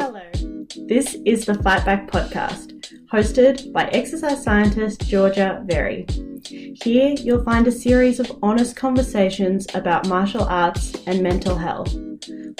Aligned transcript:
Hello. 0.00 0.22
This 0.88 1.14
is 1.26 1.44
the 1.44 1.62
Fight 1.62 1.84
Back 1.84 2.10
podcast, 2.10 2.88
hosted 3.12 3.70
by 3.70 3.84
exercise 3.88 4.42
scientist 4.42 5.06
Georgia 5.06 5.62
Verry. 5.66 6.06
Here 6.82 7.14
you'll 7.18 7.44
find 7.44 7.66
a 7.68 7.70
series 7.70 8.18
of 8.18 8.32
honest 8.42 8.76
conversations 8.76 9.66
about 9.74 10.08
martial 10.08 10.44
arts 10.44 10.94
and 11.06 11.22
mental 11.22 11.54
health. 11.54 11.94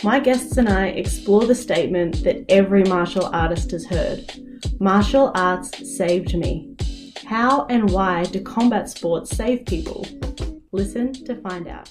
My 0.04 0.20
guests 0.20 0.58
and 0.58 0.68
I 0.68 0.88
explore 0.88 1.46
the 1.46 1.54
statement 1.54 2.22
that 2.24 2.44
every 2.50 2.84
martial 2.84 3.24
artist 3.32 3.70
has 3.70 3.86
heard 3.86 4.30
martial 4.78 5.32
arts 5.34 5.96
saved 5.96 6.36
me. 6.36 6.76
How 7.24 7.64
and 7.70 7.88
why 7.90 8.24
do 8.24 8.42
combat 8.42 8.90
sports 8.90 9.34
save 9.34 9.64
people? 9.64 10.06
Listen 10.72 11.14
to 11.24 11.36
find 11.36 11.68
out. 11.68 11.90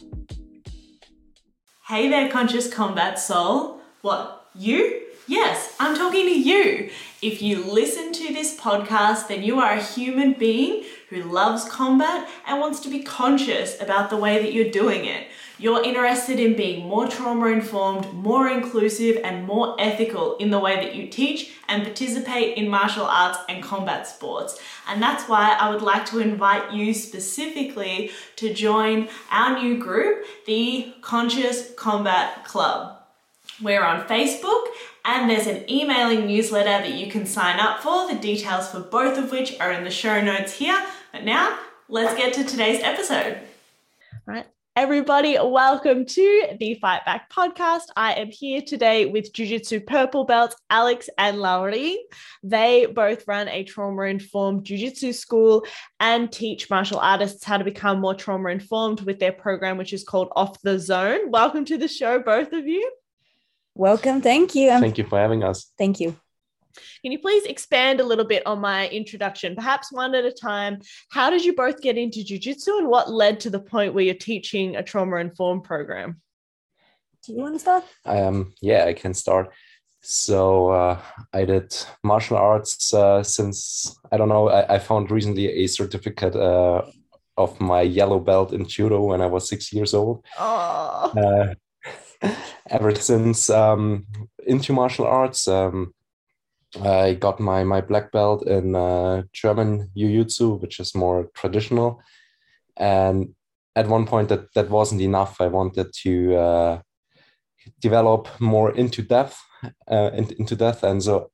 Hey 1.88 2.07
there, 2.07 2.29
conscious 2.29 2.71
combat 2.71 3.18
soul. 3.18 3.81
What, 4.04 4.45
you? 4.54 5.07
Yes, 5.30 5.75
I'm 5.80 5.96
talking 5.96 6.25
to 6.25 6.39
you. 6.39 6.89
If 7.21 7.39
you 7.39 7.64
listen 7.64 8.11
to 8.14 8.33
this 8.33 8.60
podcast, 8.60 9.28
then 9.28 9.43
you 9.43 9.60
are 9.60 9.74
a 9.74 9.83
human 9.83 10.33
being 10.33 10.86
who 11.10 11.21
loves 11.21 11.70
combat 11.70 12.28
and 12.47 12.60
wants 12.60 12.79
to 12.79 12.89
be 12.89 13.04
conscious 13.04 13.79
about 13.79 14.10
the 14.10 14.18
way 14.18 14.42
that 14.42 14.54
you're 14.54 14.71
doing 14.71 15.06
it. 15.06 15.28
You're 15.60 15.84
interested 15.84 16.39
in 16.39 16.56
being 16.56 16.87
more 16.87 17.07
trauma 17.07 17.46
informed, 17.50 18.11
more 18.11 18.47
inclusive, 18.47 19.21
and 19.23 19.46
more 19.46 19.75
ethical 19.78 20.36
in 20.37 20.50
the 20.50 20.57
way 20.57 20.78
that 20.78 20.96
you 20.96 21.06
teach 21.06 21.51
and 21.68 21.84
participate 21.84 22.57
in 22.57 22.68
martial 22.68 23.06
arts 23.06 23.37
and 23.48 23.61
combat 23.61 24.07
sports. 24.07 24.59
And 24.87 25.00
that's 25.00 25.29
why 25.29 25.56
I 25.59 25.70
would 25.70 25.84
like 25.84 26.07
to 26.07 26.18
invite 26.18 26.73
you 26.73 26.92
specifically 26.96 28.09
to 28.37 28.51
join 28.51 29.09
our 29.29 29.61
new 29.61 29.78
group, 29.78 30.25
the 30.48 30.92
Conscious 31.01 31.71
Combat 31.75 32.45
Club. 32.45 32.95
We're 33.61 33.84
on 33.84 34.08
Facebook 34.08 34.67
and 35.16 35.27
there's 35.27 35.47
an 35.47 35.69
emailing 35.69 36.27
newsletter 36.27 36.69
that 36.69 36.94
you 36.94 37.09
can 37.11 37.25
sign 37.25 37.59
up 37.59 37.81
for. 37.81 38.08
The 38.08 38.19
details 38.19 38.70
for 38.70 38.80
both 38.80 39.17
of 39.17 39.31
which 39.31 39.59
are 39.59 39.72
in 39.72 39.84
the 39.84 39.89
show 39.89 40.22
notes 40.22 40.53
here. 40.53 40.80
But 41.11 41.23
now, 41.23 41.58
let's 41.88 42.16
get 42.16 42.34
to 42.34 42.44
today's 42.44 42.84
episode. 42.84 43.39
All 44.28 44.36
right. 44.36 44.45
Everybody, 44.75 45.36
welcome 45.42 46.06
to 46.06 46.47
the 46.59 46.75
Fight 46.75 47.03
Back 47.06 47.30
podcast. 47.34 47.86
I 47.97 48.14
am 48.14 48.28
here 48.28 48.61
today 48.61 49.08
with 49.08 49.34
Jiu 49.34 49.47
Jitsu 49.47 49.81
purple 49.81 50.25
belts 50.25 50.56
Alex 50.69 51.09
and 51.17 51.39
Laurie. 51.39 51.97
They 52.44 52.86
both 52.86 53.28
run 53.28 53.50
a 53.50 53.64
trauma 53.64 54.03
informed 54.03 54.66
Jiu 54.66 54.78
Jitsu 54.78 55.12
school 55.14 55.66
and 56.00 56.31
teach 56.31 56.69
martial 56.69 57.00
artists 57.00 57.44
how 57.44 57.58
to 57.58 57.64
become 57.64 58.00
more 58.00 58.14
trauma 58.14 58.50
informed 58.50 59.02
with 59.02 59.19
their 59.19 59.34
program, 59.34 59.78
which 59.78 59.91
is 59.91 60.03
called 60.03 60.31
Off 60.36 60.62
the 60.62 60.78
Zone. 60.78 61.31
Welcome 61.31 61.66
to 61.66 61.80
the 61.80 61.88
show, 61.88 62.19
both 62.19 62.53
of 62.53 62.67
you. 62.67 62.89
Welcome. 63.80 64.19
Thank 64.22 64.55
you. 64.55 64.72
Thank 64.72 64.97
you 64.97 65.05
for 65.05 65.17
having 65.17 65.41
us. 65.41 65.72
Thank 65.77 66.02
you. 66.02 66.13
Can 67.02 67.13
you 67.13 67.19
please 67.19 67.45
expand 67.45 68.02
a 68.02 68.03
little 68.03 68.25
bit 68.25 68.45
on 68.45 68.59
my 68.59 68.89
introduction, 68.89 69.55
perhaps 69.55 69.89
one 69.89 70.13
at 70.16 70.25
a 70.25 70.33
time? 70.33 70.80
How 71.11 71.30
did 71.30 71.45
you 71.45 71.55
both 71.55 71.80
get 71.80 71.97
into 71.97 72.22
Jiu 72.22 72.38
Jitsu 72.39 72.77
and 72.77 72.89
what 72.89 73.09
led 73.09 73.39
to 73.39 73.50
the 73.50 73.61
point 73.61 73.94
where 73.94 74.03
you're 74.03 74.16
teaching 74.16 74.75
a 74.75 74.83
trauma 74.83 75.16
informed 75.16 75.63
program? 75.63 76.19
Do 77.25 77.31
you 77.31 77.39
want 77.39 77.55
to 77.55 77.59
start? 77.59 77.85
Um, 78.05 78.53
yeah, 78.61 78.83
I 78.83 78.91
can 78.91 79.13
start. 79.13 79.53
So 80.02 80.72
uh, 80.72 81.00
I 81.31 81.45
did 81.45 81.73
martial 82.03 82.35
arts 82.35 82.94
uh, 82.94 83.23
since 83.23 83.97
I 84.11 84.17
don't 84.17 84.27
know. 84.27 84.50
I, 84.50 84.75
I 84.75 84.80
found 84.80 85.09
recently 85.09 85.47
a 85.63 85.67
certificate 85.67 86.35
uh, 86.35 86.81
of 87.38 87.57
my 87.61 87.83
yellow 87.83 88.19
belt 88.19 88.52
in 88.52 88.67
judo 88.67 89.02
when 89.03 89.22
I 89.22 89.27
was 89.27 89.47
six 89.47 89.72
years 89.72 89.94
old. 89.94 90.25
Oh 90.38 91.13
ever 92.70 92.95
since 92.95 93.50
um, 93.50 94.06
into 94.45 94.73
martial 94.73 95.06
arts. 95.06 95.48
Um, 95.48 95.94
I 96.84 97.16
got 97.16 97.39
my 97.39 97.64
my 97.64 97.81
black 97.81 98.12
belt 98.12 98.45
in 98.48 98.75
uh, 98.75 99.23
German 99.34 99.89
Jiu-Jitsu, 99.95 100.56
which 100.56 100.80
is 100.80 100.94
more 100.94 101.30
traditional. 101.34 102.02
And 102.78 103.34
at 103.75 103.88
one 103.88 104.06
point, 104.06 104.30
that 104.30 104.53
that 104.53 104.69
wasn't 104.69 105.02
enough. 105.02 105.41
I 105.41 105.47
wanted 105.47 105.91
to 106.03 106.35
uh, 106.35 106.81
develop 107.81 108.28
more 108.40 108.72
into 108.72 109.01
depth, 109.01 109.40
uh, 109.90 110.12
into, 110.13 110.56
depth, 110.56 110.84
and 110.84 111.01
so 111.01 111.31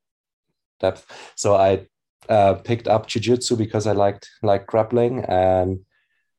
depth. 0.80 1.06
So 1.36 1.56
I 1.56 1.88
uh, 2.30 2.56
picked 2.56 2.88
up 2.88 3.08
Jiu-Jitsu 3.08 3.58
because 3.58 3.88
I 3.88 3.92
liked 3.92 4.30
like 4.42 4.68
grappling, 4.68 5.26
and 5.26 5.80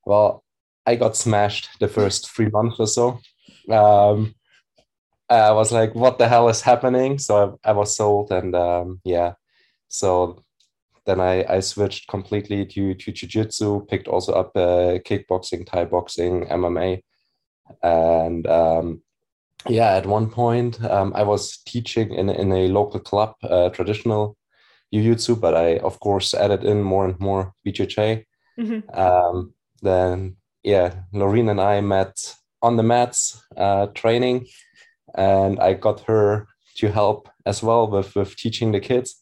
well, 0.07 0.43
I 0.87 0.97
got 0.97 1.17
smashed 1.17 1.69
the 1.81 1.89
first 1.89 2.31
three 2.31 2.49
months 2.49 2.77
or 2.78 2.87
so. 2.87 3.21
Um, 3.71 4.34
I 5.28 5.50
was 5.53 5.72
like, 5.72 5.94
what 5.94 6.19
the 6.19 6.28
hell 6.28 6.49
is 6.49 6.60
happening? 6.60 7.19
So 7.19 7.59
I, 7.65 7.71
I 7.71 7.72
was 7.72 7.97
sold, 7.97 8.31
and 8.31 8.54
um, 8.54 9.00
yeah, 9.04 9.34
so 9.88 10.44
then 11.04 11.21
I, 11.21 11.44
I 11.49 11.60
switched 11.60 12.09
completely 12.09 12.66
to 12.66 12.94
to 12.94 13.12
jiu-jitsu, 13.12 13.87
picked 13.87 14.09
also 14.09 14.32
up 14.32 14.56
uh, 14.56 14.99
kickboxing, 15.04 15.66
Thai 15.66 15.87
boxing, 15.87 16.47
MMA, 16.47 17.03
and 17.82 18.47
um, 18.47 19.03
yeah, 19.69 19.97
at 19.97 20.06
one 20.06 20.31
point 20.31 20.83
um, 20.84 21.12
I 21.15 21.22
was 21.22 21.59
teaching 21.59 22.12
in 22.12 22.28
in 22.31 22.53
a 22.53 22.69
local 22.69 23.00
club, 23.00 23.34
uh, 23.43 23.71
traditional 23.71 24.37
jiu-jitsu, 24.93 25.37
but 25.37 25.54
I 25.54 25.78
of 25.78 25.98
course 26.00 26.34
added 26.34 26.65
in 26.65 26.83
more 26.83 27.04
and 27.04 27.19
more 27.19 27.53
BJJ. 27.66 28.25
Mm-hmm. 28.59 28.98
Um, 28.98 29.54
then 29.83 30.37
yeah, 30.62 31.03
Laurien 31.12 31.50
and 31.50 31.60
I 31.60 31.81
met 31.81 32.34
on 32.66 32.77
the 32.77 32.82
mats 32.82 33.43
uh, 33.56 33.87
training 33.94 34.47
and 35.15 35.59
I 35.60 35.75
got 35.75 36.00
her 36.03 36.47
to 36.77 36.91
help 36.91 37.28
as 37.44 37.62
well 37.62 37.91
with 37.91 38.15
with 38.15 38.37
teaching 38.37 38.72
the 38.72 38.81
kids. 38.81 39.16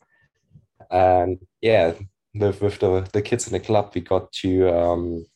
And 0.91 1.38
yeah, 1.60 1.94
with 2.34 2.60
with 2.60 2.78
the 2.78 3.06
the 3.12 3.22
kids 3.22 3.47
in 3.47 3.53
the 3.53 3.60
club, 3.60 3.93
we 3.94 4.00
got 4.00 4.32
to 4.43 4.69
um, 4.69 5.27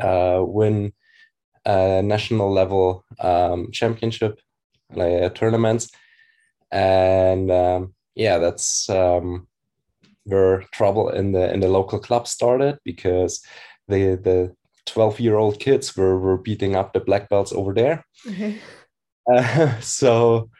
uh, 0.00 0.42
win 0.42 0.92
a 1.64 2.02
national 2.02 2.52
level 2.52 3.04
um, 3.20 3.70
championship 3.72 4.40
like 4.94 5.34
tournaments, 5.34 5.90
and 6.70 7.50
um, 7.50 7.94
yeah, 8.14 8.38
that's 8.38 8.88
um, 8.88 9.46
where 10.24 10.64
trouble 10.72 11.10
in 11.10 11.32
the 11.32 11.52
in 11.52 11.60
the 11.60 11.68
local 11.68 11.98
club 11.98 12.26
started 12.26 12.78
because 12.84 13.44
the 13.88 14.16
the 14.16 14.54
12 14.86 15.20
year 15.20 15.36
old 15.36 15.60
kids 15.60 15.96
were, 15.96 16.18
were 16.18 16.38
beating 16.38 16.76
up 16.76 16.92
the 16.92 17.00
black 17.00 17.28
belts 17.28 17.52
over 17.52 17.72
there. 17.72 18.04
Uh, 19.32 19.78
so 19.80 20.50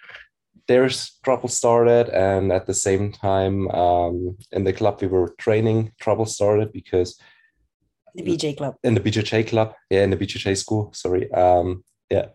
there's 0.69 1.19
trouble 1.25 1.49
started, 1.49 2.09
and 2.09 2.53
at 2.53 2.67
the 2.67 2.75
same 2.75 3.13
time, 3.13 3.69
um, 3.71 4.37
in 4.53 4.65
the 4.65 4.73
club 4.73 5.01
we 5.01 5.09
were 5.09 5.35
training, 5.39 5.93
trouble 6.01 6.27
started 6.27 6.73
because 6.73 7.19
the 8.15 8.23
BJ 8.23 8.57
club 8.57 8.75
in 8.85 8.95
the 8.95 9.01
BJJ 9.01 9.49
club, 9.49 9.75
yeah, 9.91 10.03
in 10.03 10.11
the 10.11 10.17
BJJ 10.17 10.57
school. 10.57 10.93
Sorry, 10.93 11.31
um, 11.33 11.83
yeah, 12.11 12.27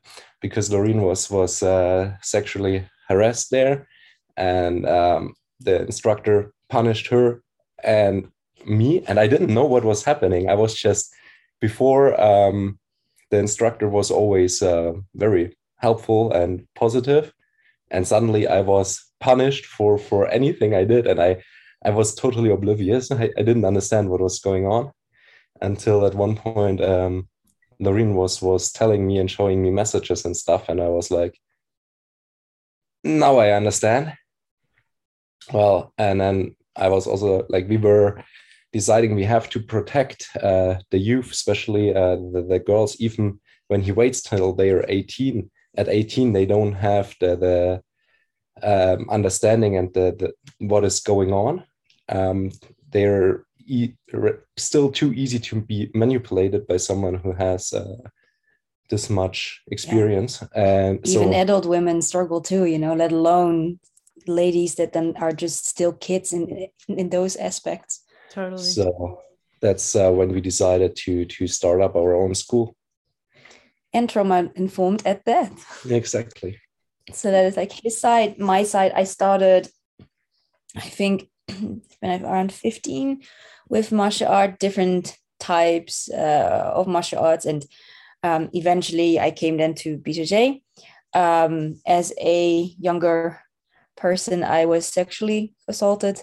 because 0.42 0.70
Laurien 0.70 1.02
was 1.02 1.30
was 1.30 1.64
uh, 1.64 2.16
sexually 2.22 2.88
harassed 3.08 3.52
there, 3.52 3.88
and 4.36 4.88
um, 4.88 5.34
the 5.60 5.82
instructor 5.84 6.52
punished 6.70 7.08
her 7.08 7.42
and 7.84 8.28
me, 8.66 9.04
and 9.08 9.20
I 9.20 9.28
didn't 9.28 9.54
know 9.54 9.66
what 9.66 9.86
was 9.86 10.04
happening. 10.04 10.50
I 10.50 10.56
was 10.56 10.74
just 10.74 11.14
before 11.60 12.20
um, 12.20 12.80
the 13.32 13.38
instructor 13.38 13.90
was 13.90 14.12
always 14.12 14.62
uh, 14.62 14.94
very 15.16 15.56
helpful 15.78 16.32
and 16.32 16.68
positive. 16.76 17.34
And 17.92 18.08
suddenly 18.08 18.48
i 18.48 18.62
was 18.62 19.04
punished 19.20 19.66
for 19.66 19.98
for 19.98 20.28
anything 20.28 20.74
i 20.74 20.84
did. 20.84 21.08
And 21.08 21.22
i 21.22 21.42
i 21.86 21.90
was 21.90 22.16
totally 22.16 22.52
oblivious. 22.52 23.12
I, 23.24 23.30
I 23.38 23.44
didn't 23.44 23.66
understand 23.66 24.10
what 24.10 24.22
was 24.22 24.40
going 24.40 24.66
on 24.66 24.92
until 25.62 26.06
at 26.06 26.16
one 26.16 26.36
point 26.36 26.82
um 26.82 27.28
was 27.80 28.42
was 28.42 28.72
telling 28.72 29.06
me 29.08 29.20
and 29.20 29.30
showing 29.30 29.62
me 29.62 29.72
messages 29.72 30.26
and 30.26 30.36
stuff. 30.36 30.70
And 30.70 30.82
i 30.82 30.90
was 30.90 31.12
like 31.12 31.40
now 33.04 33.38
i 33.38 33.52
understand. 33.52 34.14
Well 35.54 35.94
and 35.98 36.20
then 36.20 36.56
i 36.76 36.90
was 36.90 37.08
also 37.08 37.46
like 37.50 37.70
we 37.70 37.78
were 37.78 38.24
deciding 38.80 39.16
we 39.16 39.24
have 39.36 39.48
to 39.50 39.60
protect 39.74 40.20
uh, 40.50 40.74
the 40.92 41.02
youth 41.10 41.30
especially 41.32 41.86
uh, 42.02 42.18
the, 42.34 42.42
the 42.52 42.60
girls 42.60 42.92
even 43.06 43.26
when 43.70 43.82
he 43.82 43.92
waits 43.92 44.22
till 44.22 44.54
they 44.54 44.70
are 44.76 44.86
18 44.88 45.50
at 45.78 45.90
18 45.90 46.34
they 46.34 46.46
don't 46.46 46.74
have 46.74 47.08
the 47.22 47.32
the 47.46 47.58
um, 48.64 49.10
understanding 49.10 49.78
and 49.78 49.94
the, 49.94 50.16
the 50.18 50.34
what 50.66 50.84
is 50.84 51.00
going 51.00 51.32
on. 51.32 51.64
Um, 52.10 52.52
they're 52.90 53.46
e- 53.66 53.94
still 54.58 54.92
too 54.92 55.14
easy 55.14 55.40
to 55.40 55.62
be 55.62 55.92
manipulated 55.94 56.68
by 56.68 56.78
someone 56.78 57.16
who 57.16 57.34
has 57.34 57.74
uh, 57.74 57.98
this 58.90 59.10
much 59.10 59.62
experience. 59.68 60.42
Yeah. 60.42 60.64
and 60.64 61.08
even 61.08 61.34
so, 61.34 61.40
adult 61.40 61.66
women 61.66 62.02
struggle 62.02 62.42
too 62.42 62.66
you 62.66 62.80
know 62.80 62.96
let 62.96 63.12
alone 63.12 63.80
ladies 64.28 64.76
that 64.76 64.94
then 64.94 65.14
are 65.18 65.34
just 65.34 65.66
still 65.66 65.92
kids 65.92 66.32
in 66.32 66.68
in 66.88 67.10
those 67.10 67.36
aspects 67.36 68.04
totally. 68.38 68.62
So 68.62 69.20
that's 69.62 69.96
uh, 69.96 70.12
when 70.12 70.30
we 70.34 70.42
decided 70.42 70.96
to 71.04 71.26
to 71.26 71.48
start 71.48 71.82
up 71.82 71.96
our 71.96 72.14
own 72.16 72.36
school. 72.36 72.76
And 73.94 74.10
trauma 74.10 74.52
informed 74.56 75.02
at 75.06 75.26
that. 75.26 75.52
Exactly. 75.90 76.60
so 77.14 77.32
that 77.32 77.46
is 77.46 77.58
like 77.58 77.72
his 77.72 78.00
side 78.00 78.38
my 78.38 78.64
side. 78.64 78.92
I 79.02 79.06
started 79.06 79.64
i 80.76 80.88
think 81.00 81.30
when 82.00 82.12
i'm 82.14 82.26
around 82.26 82.52
15 82.52 83.22
with 83.70 83.92
martial 83.92 84.28
art 84.28 84.60
different 84.60 85.18
types 85.40 86.10
uh, 86.12 86.72
of 86.76 86.88
martial 86.88 87.20
arts. 87.20 87.46
And 87.46 87.66
um, 88.24 88.50
eventually 88.54 89.20
i 89.20 89.32
came 89.32 89.58
then 89.58 89.74
to 89.76 89.98
bjj 89.98 90.62
um, 91.14 91.80
as 91.86 92.14
a 92.20 92.40
younger 92.88 93.40
person 93.96 94.44
i 94.44 94.66
was 94.66 94.86
sexually 94.86 95.54
assaulted 95.68 96.18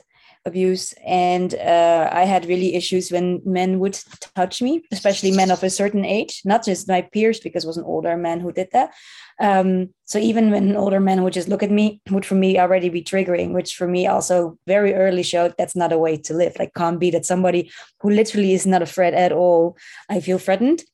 abuse 0.46 0.92
and 1.06 1.54
uh, 1.54 2.08
i 2.12 2.24
had 2.24 2.46
really 2.46 2.74
issues 2.74 3.10
when 3.10 3.40
men 3.44 3.78
would 3.78 3.98
touch 4.36 4.60
me 4.60 4.82
especially 4.92 5.30
men 5.30 5.50
of 5.50 5.62
a 5.62 5.70
certain 5.70 6.04
age 6.04 6.42
not 6.44 6.64
just 6.64 6.88
my 6.88 7.00
peers 7.00 7.40
because 7.40 7.64
it 7.64 7.66
was 7.66 7.76
an 7.76 7.84
older 7.84 8.16
man 8.16 8.40
who 8.40 8.52
did 8.52 8.68
that. 8.72 8.92
Um, 9.40 9.90
so 10.04 10.18
even 10.18 10.50
when 10.50 10.70
an 10.70 10.76
older 10.76 11.00
man 11.00 11.22
would 11.22 11.32
just 11.32 11.48
look 11.48 11.62
at 11.62 11.70
me 11.70 12.00
would 12.10 12.26
for 12.26 12.34
me 12.34 12.58
already 12.58 12.88
be 12.88 13.02
triggering 13.02 13.52
which 13.52 13.76
for 13.76 13.88
me 13.88 14.06
also 14.06 14.58
very 14.66 14.94
early 14.94 15.22
showed 15.22 15.54
that's 15.56 15.76
not 15.76 15.92
a 15.92 15.98
way 15.98 16.16
to 16.18 16.34
live. 16.34 16.56
Like 16.58 16.74
can't 16.74 17.00
be 17.00 17.10
that 17.10 17.26
somebody 17.26 17.70
who 18.00 18.10
literally 18.10 18.52
is 18.52 18.66
not 18.66 18.82
a 18.82 18.86
threat 18.86 19.14
at 19.14 19.32
all. 19.32 19.76
I 20.08 20.20
feel 20.20 20.38
threatened. 20.38 20.84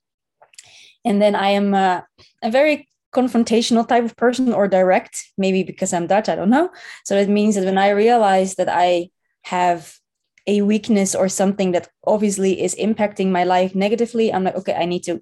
And 1.05 1.20
then 1.20 1.35
i 1.35 1.49
am 1.49 1.75
uh, 1.75 2.03
a 2.43 2.50
very 2.50 2.87
confrontational 3.12 3.87
type 3.87 4.05
of 4.05 4.14
person 4.17 4.53
or 4.53 4.69
direct 4.69 5.14
maybe 5.37 5.64
because 5.64 5.93
i'm 5.93 6.06
dutch 6.06 6.29
i 6.29 6.37
don't 6.37 6.50
know. 6.50 6.70
So 7.05 7.17
it 7.17 7.29
means 7.29 7.55
that 7.55 7.64
when 7.64 7.79
i 7.79 7.91
realized 7.91 8.56
that 8.58 8.69
i 8.69 9.11
have 9.42 9.96
a 10.46 10.62
weakness 10.62 11.14
or 11.14 11.28
something 11.28 11.72
that 11.72 11.88
obviously 12.06 12.62
is 12.62 12.75
impacting 12.75 13.31
my 13.31 13.44
life 13.44 13.75
negatively, 13.75 14.32
I'm 14.32 14.44
like, 14.44 14.56
okay, 14.56 14.75
I 14.75 14.84
need 14.84 15.04
to 15.04 15.20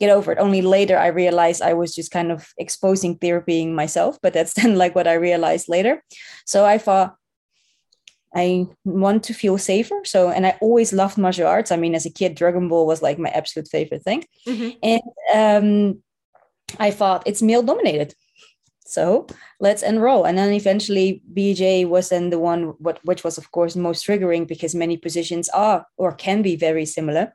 get 0.00 0.10
over 0.10 0.32
it. 0.32 0.38
Only 0.38 0.62
later 0.62 0.96
I 0.96 1.08
realized 1.08 1.62
I 1.62 1.74
was 1.74 1.94
just 1.94 2.10
kind 2.10 2.30
of 2.30 2.48
exposing 2.56 3.18
therapying 3.18 3.72
myself, 3.72 4.18
but 4.22 4.32
that's 4.32 4.54
then 4.58 4.76
like 4.76 4.94
what 4.94 5.08
I 5.08 5.14
realized 5.14 5.68
later. 5.68 6.02
So 6.44 6.64
I 6.64 6.78
thought 6.78 7.16
I 8.34 8.66
want 8.84 9.24
to 9.24 9.34
feel 9.34 9.58
safer. 9.58 10.00
So, 10.04 10.30
and 10.30 10.46
I 10.46 10.56
always 10.60 10.92
loved 10.92 11.18
martial 11.18 11.46
arts. 11.46 11.72
I 11.72 11.76
mean, 11.76 11.94
as 11.94 12.06
a 12.06 12.10
kid, 12.10 12.34
Dragon 12.34 12.68
Ball 12.68 12.86
was 12.86 13.02
like 13.02 13.18
my 13.18 13.30
absolute 13.30 13.68
favorite 13.68 14.02
thing. 14.02 14.24
Mm-hmm. 14.46 14.78
And 14.82 15.02
um, 15.34 16.02
I 16.78 16.90
thought 16.90 17.22
it's 17.26 17.42
male 17.42 17.62
dominated 17.62 18.14
so 18.88 19.26
let's 19.60 19.82
enroll. 19.82 20.24
And 20.24 20.38
then 20.38 20.50
eventually 20.54 21.22
bj 21.34 21.86
was 21.86 22.08
then 22.08 22.30
the 22.30 22.38
one 22.38 22.74
what 22.78 22.98
which 23.04 23.22
was 23.22 23.36
of 23.36 23.50
course 23.52 23.76
most 23.76 24.06
triggering 24.06 24.48
because 24.48 24.74
many 24.74 24.96
positions 24.96 25.50
are 25.50 25.86
or 25.98 26.12
can 26.12 26.40
be 26.40 26.56
very 26.56 26.86
similar. 26.86 27.34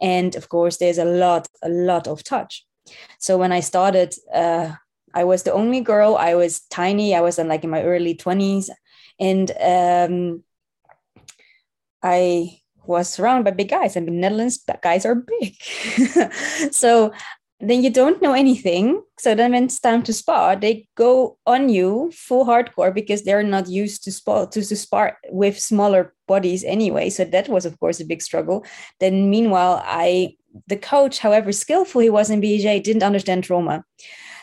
And 0.00 0.34
of 0.36 0.48
course 0.48 0.78
there's 0.78 0.96
a 0.96 1.04
lot 1.04 1.48
a 1.62 1.68
lot 1.68 2.08
of 2.08 2.24
touch. 2.24 2.64
So 3.18 3.36
when 3.36 3.52
i 3.52 3.60
started 3.60 4.14
uh, 4.32 4.72
i 5.12 5.24
was 5.24 5.42
the 5.42 5.52
only 5.52 5.82
girl. 5.82 6.16
I 6.16 6.34
was 6.34 6.60
tiny. 6.70 7.14
I 7.14 7.20
was 7.20 7.38
in 7.38 7.46
like 7.48 7.64
in 7.64 7.70
my 7.70 7.82
early 7.82 8.14
20s 8.14 8.70
and 9.20 9.50
um, 9.60 10.44
i 12.02 12.58
was 12.86 13.10
surrounded 13.10 13.44
by 13.44 13.50
big 13.50 13.68
guys. 13.68 13.96
And 13.96 14.08
the 14.08 14.12
netherlands 14.12 14.64
guys 14.82 15.04
are 15.04 15.14
big. 15.14 15.56
So 16.72 17.12
then 17.60 17.82
you 17.82 17.90
don't 17.90 18.20
know 18.20 18.34
anything. 18.34 19.02
So 19.18 19.34
then 19.34 19.52
when 19.52 19.64
it's 19.64 19.80
time 19.80 20.02
to 20.04 20.12
spar, 20.12 20.56
they 20.56 20.88
go 20.94 21.38
on 21.46 21.68
you 21.68 22.10
full 22.12 22.44
hardcore 22.44 22.92
because 22.92 23.22
they're 23.22 23.42
not 23.42 23.68
used 23.68 24.04
to 24.04 24.12
spar 24.12 24.46
to, 24.48 24.62
to 24.62 24.76
spar 24.76 25.18
with 25.30 25.58
smaller 25.58 26.14
bodies 26.28 26.64
anyway. 26.64 27.08
So 27.08 27.24
that 27.24 27.48
was 27.48 27.64
of 27.64 27.78
course 27.80 28.00
a 28.00 28.04
big 28.04 28.20
struggle. 28.20 28.64
Then 29.00 29.30
meanwhile, 29.30 29.82
I 29.84 30.36
the 30.66 30.76
coach, 30.76 31.18
however 31.18 31.52
skillful 31.52 32.00
he 32.00 32.10
was 32.10 32.30
in 32.30 32.40
BJJ, 32.40 32.82
didn't 32.82 33.02
understand 33.02 33.44
trauma. 33.44 33.84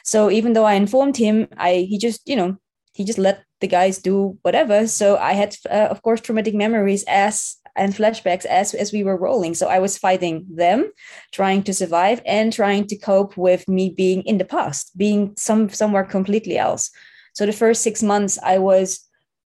So 0.04 0.30
even 0.30 0.54
though 0.54 0.66
I 0.66 0.74
informed 0.74 1.18
him, 1.18 1.48
I 1.58 1.88
he 1.90 1.98
just, 1.98 2.28
you 2.28 2.36
know, 2.36 2.58
he 2.94 3.04
just 3.04 3.20
let 3.20 3.44
the 3.62 3.68
guys 3.68 4.00
do 4.00 4.38
whatever. 4.42 4.88
So 4.88 5.18
I 5.18 5.34
had, 5.34 5.56
uh, 5.70 5.88
of 5.90 6.02
course, 6.02 6.22
traumatic 6.22 6.54
memories 6.54 7.04
as 7.08 7.58
and 7.76 7.94
flashbacks 7.94 8.46
as 8.46 8.74
as 8.74 8.92
we 8.92 9.04
were 9.04 9.18
rolling. 9.18 9.54
So 9.56 9.68
i 9.68 9.80
was 9.80 9.98
fighting 9.98 10.46
them 10.50 10.92
trying 11.32 11.64
to 11.64 11.74
survive 11.74 12.22
and 12.26 12.54
trying 12.54 12.88
to 12.88 12.98
cope 12.98 13.38
with 13.38 13.68
me 13.68 13.90
being 13.90 14.22
in 14.24 14.38
the 14.38 14.46
past 14.46 14.98
being 14.98 15.34
some 15.38 15.70
somewhere 15.70 16.04
completely 16.04 16.58
else. 16.58 16.92
So 17.34 17.46
the 17.46 17.54
first 17.54 17.82
6 17.82 18.04
months 18.04 18.38
i 18.44 18.58
was 18.58 19.00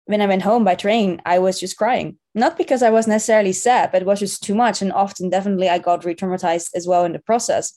when 0.06 0.21
i 0.21 0.27
went 0.27 0.44
home 0.44 0.63
by 0.63 0.75
train 0.75 1.21
i 1.25 1.39
was 1.39 1.59
just 1.59 1.77
crying. 1.77 2.18
Not 2.33 2.57
because 2.57 2.83
i 2.83 2.89
was 2.89 3.07
necessarily 3.07 3.53
sad 3.53 3.91
but 3.91 4.01
it 4.01 4.07
was 4.07 4.19
just 4.19 4.44
too 4.44 4.56
much. 4.56 4.81
And 4.81 4.94
often 4.94 5.29
definitely 5.29 5.69
i 5.69 5.79
got 5.79 6.06
re-traumatized 6.06 6.69
as 6.75 6.88
well 6.88 7.06
in 7.06 7.13
the 7.13 7.19
process. 7.19 7.73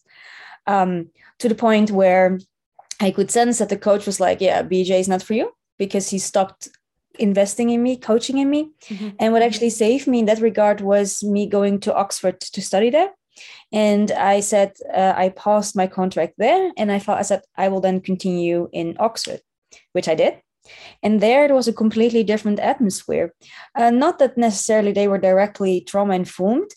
Um, 0.66 1.10
to 1.40 1.48
the 1.48 1.54
point 1.54 1.90
where 1.90 2.38
i 3.00 3.10
could 3.10 3.30
sense 3.30 3.58
that 3.58 3.68
the 3.68 3.76
coach 3.76 4.06
was 4.06 4.20
like 4.20 4.40
yeah 4.40 4.62
bj 4.62 4.90
is 5.00 5.08
not 5.08 5.22
for 5.22 5.34
you 5.34 5.50
because 5.78 6.08
he 6.10 6.18
stopped 6.18 6.68
investing 7.18 7.70
in 7.70 7.82
me, 7.82 7.96
coaching 7.96 8.38
in 8.38 8.50
me. 8.50 8.70
Mm-hmm. 8.84 9.10
And 9.18 9.32
what 9.32 9.42
actually 9.42 9.70
saved 9.70 10.06
me 10.06 10.20
in 10.20 10.26
that 10.26 10.40
regard 10.40 10.80
was 10.80 11.22
me 11.22 11.46
going 11.46 11.80
to 11.80 11.94
Oxford 11.94 12.40
to 12.40 12.62
study 12.62 12.90
there. 12.90 13.10
And 13.72 14.10
I 14.12 14.40
said, 14.40 14.72
uh, 14.92 15.14
I 15.16 15.30
paused 15.30 15.74
my 15.74 15.86
contract 15.86 16.34
there. 16.38 16.70
And 16.76 16.92
I 16.92 16.98
thought, 16.98 17.18
I 17.18 17.22
said, 17.22 17.42
I 17.56 17.68
will 17.68 17.80
then 17.80 18.00
continue 18.00 18.68
in 18.72 18.96
Oxford, 18.98 19.40
which 19.92 20.08
I 20.08 20.14
did. 20.14 20.40
And 21.02 21.20
there 21.20 21.44
it 21.44 21.52
was 21.52 21.68
a 21.68 21.72
completely 21.72 22.24
different 22.24 22.60
atmosphere. 22.60 23.34
Uh, 23.74 23.90
not 23.90 24.18
that 24.18 24.38
necessarily 24.38 24.92
they 24.92 25.08
were 25.08 25.18
directly 25.18 25.80
trauma 25.80 26.14
informed, 26.14 26.70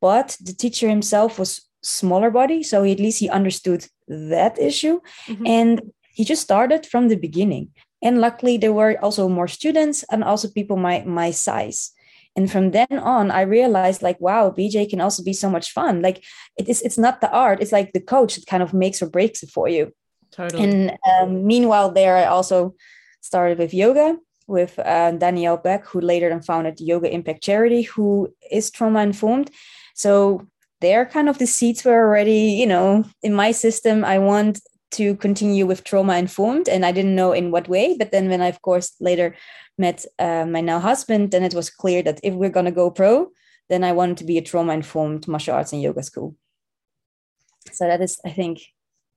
but 0.00 0.36
the 0.40 0.52
teacher 0.52 0.88
himself 0.88 1.38
was 1.38 1.68
smaller 1.82 2.30
body. 2.30 2.62
So 2.62 2.84
at 2.84 3.00
least 3.00 3.18
he 3.18 3.28
understood 3.28 3.86
that 4.06 4.58
issue. 4.58 5.00
Mm-hmm. 5.26 5.46
And 5.46 5.92
he 6.12 6.24
just 6.24 6.42
started 6.42 6.86
from 6.86 7.08
the 7.08 7.16
beginning 7.16 7.70
and 8.02 8.20
luckily 8.20 8.58
there 8.58 8.72
were 8.72 8.98
also 9.02 9.28
more 9.28 9.48
students 9.48 10.04
and 10.10 10.24
also 10.24 10.48
people 10.48 10.76
my 10.76 11.02
my 11.06 11.30
size. 11.30 11.92
And 12.34 12.50
from 12.50 12.70
then 12.70 12.98
on 12.98 13.30
i 13.30 13.42
realized 13.42 14.02
like 14.02 14.18
wow 14.18 14.50
bj 14.50 14.88
can 14.88 15.00
also 15.02 15.22
be 15.22 15.34
so 15.34 15.50
much 15.50 15.70
fun. 15.70 16.02
Like 16.02 16.24
it 16.56 16.68
is 16.68 16.80
it's 16.82 16.98
not 16.98 17.20
the 17.20 17.30
art 17.30 17.60
it's 17.60 17.72
like 17.72 17.92
the 17.92 18.00
coach 18.00 18.36
that 18.36 18.46
kind 18.46 18.62
of 18.62 18.72
makes 18.72 19.02
or 19.02 19.08
breaks 19.08 19.42
it 19.42 19.50
for 19.50 19.68
you. 19.68 19.92
Totally. 20.30 20.62
And 20.64 20.98
um, 21.10 21.46
meanwhile 21.46 21.92
there 21.92 22.16
i 22.16 22.24
also 22.24 22.74
started 23.20 23.58
with 23.58 23.74
yoga 23.74 24.16
with 24.46 24.78
uh, 24.78 25.12
danielle 25.12 25.56
beck 25.56 25.86
who 25.86 26.00
later 26.00 26.28
then 26.30 26.42
founded 26.42 26.80
yoga 26.80 27.12
impact 27.12 27.42
charity 27.42 27.82
who 27.82 28.32
is 28.50 28.70
trauma 28.70 29.02
informed. 29.02 29.50
So 29.94 30.46
there 30.80 31.04
kind 31.06 31.28
of 31.28 31.38
the 31.38 31.46
seats 31.46 31.84
were 31.84 32.00
already 32.06 32.56
you 32.60 32.66
know 32.66 33.04
in 33.22 33.34
my 33.34 33.52
system. 33.52 34.04
I 34.04 34.18
want 34.18 34.60
to 34.92 35.16
continue 35.16 35.66
with 35.66 35.84
trauma 35.84 36.16
informed 36.16 36.68
and 36.68 36.84
i 36.84 36.92
didn't 36.92 37.14
know 37.14 37.32
in 37.32 37.50
what 37.50 37.68
way 37.68 37.96
but 37.98 38.10
then 38.12 38.28
when 38.28 38.40
i 38.40 38.48
of 38.48 38.60
course 38.62 38.94
later 39.00 39.34
met 39.78 40.04
uh, 40.18 40.44
my 40.46 40.60
now 40.60 40.78
husband 40.78 41.30
then 41.30 41.42
it 41.42 41.54
was 41.54 41.70
clear 41.70 42.02
that 42.02 42.20
if 42.22 42.34
we're 42.34 42.50
going 42.50 42.66
to 42.66 42.72
go 42.72 42.90
pro 42.90 43.30
then 43.68 43.82
i 43.82 43.92
wanted 43.92 44.16
to 44.16 44.24
be 44.24 44.38
a 44.38 44.42
trauma 44.42 44.72
informed 44.72 45.26
martial 45.26 45.54
arts 45.54 45.72
and 45.72 45.82
yoga 45.82 46.02
school. 46.02 46.36
So 47.72 47.86
that 47.86 48.00
is 48.00 48.20
i 48.24 48.30
think 48.30 48.60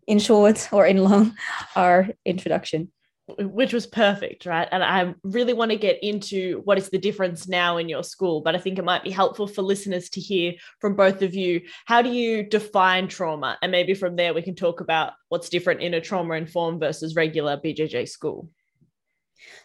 in 0.07 0.19
short 0.19 0.69
or 0.71 0.85
in 0.85 1.03
long 1.03 1.35
our 1.75 2.09
introduction 2.25 2.91
which 3.27 3.73
was 3.73 3.87
perfect, 3.87 4.45
right? 4.45 4.67
And 4.71 4.83
I 4.83 5.15
really 5.23 5.53
want 5.53 5.71
to 5.71 5.77
get 5.77 6.03
into 6.03 6.61
what 6.63 6.77
is 6.77 6.89
the 6.89 6.99
difference 6.99 7.47
now 7.47 7.77
in 7.77 7.89
your 7.89 8.03
school, 8.03 8.41
but 8.41 8.55
I 8.55 8.59
think 8.59 8.77
it 8.77 8.85
might 8.85 9.03
be 9.03 9.09
helpful 9.09 9.47
for 9.47 9.63
listeners 9.63 10.09
to 10.11 10.21
hear 10.21 10.53
from 10.79 10.95
both 10.95 11.23
of 11.23 11.33
you. 11.33 11.61
How 11.85 12.03
do 12.03 12.09
you 12.09 12.43
define 12.43 13.07
trauma? 13.07 13.57
And 13.63 13.71
maybe 13.71 13.95
from 13.95 14.15
there 14.15 14.33
we 14.33 14.43
can 14.43 14.53
talk 14.53 14.79
about 14.79 15.13
what's 15.29 15.49
different 15.49 15.81
in 15.81 15.95
a 15.95 16.01
trauma 16.01 16.35
informed 16.35 16.79
versus 16.79 17.15
regular 17.15 17.57
BJJ 17.57 18.07
school. 18.07 18.49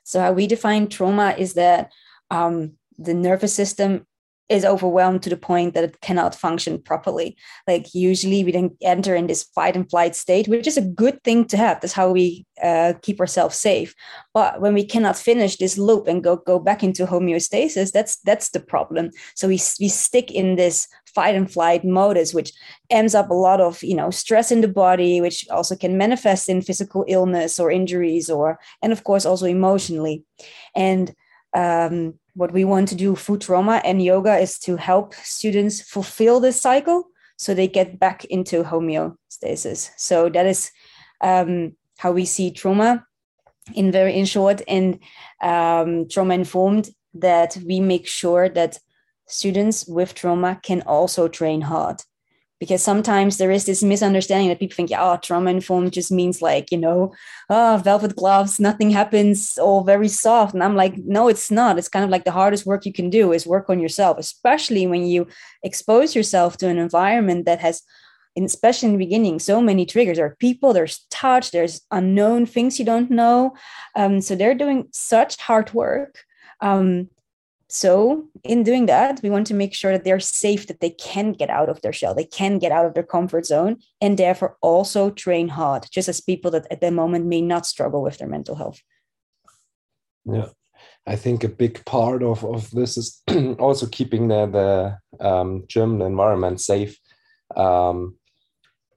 So, 0.04 0.20
how 0.20 0.32
we 0.32 0.46
define 0.46 0.88
trauma 0.88 1.34
is 1.36 1.54
that 1.54 1.92
um, 2.30 2.72
the 2.98 3.14
nervous 3.14 3.54
system 3.54 4.06
is 4.50 4.64
overwhelmed 4.64 5.22
to 5.22 5.30
the 5.30 5.36
point 5.36 5.74
that 5.74 5.84
it 5.84 6.00
cannot 6.00 6.34
function 6.34 6.82
properly. 6.82 7.36
Like 7.68 7.94
usually 7.94 8.42
we 8.44 8.50
then 8.50 8.76
enter 8.82 9.14
in 9.14 9.28
this 9.28 9.44
fight 9.44 9.76
and 9.76 9.88
flight 9.88 10.16
state, 10.16 10.48
which 10.48 10.66
is 10.66 10.76
a 10.76 10.82
good 10.82 11.22
thing 11.22 11.44
to 11.46 11.56
have. 11.56 11.80
That's 11.80 11.92
how 11.92 12.10
we 12.10 12.44
uh, 12.60 12.94
keep 13.00 13.20
ourselves 13.20 13.56
safe. 13.56 13.94
But 14.34 14.60
when 14.60 14.74
we 14.74 14.84
cannot 14.84 15.16
finish 15.16 15.56
this 15.56 15.78
loop 15.78 16.08
and 16.08 16.22
go 16.22 16.36
go 16.36 16.58
back 16.58 16.82
into 16.82 17.06
homeostasis, 17.06 17.92
that's 17.92 18.16
that's 18.22 18.50
the 18.50 18.60
problem. 18.60 19.10
So 19.36 19.46
we 19.46 19.60
we 19.78 19.88
stick 19.88 20.32
in 20.32 20.56
this 20.56 20.88
fight 21.14 21.36
and 21.36 21.50
flight 21.50 21.84
modus, 21.84 22.34
which 22.34 22.52
ends 22.90 23.14
up 23.14 23.30
a 23.30 23.34
lot 23.34 23.60
of 23.60 23.80
you 23.84 23.94
know 23.94 24.10
stress 24.10 24.50
in 24.50 24.62
the 24.62 24.68
body, 24.68 25.20
which 25.20 25.48
also 25.50 25.76
can 25.76 25.96
manifest 25.96 26.48
in 26.48 26.60
physical 26.60 27.04
illness 27.06 27.60
or 27.60 27.70
injuries, 27.70 28.28
or 28.28 28.58
and 28.82 28.92
of 28.92 29.04
course 29.04 29.24
also 29.24 29.46
emotionally. 29.46 30.24
And 30.74 31.14
um, 31.54 32.14
what 32.34 32.52
we 32.52 32.64
want 32.64 32.88
to 32.88 32.94
do 32.94 33.16
food 33.16 33.40
trauma 33.40 33.80
and 33.84 34.02
yoga 34.02 34.36
is 34.36 34.58
to 34.58 34.76
help 34.76 35.14
students 35.14 35.80
fulfill 35.80 36.40
this 36.40 36.60
cycle 36.60 37.04
so 37.36 37.54
they 37.54 37.68
get 37.68 37.98
back 37.98 38.24
into 38.26 38.62
homeostasis. 38.62 39.90
So 39.96 40.28
that 40.28 40.46
is 40.46 40.70
um, 41.20 41.74
how 41.98 42.12
we 42.12 42.24
see 42.24 42.50
trauma 42.50 43.06
in 43.74 43.92
very 43.92 44.14
in 44.14 44.26
short 44.26 44.62
and 44.68 44.98
um, 45.42 46.08
trauma 46.08 46.34
informed 46.34 46.90
that 47.14 47.56
we 47.66 47.80
make 47.80 48.06
sure 48.06 48.48
that 48.48 48.78
students 49.26 49.86
with 49.86 50.14
trauma 50.14 50.60
can 50.62 50.82
also 50.82 51.28
train 51.28 51.60
hard 51.62 52.02
because 52.60 52.82
sometimes 52.82 53.38
there 53.38 53.50
is 53.50 53.64
this 53.64 53.82
misunderstanding 53.82 54.50
that 54.50 54.58
people 54.58 54.76
think, 54.76 54.90
yeah, 54.90 55.02
oh, 55.02 55.16
trauma 55.16 55.50
informed 55.50 55.94
just 55.94 56.12
means 56.12 56.42
like, 56.42 56.70
you 56.70 56.76
know, 56.76 57.12
oh, 57.48 57.80
velvet 57.82 58.14
gloves, 58.14 58.60
nothing 58.60 58.90
happens, 58.90 59.56
all 59.56 59.82
very 59.82 60.08
soft. 60.08 60.52
And 60.52 60.62
I'm 60.62 60.76
like, 60.76 60.98
no, 60.98 61.28
it's 61.28 61.50
not. 61.50 61.78
It's 61.78 61.88
kind 61.88 62.04
of 62.04 62.10
like 62.10 62.24
the 62.24 62.30
hardest 62.30 62.66
work 62.66 62.84
you 62.84 62.92
can 62.92 63.08
do 63.08 63.32
is 63.32 63.46
work 63.46 63.70
on 63.70 63.80
yourself, 63.80 64.18
especially 64.18 64.86
when 64.86 65.06
you 65.06 65.26
expose 65.62 66.14
yourself 66.14 66.58
to 66.58 66.68
an 66.68 66.78
environment 66.78 67.46
that 67.46 67.60
has, 67.60 67.82
especially 68.36 68.88
in 68.88 68.92
the 68.92 69.04
beginning, 69.06 69.38
so 69.38 69.62
many 69.62 69.86
triggers. 69.86 70.18
There 70.18 70.26
are 70.26 70.36
people, 70.38 70.74
there's 70.74 71.06
touch, 71.10 71.52
there's 71.52 71.80
unknown 71.90 72.44
things 72.44 72.78
you 72.78 72.84
don't 72.84 73.10
know. 73.10 73.54
Um, 73.96 74.20
so 74.20 74.36
they're 74.36 74.54
doing 74.54 74.88
such 74.92 75.38
hard 75.38 75.72
work. 75.72 76.24
Um, 76.60 77.08
so, 77.72 78.28
in 78.42 78.62
doing 78.62 78.86
that, 78.86 79.20
we 79.22 79.30
want 79.30 79.46
to 79.48 79.54
make 79.54 79.74
sure 79.74 79.92
that 79.92 80.04
they're 80.04 80.20
safe, 80.20 80.66
that 80.66 80.80
they 80.80 80.90
can 80.90 81.32
get 81.32 81.50
out 81.50 81.68
of 81.68 81.80
their 81.82 81.92
shell, 81.92 82.14
they 82.14 82.24
can 82.24 82.58
get 82.58 82.72
out 82.72 82.86
of 82.86 82.94
their 82.94 83.02
comfort 83.02 83.46
zone, 83.46 83.78
and 84.00 84.18
therefore 84.18 84.56
also 84.60 85.10
train 85.10 85.48
hard, 85.48 85.86
just 85.90 86.08
as 86.08 86.20
people 86.20 86.50
that 86.50 86.66
at 86.70 86.80
the 86.80 86.90
moment 86.90 87.26
may 87.26 87.40
not 87.40 87.66
struggle 87.66 88.02
with 88.02 88.18
their 88.18 88.28
mental 88.28 88.56
health. 88.56 88.80
Yeah. 90.24 90.48
I 91.06 91.16
think 91.16 91.44
a 91.44 91.48
big 91.48 91.84
part 91.84 92.22
of, 92.22 92.44
of 92.44 92.70
this 92.70 92.96
is 92.96 93.22
also 93.58 93.86
keeping 93.86 94.28
the, 94.28 94.98
the 95.18 95.26
um, 95.26 95.64
German 95.66 96.02
environment 96.02 96.60
safe. 96.60 96.98
Um, 97.56 98.16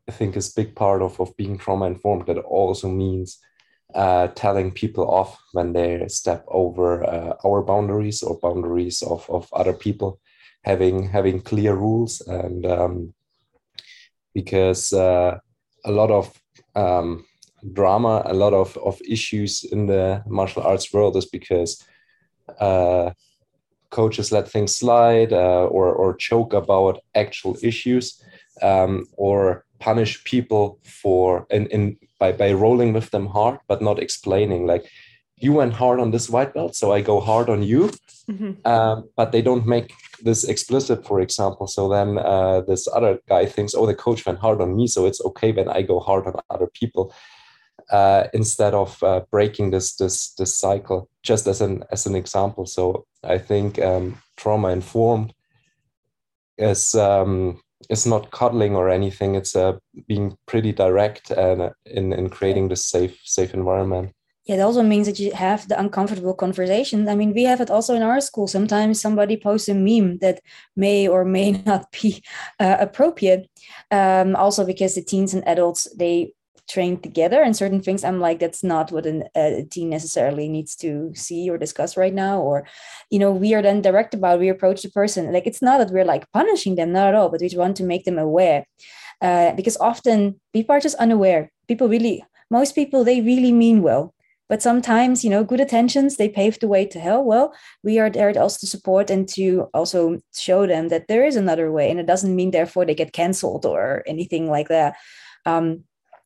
I 0.08 0.12
think 0.12 0.36
is 0.36 0.52
big 0.52 0.76
part 0.76 1.02
of, 1.02 1.20
of 1.20 1.36
being 1.38 1.58
trauma 1.58 1.86
informed. 1.86 2.28
That 2.28 2.38
also 2.40 2.90
means 2.90 3.40
uh, 3.96 4.28
telling 4.30 4.72
people 4.72 5.10
off 5.10 5.40
when 5.52 5.74
they 5.74 6.08
step 6.08 6.46
over 6.48 7.04
uh, 7.04 7.36
our 7.46 7.62
boundaries 7.62 8.24
or 8.24 8.40
boundaries 8.40 9.02
of, 9.02 9.30
of 9.30 9.48
other 9.54 9.74
people, 9.74 10.20
having 10.64 11.08
having 11.10 11.42
clear 11.42 11.76
rules 11.76 12.22
and 12.22 12.66
um, 12.66 13.14
because 14.34 14.94
uh, 14.94 15.38
a 15.86 15.92
lot 15.92 16.12
of 16.12 16.34
um, 16.76 17.26
drama, 17.72 18.24
a 18.26 18.34
lot 18.34 18.54
of, 18.54 18.78
of 18.78 19.00
issues 19.08 19.64
in 19.64 19.86
the 19.86 20.24
martial 20.28 20.64
arts 20.64 20.92
world 20.94 21.16
is 21.16 21.26
because 21.26 21.84
uh, 22.60 23.12
coaches 23.90 24.32
let 24.32 24.50
things 24.50 24.76
slide 24.76 25.32
uh, 25.32 25.66
or, 25.66 25.94
or 25.94 26.16
choke 26.16 26.54
about 26.54 27.00
actual 27.16 27.56
issues 27.62 28.22
um, 28.62 29.06
or 29.18 29.63
punish 29.84 30.24
people 30.24 30.80
for 31.02 31.46
in, 31.50 31.68
in 31.68 31.98
by 32.20 32.32
by 32.32 32.52
rolling 32.54 32.94
with 32.94 33.10
them 33.12 33.28
hard 33.28 33.60
but 33.68 33.82
not 33.82 34.00
explaining 34.00 34.66
like 34.66 34.86
you 35.38 35.52
went 35.52 35.74
hard 35.74 36.00
on 36.00 36.12
this 36.12 36.30
white 36.30 36.54
belt 36.54 36.74
so 36.76 36.94
i 36.94 37.02
go 37.02 37.20
hard 37.20 37.50
on 37.50 37.62
you. 37.64 37.92
Mm-hmm. 38.32 38.66
um, 38.74 39.10
but 39.18 39.34
they 39.34 39.42
don't 39.42 39.68
make 39.68 39.92
this 40.22 40.46
explicit 40.46 41.06
for 41.06 41.20
example. 41.20 41.68
So 41.68 41.90
then 41.90 42.18
uh, 42.18 42.62
this 42.62 42.88
other 42.88 43.20
guy 43.28 43.46
thinks 43.46 43.76
oh 43.76 43.86
the 43.86 44.02
coach 44.06 44.26
went 44.26 44.40
hard 44.40 44.62
on 44.62 44.78
me 44.78 44.88
so 44.88 45.06
it's 45.06 45.22
okay 45.30 45.52
when 45.52 45.68
i 45.68 45.82
go 45.82 46.00
hard 46.00 46.26
on 46.28 46.34
other 46.50 46.70
people. 46.80 47.14
Uh, 47.92 48.24
instead 48.34 48.74
of 48.74 49.04
uh, 49.04 49.22
breaking 49.30 49.72
this 49.72 49.88
this 49.98 50.34
this 50.38 50.56
cycle 50.56 51.10
just 51.30 51.48
as 51.48 51.60
an 51.60 51.84
as 51.92 52.06
an 52.06 52.16
example. 52.16 52.66
So 52.66 53.06
i 53.36 53.38
think 53.38 53.72
um, 53.90 54.06
trauma 54.38 54.70
informed 54.70 55.34
is 56.58 56.96
um, 56.96 57.60
it's 57.90 58.06
not 58.06 58.32
cuddling 58.32 58.76
or 58.76 58.90
anything. 58.90 59.36
It's 59.36 59.56
uh, 59.56 59.74
being 60.08 60.38
pretty 60.46 60.72
direct 60.72 61.32
and 61.32 61.62
uh, 61.62 61.70
in 61.86 62.14
in 62.14 62.30
creating 62.30 62.70
this 62.70 62.86
safe 62.86 63.20
safe 63.24 63.54
environment. 63.54 64.14
Yeah, 64.46 64.56
it 64.56 64.60
also 64.60 64.84
means 64.84 65.08
that 65.08 65.20
you 65.20 65.32
have 65.32 65.70
the 65.70 65.80
uncomfortable 65.80 66.34
conversations. 66.34 67.08
I 67.08 67.16
mean, 67.16 67.34
we 67.34 67.44
have 67.44 67.62
it 67.62 67.72
also 67.72 67.96
in 67.96 68.02
our 68.02 68.20
school. 68.20 68.48
Sometimes 68.48 69.00
somebody 69.00 69.38
posts 69.38 69.70
a 69.70 69.74
meme 69.74 70.18
that 70.18 70.42
may 70.76 71.08
or 71.08 71.24
may 71.24 71.52
not 71.66 71.90
be 71.92 72.22
uh, 72.60 72.76
appropriate. 72.80 73.50
Um, 73.90 74.36
also, 74.36 74.66
because 74.66 74.96
the 74.96 75.02
teens 75.02 75.34
and 75.34 75.48
adults 75.48 75.88
they 75.96 76.34
trained 76.70 77.04
together 77.04 77.42
and 77.42 77.56
certain 77.56 77.82
things 77.82 78.04
i'm 78.04 78.20
like 78.20 78.40
that's 78.40 78.64
not 78.64 78.92
what 78.92 79.06
an, 79.06 79.24
a 79.36 79.64
team 79.70 79.90
necessarily 79.90 80.48
needs 80.48 80.76
to 80.76 81.12
see 81.14 81.50
or 81.50 81.58
discuss 81.58 81.98
right 81.98 82.14
now 82.14 82.40
or 82.40 82.66
you 83.10 83.20
know 83.20 83.32
we 83.32 83.54
are 83.54 83.62
then 83.62 83.82
direct 83.82 84.14
about 84.14 84.40
we 84.40 84.50
approach 84.50 84.82
the 84.82 84.90
person. 84.90 85.32
Like 85.32 85.48
it's 85.48 85.62
not 85.62 85.78
that 85.80 85.92
we're 85.92 86.06
like 86.06 86.32
punishing 86.32 86.76
them 86.76 86.92
not 86.92 87.08
at 87.08 87.16
all 87.16 87.30
but 87.30 87.42
we 87.42 87.50
want 87.56 87.78
to 87.78 87.84
make 87.84 88.06
them 88.06 88.18
aware. 88.18 88.66
Uh, 89.22 89.54
because 89.54 89.78
often 89.78 90.40
people 90.52 90.76
are 90.76 90.82
just 90.82 90.98
unaware. 90.98 91.52
People 91.68 91.88
really 91.88 92.24
most 92.50 92.76
people 92.76 93.04
they 93.04 93.22
really 93.22 93.52
mean 93.52 93.82
well 93.82 94.14
but 94.50 94.62
sometimes 94.62 95.24
you 95.24 95.30
know 95.30 95.44
good 95.44 95.62
attentions 95.62 96.18
they 96.18 96.30
pave 96.30 96.60
the 96.60 96.68
way 96.68 96.86
to 96.86 97.00
hell. 97.00 97.24
Well 97.24 97.54
we 97.84 98.00
are 98.00 98.10
there 98.10 98.34
to 98.34 98.42
also 98.42 98.60
to 98.62 98.68
support 98.68 99.10
and 99.10 99.28
to 99.30 99.70
also 99.74 100.20
show 100.36 100.68
them 100.68 100.90
that 100.90 101.08
there 101.08 101.26
is 101.26 101.36
another 101.36 101.72
way 101.72 101.90
and 101.90 102.00
it 102.00 102.08
doesn't 102.08 102.36
mean 102.36 102.52
therefore 102.52 102.86
they 102.86 102.96
get 102.96 103.14
canceled 103.14 103.66
or 103.66 104.04
anything 104.08 104.50
like 104.50 104.70
that. 104.70 104.96
Um, 105.46 105.84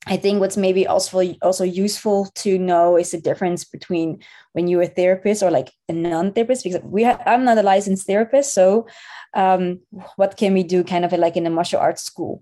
I 0.10 0.18
think 0.18 0.40
what's 0.40 0.58
maybe 0.58 0.88
also 0.88 1.34
also 1.42 1.64
useful 1.64 2.28
to 2.36 2.58
know 2.58 2.98
is 2.98 3.12
the 3.12 3.20
difference 3.20 3.66
between 3.66 4.20
when 4.54 4.68
you're 4.68 4.84
a 4.84 4.88
therapist 4.88 5.44
or 5.44 5.52
like 5.52 5.72
a 5.90 5.94
non-therapist 5.94 6.64
because 6.64 6.82
we 6.84 7.04
have, 7.04 7.22
I'm 7.26 7.44
not 7.44 7.58
a 7.58 7.64
licensed 7.64 8.08
therapist 8.08 8.54
so 8.54 8.88
um, 9.34 9.82
what 10.16 10.38
can 10.38 10.54
we 10.54 10.64
do 10.64 10.84
kind 10.84 11.04
of 11.04 11.12
like 11.12 11.36
in 11.36 11.46
a 11.46 11.50
martial 11.50 11.80
arts 11.80 12.04
school? 12.04 12.42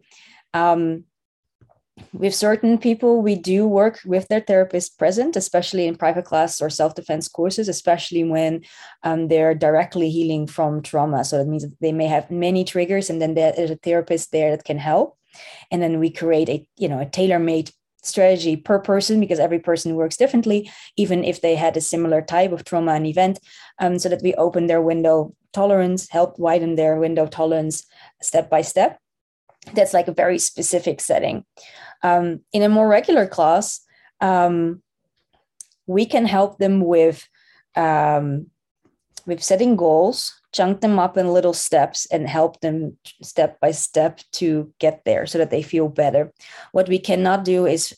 Um, 0.54 1.06
with 2.14 2.36
certain 2.36 2.78
people 2.78 3.22
we 3.22 3.36
do 3.36 3.66
work 3.66 4.00
with 4.06 4.28
their 4.28 4.42
therapist 4.42 5.00
present 5.00 5.36
especially 5.36 5.88
in 5.88 5.96
private 5.96 6.26
class 6.26 6.62
or 6.62 6.70
self-defense 6.70 7.28
courses 7.30 7.68
especially 7.70 8.24
when 8.24 8.64
um, 9.04 9.28
they're 9.30 9.56
directly 9.56 10.10
healing 10.10 10.46
from 10.46 10.82
trauma. 10.82 11.24
So 11.24 11.38
that 11.38 11.48
means 11.48 11.66
they 11.82 11.94
may 11.94 12.08
have 12.08 12.30
many 12.30 12.64
triggers 12.64 13.10
and 13.10 13.22
then 13.22 13.34
there's 13.34 13.72
a 13.72 13.78
therapist 13.78 14.32
there 14.32 14.52
that 14.52 14.66
can 14.66 14.78
help 14.78 15.18
and 15.72 15.82
then 15.82 16.00
we 16.00 16.10
create 16.10 16.50
a 16.50 16.68
you 16.78 16.88
know 16.88 17.00
a 17.00 17.06
tailor-made 17.06 17.72
strategy 18.04 18.56
per 18.56 18.80
person 18.80 19.20
because 19.20 19.40
every 19.40 19.60
person 19.60 19.96
works 19.96 20.18
differently 20.18 20.70
even 20.96 21.24
if 21.24 21.42
they 21.42 21.56
had 21.56 21.76
a 21.76 21.82
similar 21.82 22.22
type 22.22 22.52
of 22.52 22.64
trauma 22.64 22.94
and 22.94 23.08
event 23.08 23.40
um, 23.80 23.98
so 23.98 24.08
that 24.10 24.22
we 24.22 24.34
open 24.36 24.68
their 24.68 24.82
window 24.82 25.34
tolerance 25.54 26.08
help 26.10 26.38
widen 26.38 26.76
their 26.76 26.98
window 26.98 27.26
tolerance 27.26 27.86
step 28.22 28.50
by 28.50 28.62
step. 28.62 29.00
That's 29.74 29.94
like 29.94 30.08
a 30.08 30.14
very 30.14 30.38
specific 30.38 31.02
setting. 31.02 31.44
Um, 32.04 32.42
in 32.54 32.62
a 32.62 32.70
more 32.70 32.88
regular 32.88 33.26
class 33.26 33.82
um, 34.22 34.82
we 35.88 36.06
can 36.06 36.26
help 36.26 36.58
them 36.58 36.82
with 36.82 37.28
um, 37.76 38.48
with 39.26 39.44
setting 39.44 39.76
goals 39.76 40.40
chunk 40.56 40.80
them 40.80 40.98
up 40.98 41.18
in 41.18 41.34
little 41.34 41.54
steps 41.54 42.08
and 42.12 42.28
help 42.28 42.62
them 42.62 42.98
step 43.22 43.60
by 43.60 43.72
step 43.72 44.22
to 44.32 44.72
get 44.80 45.04
there 45.04 45.26
so 45.26 45.38
that 45.38 45.52
they 45.52 45.62
feel 45.62 45.90
better 45.90 46.32
what 46.72 46.88
we 46.88 46.98
cannot 46.98 47.44
do 47.44 47.66
is 47.66 47.94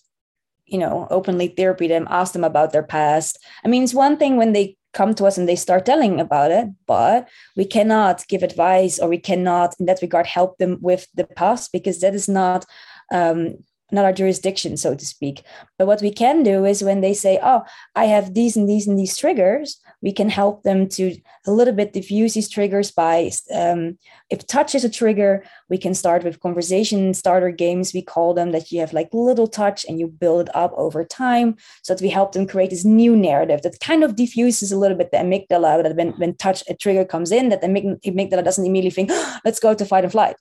you 0.66 0.80
know 0.80 1.08
openly 1.12 1.48
therapy 1.48 1.88
them 1.88 2.08
ask 2.10 2.34
them 2.34 2.44
about 2.44 2.72
their 2.72 2.84
past 2.84 3.38
i 3.64 3.68
mean 3.68 3.84
it's 3.84 3.94
one 3.94 4.18
thing 4.18 4.38
when 4.38 4.54
they 4.54 4.76
come 4.94 5.14
to 5.14 5.26
us 5.26 5.38
and 5.38 5.48
they 5.48 5.56
start 5.56 5.86
telling 5.86 6.20
about 6.20 6.50
it 6.50 6.68
but 6.88 7.30
we 7.56 7.66
cannot 7.66 8.28
give 8.28 8.42
advice 8.42 8.98
or 8.98 9.08
we 9.08 9.20
cannot 9.20 9.76
in 9.80 9.86
that 9.86 10.02
regard 10.02 10.26
help 10.26 10.58
them 10.58 10.80
with 10.82 11.08
the 11.14 11.26
past 11.26 11.72
because 11.72 12.00
that 12.00 12.16
is 12.16 12.28
not 12.28 12.66
um, 13.14 13.56
not 13.92 14.06
our 14.06 14.14
jurisdiction, 14.14 14.76
so 14.76 14.96
to 14.96 15.06
speak. 15.06 15.44
But 15.78 15.88
what 15.88 16.02
we 16.02 16.12
can 16.12 16.44
do 16.44 16.66
is 16.66 16.84
when 16.84 17.02
they 17.02 17.14
say, 17.14 17.40
Oh, 17.42 17.62
I 17.96 18.06
have 18.06 18.34
these 18.34 18.58
and 18.58 18.68
these 18.68 18.88
and 18.88 19.00
these 19.00 19.16
triggers, 19.16 19.80
we 20.02 20.12
can 20.12 20.30
help 20.30 20.64
them 20.64 20.88
to 20.88 21.16
a 21.46 21.52
little 21.52 21.74
bit 21.74 21.94
diffuse 21.94 22.34
these 22.34 22.50
triggers 22.50 22.92
by 22.92 23.32
um, 23.54 23.98
if 24.30 24.46
touch 24.46 24.76
is 24.76 24.84
a 24.84 24.90
trigger, 24.90 25.44
we 25.70 25.78
can 25.78 25.94
start 25.94 26.24
with 26.24 26.40
conversation 26.40 27.14
starter 27.14 27.52
games. 27.52 27.94
We 27.94 28.02
call 28.02 28.34
them 28.34 28.52
that 28.52 28.72
you 28.72 28.80
have 28.80 28.94
like 28.94 29.10
little 29.14 29.48
touch 29.48 29.86
and 29.88 30.00
you 30.00 30.08
build 30.08 30.42
it 30.48 30.56
up 30.56 30.74
over 30.76 31.04
time. 31.04 31.56
So 31.84 31.94
that 31.94 32.02
we 32.02 32.10
help 32.10 32.34
them 32.34 32.48
create 32.48 32.70
this 32.70 32.86
new 32.86 33.16
narrative 33.16 33.62
that 33.64 33.80
kind 33.80 34.04
of 34.04 34.16
diffuses 34.16 34.72
a 34.72 34.78
little 34.78 34.98
bit 34.98 35.12
the 35.12 35.18
amygdala 35.18 35.84
that 35.84 35.96
when, 35.96 36.12
when 36.12 36.36
touch 36.36 36.64
a 36.70 36.76
trigger 36.76 37.06
comes 37.06 37.32
in, 37.32 37.50
that 37.50 37.62
the 37.62 37.68
amygdala 37.68 38.44
doesn't 38.44 38.66
immediately 38.66 38.96
think, 38.96 39.10
oh, 39.12 39.38
let's 39.46 39.60
go 39.60 39.74
to 39.74 39.86
fight 39.86 40.04
and 40.04 40.12
flight 40.12 40.36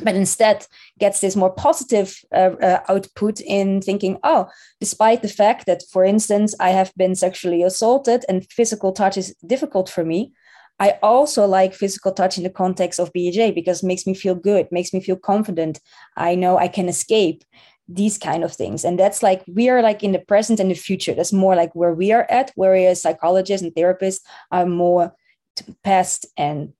but 0.00 0.14
instead 0.14 0.66
gets 0.98 1.20
this 1.20 1.36
more 1.36 1.50
positive 1.50 2.18
uh, 2.34 2.50
uh, 2.62 2.80
output 2.88 3.40
in 3.40 3.80
thinking 3.80 4.18
oh 4.24 4.48
despite 4.80 5.22
the 5.22 5.28
fact 5.28 5.66
that 5.66 5.82
for 5.90 6.04
instance 6.04 6.54
i 6.60 6.70
have 6.70 6.92
been 6.96 7.14
sexually 7.14 7.62
assaulted 7.62 8.24
and 8.28 8.50
physical 8.50 8.92
touch 8.92 9.16
is 9.16 9.34
difficult 9.46 9.88
for 9.88 10.04
me 10.04 10.32
i 10.80 10.98
also 11.02 11.46
like 11.46 11.74
physical 11.74 12.12
touch 12.12 12.36
in 12.36 12.44
the 12.44 12.50
context 12.50 12.98
of 13.00 13.12
bej 13.12 13.54
because 13.54 13.82
it 13.82 13.86
makes 13.86 14.06
me 14.06 14.14
feel 14.14 14.34
good 14.34 14.70
makes 14.70 14.92
me 14.92 15.00
feel 15.00 15.16
confident. 15.16 15.80
I 16.16 16.34
know 16.34 16.58
i 16.58 16.68
can 16.68 16.88
escape 16.88 17.44
these 17.88 18.18
kind 18.18 18.44
of 18.44 18.52
things. 18.52 18.84
And 18.84 18.98
that's 18.98 19.22
like 19.22 19.42
we 19.46 19.68
are 19.68 19.82
like 19.82 20.02
in 20.02 20.12
the 20.12 20.18
present 20.18 20.60
and 20.60 20.70
the 20.70 20.74
future. 20.74 21.14
That's 21.14 21.32
more 21.32 21.56
like 21.56 21.74
where 21.74 21.94
we 21.94 22.12
are 22.12 22.26
at 22.30 22.52
whereas 22.54 23.02
psychologists 23.02 23.62
and 23.62 23.74
therapists 23.74 24.20
are 24.50 24.66
more 24.66 25.14
past 25.84 26.26
and 26.36 26.72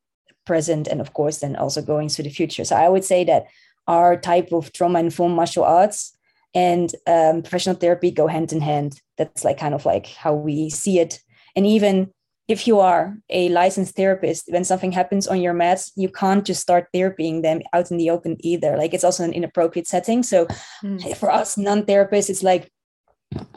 present 0.45 0.89
and 0.89 1.01
of 1.01 1.13
course 1.13 1.39
then 1.39 1.57
also 1.57 1.83
going 1.83 2.09
to 2.09 2.23
the 2.23 2.31
future 2.31 2.65
so 2.65 2.77
i 2.77 2.89
would 2.89 3.05
say 3.05 3.25
that 3.25 3.47
our 3.87 4.17
type 4.17 4.53
of 4.53 4.73
trauma 4.73 5.01
informed 5.01 5.35
martial 5.35 5.65
arts 5.65 6.17
and 6.55 6.95
um, 7.07 7.43
professional 7.43 7.75
therapy 7.75 8.11
go 8.11 8.27
hand 8.27 8.53
in 8.53 8.61
hand 8.61 9.01
that's 9.17 9.45
like 9.45 9.59
kind 9.59 9.75
of 9.75 9.87
like 9.87 10.07
how 10.07 10.35
we 10.35 10.69
see 10.71 10.99
it 10.99 11.21
and 11.57 11.67
even 11.67 12.13
if 12.49 12.67
you 12.67 12.81
are 12.81 13.17
a 13.31 13.49
licensed 13.49 13.95
therapist, 13.97 14.45
when 14.49 14.65
something 14.65 14.93
happens 14.93 15.27
on 15.27 15.41
your 15.41 15.55
mats, 15.55 15.93
you 15.97 16.09
can't 16.09 16.45
just 16.45 16.61
start 16.61 16.89
therapying 16.95 17.43
them 17.43 17.63
out 17.73 17.91
in 17.91 17.97
the 17.97 18.11
open 18.11 18.37
either. 18.41 18.77
Like 18.77 18.93
it's 18.93 19.05
also 19.05 19.25
an 19.25 19.33
inappropriate 19.33 19.87
setting. 19.87 20.23
So 20.23 20.47
mm. 20.83 21.17
for 21.17 21.31
us 21.31 21.57
non-therapists, 21.57 22.29
it's 22.29 22.43
like 22.43 22.71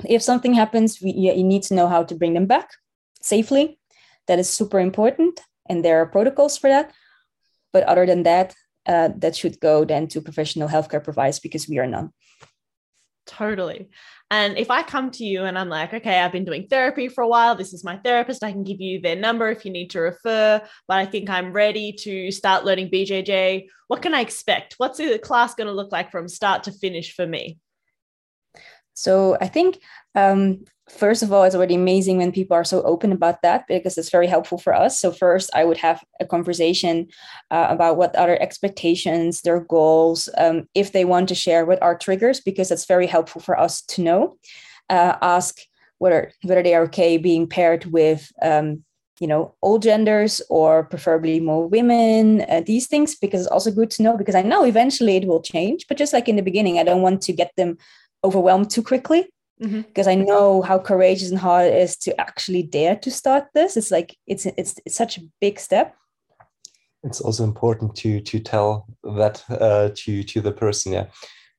if 0.08 0.22
something 0.22 0.54
happens, 0.54 1.01
we, 1.01 1.12
you 1.12 1.44
need 1.44 1.63
to 1.63 1.74
know 1.74 1.88
how 1.88 2.04
to 2.04 2.15
bring 2.15 2.34
them 2.34 2.46
back 2.46 2.70
safely. 3.22 3.80
That 4.27 4.39
is 4.39 4.50
super 4.50 4.80
important, 4.80 5.42
and 5.68 5.84
there 5.84 6.02
are 6.02 6.06
protocols 6.06 6.58
for 6.58 6.70
that. 6.70 6.92
But 7.74 7.84
other 7.84 8.06
than 8.06 8.24
that, 8.24 8.56
uh, 8.86 9.10
that 9.18 9.36
should 9.36 9.60
go 9.60 9.84
then 9.84 10.08
to 10.10 10.22
professional 10.22 10.70
healthcare 10.70 11.04
providers 11.04 11.40
because 11.40 11.68
we 11.68 11.80
are 11.80 11.88
none. 11.88 12.12
Totally. 13.26 13.90
And 14.32 14.58
if 14.58 14.72
I 14.72 14.84
come 14.84 15.12
to 15.12 15.26
you 15.26 15.44
and 15.44 15.58
I'm 15.58 15.70
like, 15.70 15.94
okay, 15.94 16.20
I've 16.20 16.32
been 16.32 16.46
doing 16.46 16.68
therapy 16.68 17.08
for 17.08 17.24
a 17.24 17.28
while, 17.28 17.56
this 17.56 17.74
is 17.74 17.84
my 17.84 17.98
therapist, 17.98 18.44
I 18.44 18.52
can 18.52 18.64
give 18.64 18.82
you 18.82 19.02
their 19.02 19.16
number 19.16 19.50
if 19.50 19.66
you 19.66 19.72
need 19.72 19.92
to 19.92 20.00
refer, 20.00 20.62
but 20.88 20.98
I 20.98 21.06
think 21.06 21.30
I'm 21.30 21.52
ready 21.52 21.92
to 22.02 22.32
start 22.32 22.66
learning 22.66 22.90
BJJ. 22.92 23.68
What 23.88 24.02
can 24.02 24.14
I 24.14 24.22
expect? 24.22 24.76
What's 24.78 24.98
the 24.98 25.20
class 25.20 25.56
going 25.56 25.68
to 25.68 25.74
look 25.74 25.92
like 25.92 26.12
from 26.12 26.28
start 26.28 26.64
to 26.64 26.72
finish 26.72 27.14
for 27.14 27.26
me? 27.26 27.60
So 28.96 29.38
I 29.40 29.48
think 29.48 29.80
um, 30.16 30.66
first 30.90 31.24
of 31.24 31.32
all, 31.32 31.44
it's 31.44 31.56
already 31.56 31.75
amazing 31.75 32.18
when 32.18 32.32
people 32.32 32.56
are 32.56 32.64
so 32.64 32.82
open 32.84 33.12
about 33.12 33.42
that 33.42 33.68
because 33.68 33.98
it's 33.98 34.10
very 34.10 34.28
helpful 34.28 34.58
for 34.58 34.74
us. 34.74 35.00
So 35.00 35.12
first, 35.12 35.50
I 35.54 35.66
would 35.66 35.78
have 35.78 36.04
a 36.20 36.25
conversation 36.25 37.08
uh, 37.52 37.68
about 37.70 37.98
what 37.98 38.16
other 38.16 38.42
expectations, 38.42 39.42
their 39.42 39.60
goals, 39.60 40.30
um, 40.38 40.68
if 40.74 40.92
they 40.92 41.06
want 41.06 41.30
to 41.30 41.36
share 41.36 41.66
what 41.66 41.82
are 41.82 41.98
triggers, 41.98 42.40
because 42.40 42.70
that's 42.70 42.86
very 42.86 43.08
helpful 43.08 43.42
for 43.42 43.60
us 43.60 43.82
to 43.84 44.02
know. 44.02 44.38
Uh, 44.90 45.18
ask 45.22 45.60
whether 45.98 46.32
whether 46.44 46.62
they 46.62 46.75
are 46.75 46.84
okay 46.84 47.18
being 47.18 47.48
paired 47.48 47.86
with. 47.86 48.32
Um, 48.42 48.84
you 49.22 49.28
know 49.28 49.56
all 49.62 49.80
genders 49.80 50.42
or 50.50 50.84
preferably 50.84 51.40
more 51.40 51.68
women 51.68 52.42
uh, 52.50 52.62
these 52.66 52.86
things 52.88 53.16
because 53.16 53.42
it's 53.42 53.50
also 53.50 53.72
good 53.72 53.90
to 53.90 54.04
know 54.04 54.18
because 54.18 54.36
i 54.36 54.42
know 54.42 54.66
eventually 54.66 55.16
it 55.16 55.25
will 55.25 55.42
change 55.42 55.86
but 55.88 55.98
just 55.98 56.12
like 56.12 56.28
in 56.28 56.36
the 56.36 56.42
beginning 56.42 56.78
i 56.78 56.84
don't 56.84 57.02
want 57.02 57.22
to 57.22 57.32
get 57.32 57.50
them 57.56 57.78
overwhelmed 58.25 58.70
too 58.70 58.84
quickly 58.84 59.29
mm-hmm. 59.62 59.82
because 59.82 60.08
I 60.08 60.15
know 60.15 60.62
how 60.62 60.79
courageous 60.79 61.29
and 61.29 61.39
hard 61.39 61.67
it 61.67 61.77
is 61.82 61.98
to 61.98 62.20
actually 62.20 62.63
dare 62.63 62.96
to 62.98 63.12
start 63.12 63.46
this. 63.53 63.77
It's 63.77 63.91
like 63.91 64.17
it's 64.27 64.46
it's, 64.46 64.75
it's 64.86 64.96
such 64.96 65.17
a 65.17 65.22
big 65.41 65.60
step. 65.60 65.96
It's 67.03 67.22
also 67.22 67.44
important 67.44 67.96
to 67.98 68.20
to 68.22 68.39
tell 68.39 68.88
that 69.03 69.44
uh, 69.50 69.89
to 69.96 70.24
to 70.24 70.41
the 70.41 70.51
person, 70.51 70.94
yeah, 70.94 71.05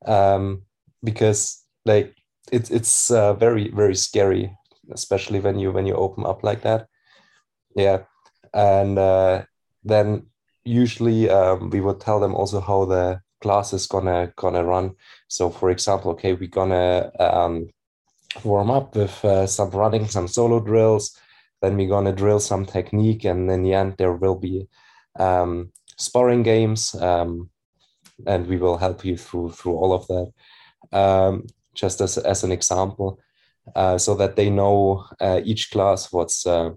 um, 0.07 0.63
because 1.03 1.63
like 1.85 2.15
it's 2.53 2.71
it's 2.71 3.11
uh, 3.11 3.35
very 3.35 3.71
very 3.71 3.95
scary, 3.95 4.57
especially 4.93 5.41
when 5.41 5.59
you 5.59 5.73
when 5.73 5.87
you 5.87 5.95
open 5.95 6.27
up 6.27 6.43
like 6.43 6.63
that, 6.63 6.89
yeah, 7.77 8.03
and 8.53 8.99
uh, 8.99 9.45
then 9.85 10.27
usually 10.65 11.31
um, 11.31 11.71
we 11.71 11.81
would 11.81 12.01
tell 12.01 12.19
them 12.19 12.35
also 12.35 12.61
how 12.61 12.85
the 12.85 13.21
class 13.41 13.73
is 13.73 13.87
gonna 13.87 14.33
gonna 14.37 14.65
run. 14.65 14.95
So 15.29 15.51
for 15.51 15.71
example, 15.71 16.13
okay, 16.13 16.33
we're 16.33 16.49
gonna 16.49 17.11
um, 17.19 17.69
warm 18.45 18.71
up 18.71 18.97
with 18.97 19.25
uh, 19.25 19.47
some 19.47 19.71
running, 19.71 20.07
some 20.09 20.29
solo 20.29 20.61
drills. 20.61 21.17
Then 21.63 21.77
we're 21.77 21.89
gonna 21.89 22.13
drill 22.13 22.41
some 22.41 22.67
technique, 22.67 23.25
and 23.25 23.51
in 23.51 23.63
the 23.63 23.75
end 23.75 23.95
there 23.99 24.13
will 24.13 24.37
be 24.37 24.69
um, 25.19 25.73
sparring 25.99 26.43
games, 26.43 26.95
um, 26.95 27.51
and 28.27 28.47
we 28.47 28.57
will 28.57 28.79
help 28.79 29.05
you 29.05 29.17
through 29.17 29.51
through 29.51 29.77
all 29.77 29.93
of 29.93 30.07
that. 30.09 30.33
Um, 30.93 31.47
just 31.75 32.01
as 32.01 32.19
as 32.19 32.45
an 32.45 32.53
example, 32.53 33.21
uh, 33.75 33.99
so 33.99 34.15
that 34.15 34.37
they 34.37 34.51
know 34.51 35.05
uh, 35.21 35.41
each 35.45 35.71
class 35.71 36.13
what's 36.13 36.47
uh, 36.47 36.71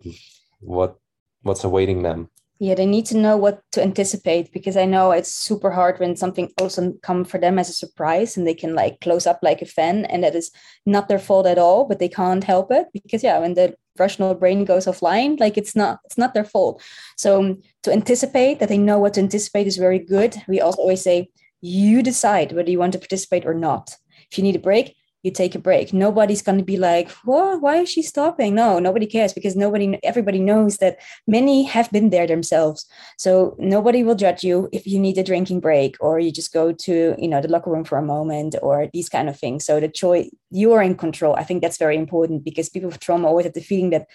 what 0.60 0.98
what's 1.42 1.63
awaiting 1.63 2.04
them 2.04 2.30
yeah 2.60 2.75
they 2.75 2.86
need 2.86 3.06
to 3.06 3.18
know 3.18 3.38
what 3.38 3.62
to 3.72 3.82
anticipate 3.82 4.51
because 4.51 4.78
i 4.78 4.86
know 4.86 5.12
it's 5.12 5.34
super 5.34 5.72
hard 5.72 6.00
when 6.00 6.16
something 6.16 6.51
also 6.60 6.94
come 7.01 7.24
for 7.24 7.39
them 7.39 7.58
as 7.58 7.70
a 7.70 7.74
surprise 7.74 8.38
and 8.38 8.46
they 8.46 8.54
can 8.54 8.75
like 8.75 9.00
close 9.01 9.25
up 9.25 9.39
like 9.42 9.62
a 9.62 9.66
fan 9.66 10.06
and 10.06 10.24
that 10.24 10.36
is 10.36 10.51
not 10.86 11.08
their 11.08 11.20
fault 11.20 11.48
at 11.48 11.58
all 11.58 11.86
but 11.86 12.00
they 12.00 12.10
can't 12.10 12.44
help 12.44 12.72
it 12.72 12.88
because 12.94 13.24
yeah 13.24 13.39
when 13.39 13.54
the 13.54 13.74
rational 14.00 14.34
brain 14.34 14.66
goes 14.66 14.86
offline 14.86 15.39
like 15.39 15.58
it's 15.58 15.75
not 15.75 16.00
it's 16.06 16.18
not 16.18 16.34
their 16.34 16.46
fault. 16.46 16.82
So 17.18 17.39
um, 17.39 17.62
to 17.84 17.92
anticipate 17.92 18.60
that 18.60 18.69
they 18.69 18.78
know 18.78 18.98
what 18.98 19.13
to 19.15 19.19
anticipate 19.19 19.67
is 19.67 19.78
very 19.78 20.00
good. 20.00 20.36
We 20.48 20.62
also 20.62 20.82
always 20.82 21.04
say 21.04 21.30
you 21.62 22.02
decide 22.02 22.54
whether 22.54 22.72
you 22.72 22.80
want 22.80 22.93
to 22.93 23.00
participate 23.00 23.45
or 23.45 23.54
not. 23.54 23.95
If 24.32 24.38
you 24.38 24.43
need 24.43 24.56
a 24.56 24.60
break 24.60 24.95
you 25.23 25.32
take 25.32 25.53
a 25.55 25.60
break. 25.60 25.93
Nobody's 25.93 26.41
going 26.41 26.58
to 26.58 26.63
be 26.63 26.77
like, 26.77 27.10
"What? 27.25 27.62
Why 27.62 27.77
is 27.77 27.89
she 27.89 28.01
stopping?" 28.01 28.55
No, 28.55 28.79
nobody 28.79 29.05
cares 29.05 29.34
because 29.34 29.55
nobody, 29.55 29.99
everybody 30.03 30.39
knows 30.39 30.77
that 30.77 30.97
many 31.27 31.63
have 31.63 31.91
been 31.91 32.10
there 32.10 32.27
themselves. 32.27 32.86
So 33.17 33.55
nobody 33.60 34.03
will 34.03 34.15
judge 34.15 34.43
you 34.43 34.69
if 34.71 34.88
you 34.88 34.99
need 34.99 35.17
a 35.17 35.23
drinking 35.23 35.60
break 35.60 35.97
or 35.99 36.19
you 36.19 36.32
just 36.32 36.53
go 36.53 36.71
to, 36.71 37.15
you 37.17 37.27
know, 37.27 37.41
the 37.41 37.47
locker 37.47 37.71
room 37.71 37.84
for 37.84 37.97
a 37.97 38.03
moment 38.03 38.55
or 38.62 38.89
these 38.93 39.10
kind 39.10 39.29
of 39.29 39.38
things. 39.38 39.65
So 39.65 39.79
the 39.79 39.89
choice, 39.89 40.29
you 40.51 40.73
are 40.73 40.84
in 40.84 40.95
control. 40.95 41.36
I 41.36 41.43
think 41.43 41.62
that's 41.62 41.77
very 41.77 41.97
important 41.97 42.43
because 42.43 42.69
people 42.69 42.89
with 42.89 42.99
trauma 42.99 43.27
always 43.27 43.45
have 43.45 43.53
the 43.53 43.62
feeling 43.62 43.89
that 43.89 44.08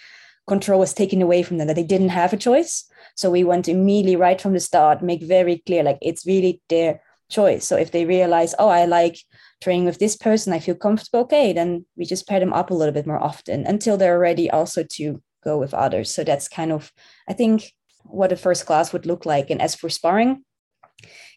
control 0.47 0.79
was 0.79 0.93
taken 0.93 1.21
away 1.21 1.43
from 1.43 1.57
them, 1.57 1.67
that 1.67 1.75
they 1.75 1.83
didn't 1.83 2.09
have 2.09 2.33
a 2.33 2.37
choice. 2.37 2.85
So 3.15 3.29
we 3.31 3.43
want 3.43 3.65
to 3.65 3.71
immediately, 3.71 4.15
right 4.15 4.39
from 4.39 4.53
the 4.53 4.59
start, 4.59 5.01
make 5.01 5.23
very 5.23 5.63
clear, 5.65 5.83
like 5.83 5.97
it's 6.01 6.25
really 6.25 6.61
their 6.69 7.01
choice. 7.29 7.65
So 7.65 7.75
if 7.75 7.91
they 7.91 8.05
realize, 8.05 8.53
oh, 8.59 8.69
I 8.69 8.85
like 8.85 9.17
with 9.65 9.99
this 9.99 10.15
person, 10.15 10.53
I 10.53 10.59
feel 10.59 10.75
comfortable, 10.75 11.21
okay, 11.21 11.53
then 11.53 11.85
we 11.95 12.05
just 12.05 12.27
pair 12.27 12.39
them 12.39 12.53
up 12.53 12.69
a 12.69 12.73
little 12.73 12.93
bit 12.93 13.07
more 13.07 13.21
often 13.21 13.65
until 13.65 13.97
they're 13.97 14.19
ready 14.19 14.49
also 14.49 14.83
to 14.93 15.21
go 15.43 15.57
with 15.57 15.73
others. 15.73 16.13
So 16.13 16.23
that's 16.23 16.47
kind 16.47 16.71
of, 16.71 16.91
I 17.27 17.33
think, 17.33 17.73
what 18.03 18.31
a 18.31 18.35
first 18.35 18.65
class 18.65 18.93
would 18.93 19.05
look 19.05 19.25
like. 19.25 19.49
And 19.49 19.61
as 19.61 19.75
for 19.75 19.89
sparring, 19.89 20.43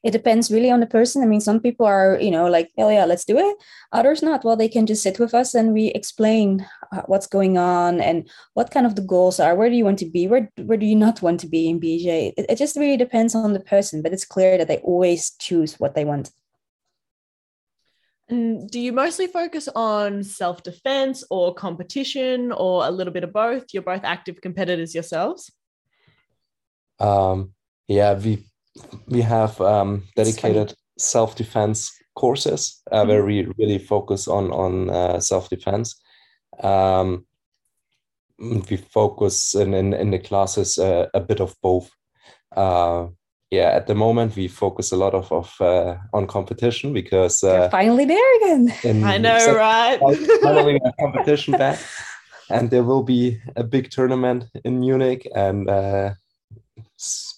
it 0.05 0.12
depends 0.12 0.51
really 0.51 0.71
on 0.71 0.81
the 0.81 0.87
person. 0.87 1.23
I 1.23 1.27
mean, 1.27 1.41
some 1.41 1.61
people 1.61 1.85
are, 1.85 2.19
you 2.21 2.31
know, 2.31 2.47
like, 2.47 2.71
oh 2.79 2.88
yeah, 2.88 3.05
let's 3.05 3.25
do 3.25 3.37
it. 3.38 3.57
Others 3.93 4.23
not. 4.23 4.45
Well, 4.45 4.57
they 4.57 4.69
can 4.69 4.87
just 4.87 5.03
sit 5.03 5.19
with 5.19 5.35
us 5.35 5.55
and 5.55 5.73
we 5.73 5.88
explain 5.88 6.67
uh, 6.93 7.03
what's 7.07 7.27
going 7.27 7.59
on 7.59 8.01
and 8.01 8.29
what 8.55 8.71
kind 8.71 8.87
of 8.87 8.95
the 8.95 9.03
goals 9.03 9.41
are. 9.41 9.55
Where 9.55 9.69
do 9.69 9.77
you 9.77 9.85
want 9.85 9.99
to 10.01 10.11
be? 10.11 10.29
Where 10.29 10.51
where 10.59 10.79
do 10.79 10.87
you 10.87 10.97
not 10.97 11.23
want 11.23 11.41
to 11.41 11.49
be 11.49 11.69
in 11.69 11.81
BJ? 11.81 12.33
It, 12.37 12.47
it 12.49 12.57
just 12.57 12.77
really 12.77 12.97
depends 12.97 13.35
on 13.35 13.53
the 13.53 13.61
person, 13.61 14.03
but 14.03 14.12
it's 14.12 14.25
clear 14.25 14.57
that 14.59 14.69
they 14.69 14.79
always 14.79 15.33
choose 15.38 15.81
what 15.81 15.95
they 15.95 16.05
want. 16.05 16.31
And 18.29 18.71
do 18.71 18.79
you 18.79 18.93
mostly 18.93 19.27
focus 19.27 19.69
on 19.75 20.23
self 20.23 20.62
defense 20.62 21.25
or 21.31 21.55
competition 21.55 22.53
or 22.53 22.87
a 22.87 22.91
little 22.91 23.12
bit 23.12 23.25
of 23.25 23.33
both? 23.33 23.64
You're 23.73 23.83
both 23.83 24.05
active 24.05 24.41
competitors 24.41 24.95
yourselves. 24.95 25.51
Um, 27.01 27.55
yeah, 27.87 28.14
we 28.14 28.45
we 29.07 29.23
have 29.23 29.59
um, 29.61 30.05
dedicated 30.14 30.75
self 30.99 31.37
defense 31.37 31.91
courses 32.14 32.83
uh, 32.91 33.01
mm-hmm. 33.01 33.09
where 33.09 33.25
we 33.25 33.47
really 33.57 33.79
focus 33.79 34.29
on 34.29 34.53
on 34.53 34.91
uh, 34.91 35.21
self 35.21 35.49
defense. 35.49 36.01
Um, 36.61 37.25
we 38.38 38.77
focus 38.77 39.55
in, 39.55 39.75
in, 39.75 39.93
in 39.95 40.11
the 40.11 40.19
classes 40.19 40.79
uh, 40.79 41.07
a 41.12 41.21
bit 41.21 41.41
of 41.41 41.57
both. 41.62 41.91
Yeah, 43.51 43.71
at 43.71 43.87
the 43.87 43.95
moment 43.95 44.37
we 44.37 44.47
focus 44.47 44.93
a 44.93 44.97
lot 44.97 45.15
of, 45.15 45.33
of 45.33 45.55
uh, 45.61 45.97
on 46.13 46.27
competition 46.27 46.93
because 46.93 47.43
uh, 47.43 47.71
finally 47.71 48.05
there 48.05 48.37
again. 48.37 48.75
I 49.05 49.17
know, 49.17 49.55
right? 49.55 49.99
finally, 50.43 50.79
competition 51.01 51.57
back, 51.57 51.79
and 52.51 52.71
there 52.71 52.83
will 52.83 53.03
be 53.03 53.41
a 53.57 53.65
big 53.65 53.91
tournament 53.91 54.45
in 54.65 54.81
Munich, 54.81 55.27
and 55.35 55.69
uh, 55.71 56.13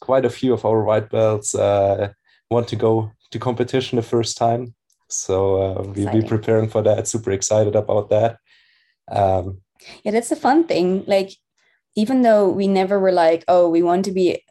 quite 0.01 0.25
a 0.25 0.31
few 0.31 0.53
of 0.53 0.64
our 0.64 0.83
white 0.83 1.11
belts 1.11 1.55
uh, 1.55 2.12
want 2.51 2.66
to 2.68 2.77
go 2.77 3.12
to 3.31 3.38
competition 3.38 3.96
the 3.96 4.03
first 4.03 4.37
time. 4.37 4.75
So 5.09 5.62
uh, 5.62 5.83
we'll 5.94 6.12
be 6.12 6.27
preparing 6.27 6.68
for 6.68 6.83
that. 6.83 7.07
Super 7.07 7.31
excited 7.31 7.77
about 7.77 8.11
that. 8.11 8.38
Um, 9.11 9.61
yeah, 10.03 10.12
that's 10.12 10.33
a 10.33 10.37
fun 10.37 10.64
thing. 10.64 11.05
Like 11.07 11.31
even 11.96 12.22
though 12.22 12.48
we 12.48 12.68
never 12.68 12.98
were 12.98 13.12
like, 13.12 13.44
oh, 13.48 13.68
we 13.68 13.83
want 13.83 14.05
to 14.05 14.12
be 14.12 14.42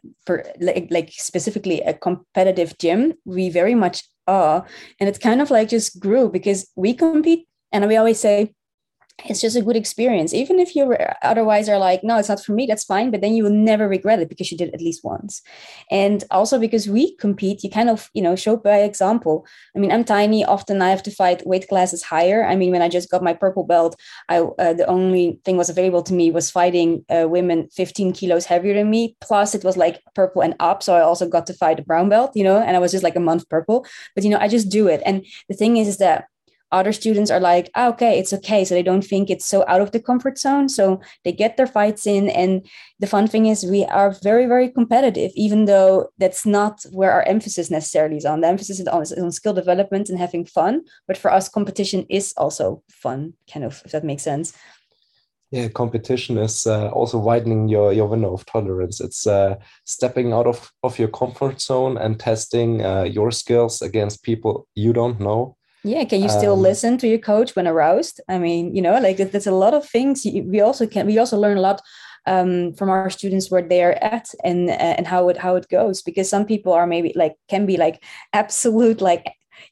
like, 0.60 0.88
like 0.90 1.12
specifically 1.12 1.80
a 1.80 1.94
competitive 1.94 2.76
gym, 2.78 3.14
we 3.24 3.48
very 3.48 3.74
much 3.74 4.04
are. 4.26 4.66
And 4.98 5.08
it's 5.08 5.18
kind 5.18 5.40
of 5.40 5.50
like 5.50 5.68
just 5.68 5.98
grew 5.98 6.28
because 6.30 6.70
we 6.76 6.94
compete. 6.94 7.46
And 7.72 7.86
we 7.86 7.96
always 7.96 8.18
say, 8.18 8.54
it's 9.28 9.40
just 9.40 9.56
a 9.56 9.62
good 9.62 9.76
experience. 9.76 10.32
Even 10.34 10.58
if 10.58 10.74
you 10.74 10.96
otherwise 11.22 11.68
are 11.68 11.78
like 11.78 12.02
no 12.04 12.18
it's 12.18 12.28
not 12.28 12.42
for 12.42 12.52
me 12.52 12.66
that's 12.66 12.84
fine 12.84 13.10
but 13.10 13.20
then 13.20 13.34
you 13.34 13.44
will 13.44 13.50
never 13.50 13.88
regret 13.88 14.20
it 14.20 14.28
because 14.28 14.50
you 14.50 14.58
did 14.58 14.72
at 14.74 14.80
least 14.80 15.04
once. 15.04 15.42
And 15.90 16.24
also 16.30 16.58
because 16.58 16.88
we 16.88 17.16
compete 17.16 17.62
you 17.62 17.70
kind 17.70 17.90
of 17.90 18.10
you 18.14 18.22
know 18.22 18.36
show 18.36 18.56
by 18.56 18.78
example. 18.78 19.46
I 19.76 19.78
mean 19.78 19.92
i'm 19.92 20.04
tiny 20.04 20.44
often 20.44 20.82
i 20.82 20.90
have 20.90 21.02
to 21.04 21.10
fight 21.10 21.46
weight 21.46 21.68
classes 21.68 22.02
higher. 22.02 22.44
I 22.44 22.56
mean 22.56 22.70
when 22.70 22.82
i 22.82 22.88
just 22.88 23.10
got 23.10 23.22
my 23.22 23.34
purple 23.34 23.64
belt 23.64 23.96
i 24.28 24.38
uh, 24.38 24.72
the 24.72 24.86
only 24.86 25.40
thing 25.44 25.56
was 25.56 25.68
available 25.68 26.02
to 26.04 26.14
me 26.14 26.30
was 26.30 26.50
fighting 26.50 27.04
uh, 27.10 27.26
women 27.28 27.68
15 27.74 28.12
kilos 28.12 28.46
heavier 28.46 28.74
than 28.74 28.90
me. 28.90 29.16
Plus 29.20 29.54
it 29.54 29.64
was 29.64 29.76
like 29.76 30.00
purple 30.14 30.42
and 30.42 30.54
up 30.60 30.82
so 30.82 30.94
i 30.94 31.00
also 31.00 31.28
got 31.28 31.46
to 31.46 31.54
fight 31.54 31.78
a 31.80 31.82
brown 31.82 32.08
belt 32.08 32.32
you 32.34 32.44
know 32.44 32.58
and 32.58 32.76
i 32.76 32.80
was 32.80 32.92
just 32.92 33.04
like 33.04 33.16
a 33.16 33.20
month 33.20 33.48
purple. 33.48 33.86
But 34.14 34.24
you 34.24 34.30
know 34.30 34.38
i 34.38 34.48
just 34.48 34.70
do 34.70 34.88
it. 34.88 35.02
And 35.04 35.26
the 35.48 35.54
thing 35.54 35.76
is, 35.76 35.88
is 35.88 35.98
that 35.98 36.29
other 36.72 36.92
students 36.92 37.30
are 37.30 37.40
like 37.40 37.70
ah, 37.74 37.88
okay 37.88 38.18
it's 38.18 38.32
okay. 38.32 38.64
So 38.64 38.74
they 38.74 38.82
don't 38.82 39.04
think 39.04 39.30
it's 39.30 39.46
so 39.46 39.64
out 39.66 39.80
of 39.80 39.92
the 39.92 40.00
comfort 40.00 40.38
zone. 40.38 40.68
So 40.68 41.00
they 41.24 41.32
get 41.32 41.56
their 41.56 41.66
fights 41.66 42.06
in. 42.06 42.28
And 42.28 42.66
the 42.98 43.06
fun 43.06 43.26
thing 43.26 43.46
is 43.46 43.64
we 43.64 43.84
are 43.84 44.16
very 44.22 44.46
very 44.46 44.68
competitive 44.68 45.32
even 45.34 45.64
though 45.64 46.10
that's 46.18 46.46
not 46.46 46.84
where 46.92 47.12
our 47.12 47.22
emphasis 47.22 47.70
necessarily 47.70 48.16
is 48.16 48.24
on. 48.24 48.40
The 48.40 48.48
emphasis 48.48 48.80
is 48.80 48.88
on, 48.88 49.02
is 49.02 49.12
on 49.12 49.32
skill 49.32 49.54
development 49.54 50.08
and 50.08 50.18
having 50.18 50.44
fun. 50.44 50.82
But 51.06 51.16
for 51.16 51.32
us 51.32 51.48
competition 51.48 52.06
is 52.08 52.32
also 52.36 52.82
fun 52.88 53.34
kind 53.52 53.64
of 53.64 53.82
if 53.84 53.92
that 53.92 54.04
makes 54.04 54.22
sense. 54.22 54.52
Yeah 55.50 55.68
competition 55.68 56.38
is 56.38 56.66
uh, 56.66 56.90
also 56.90 57.18
widening 57.18 57.68
your 57.68 57.92
your 57.92 58.06
window 58.06 58.32
of 58.32 58.46
tolerance. 58.46 59.00
It's 59.00 59.26
uh, 59.26 59.56
stepping 59.84 60.32
out 60.32 60.46
of 60.46 60.70
of 60.84 60.98
your 60.98 61.08
comfort 61.08 61.60
zone 61.60 61.98
and 61.98 62.20
testing 62.20 62.84
uh, 62.84 63.02
your 63.02 63.32
skills 63.32 63.82
against 63.82 64.22
people 64.22 64.68
you 64.76 64.92
don't 64.92 65.18
know 65.18 65.56
yeah 65.84 66.04
can 66.04 66.22
you 66.22 66.28
still 66.28 66.54
um, 66.54 66.60
listen 66.60 66.98
to 66.98 67.08
your 67.08 67.18
coach 67.18 67.56
when 67.56 67.66
aroused 67.66 68.20
i 68.28 68.38
mean 68.38 68.74
you 68.74 68.82
know 68.82 68.98
like 69.00 69.16
there's 69.16 69.46
a 69.46 69.52
lot 69.52 69.74
of 69.74 69.88
things 69.88 70.24
we 70.24 70.60
also 70.60 70.86
can 70.86 71.06
we 71.06 71.18
also 71.18 71.38
learn 71.38 71.56
a 71.56 71.60
lot 71.60 71.80
um, 72.26 72.74
from 72.74 72.90
our 72.90 73.08
students 73.08 73.50
where 73.50 73.62
they're 73.62 74.02
at 74.04 74.28
and 74.44 74.70
and 74.70 75.06
how 75.06 75.28
it 75.28 75.38
how 75.38 75.56
it 75.56 75.68
goes 75.68 76.02
because 76.02 76.28
some 76.28 76.44
people 76.44 76.72
are 76.72 76.86
maybe 76.86 77.12
like 77.16 77.34
can 77.48 77.66
be 77.66 77.76
like 77.76 78.02
absolute 78.32 79.00
like 79.00 79.24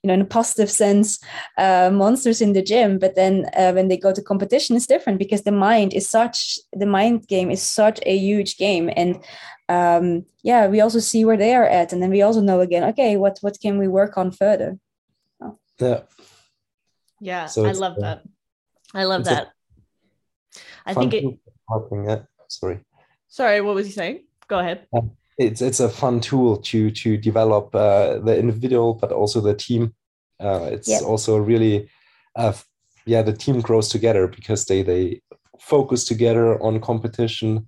you 0.03 0.09
know 0.09 0.15
in 0.15 0.21
a 0.21 0.25
positive 0.25 0.71
sense 0.71 1.19
uh, 1.59 1.91
monsters 1.93 2.41
in 2.41 2.53
the 2.53 2.63
gym 2.63 2.99
but 2.99 3.15
then 3.15 3.47
uh, 3.57 3.73
when 3.73 3.89
they 3.89 3.97
go 3.97 4.13
to 4.13 4.23
competition 4.23 4.77
it's 4.77 4.87
different 4.87 5.19
because 5.19 5.43
the 5.43 5.53
mind 5.53 5.93
is 5.93 6.09
such 6.09 6.59
the 6.73 6.87
mind 6.87 7.27
game 7.27 7.51
is 7.51 7.63
such 7.63 8.01
a 8.07 8.17
huge 8.17 8.57
game 8.57 8.91
and 8.97 9.23
um, 9.69 10.25
yeah 10.43 10.67
we 10.67 10.81
also 10.81 10.99
see 10.99 11.25
where 11.25 11.37
they 11.37 11.55
are 11.55 11.67
at 11.67 11.93
and 11.93 12.03
then 12.03 12.11
we 12.11 12.23
also 12.23 12.41
know 12.41 12.61
again 12.61 12.85
okay 12.85 13.17
what 13.17 13.39
what 13.43 13.59
can 13.61 13.79
we 13.79 13.89
work 13.89 14.17
on 14.17 14.31
further. 14.31 14.79
Yeah. 15.81 16.01
Yeah 17.21 17.47
so 17.47 17.65
i 17.65 17.73
love 17.73 17.97
uh, 17.99 18.01
that. 18.01 18.23
I 18.95 19.05
love 19.05 19.25
that. 19.25 19.53
I 20.87 20.95
think 20.95 21.13
it 21.15 21.25
helping 21.69 22.09
it. 22.09 22.25
Sorry. 22.49 22.81
Sorry 23.29 23.61
what 23.61 23.75
was 23.75 23.87
he 23.87 23.93
saying? 23.93 24.25
Go 24.49 24.59
ahead. 24.59 24.87
Um, 24.97 25.11
it's 25.37 25.61
it's 25.61 25.81
a 25.81 25.89
fun 25.89 26.21
tool 26.21 26.57
to 26.57 26.91
to 26.91 27.17
develop 27.17 27.75
uh, 27.75 28.19
the 28.19 28.39
individual 28.39 28.95
but 28.95 29.13
also 29.13 29.41
the 29.41 29.55
team. 29.55 29.95
Uh, 30.41 30.69
it's 30.73 30.89
yep. 30.89 31.03
also 31.03 31.37
really 31.37 31.89
uh, 32.37 32.53
yeah 33.05 33.23
the 33.23 33.33
team 33.33 33.61
grows 33.61 33.89
together 33.89 34.27
because 34.27 34.65
they 34.65 34.83
they 34.83 35.21
focus 35.61 36.05
together 36.05 36.61
on 36.63 36.81
competition. 36.81 37.67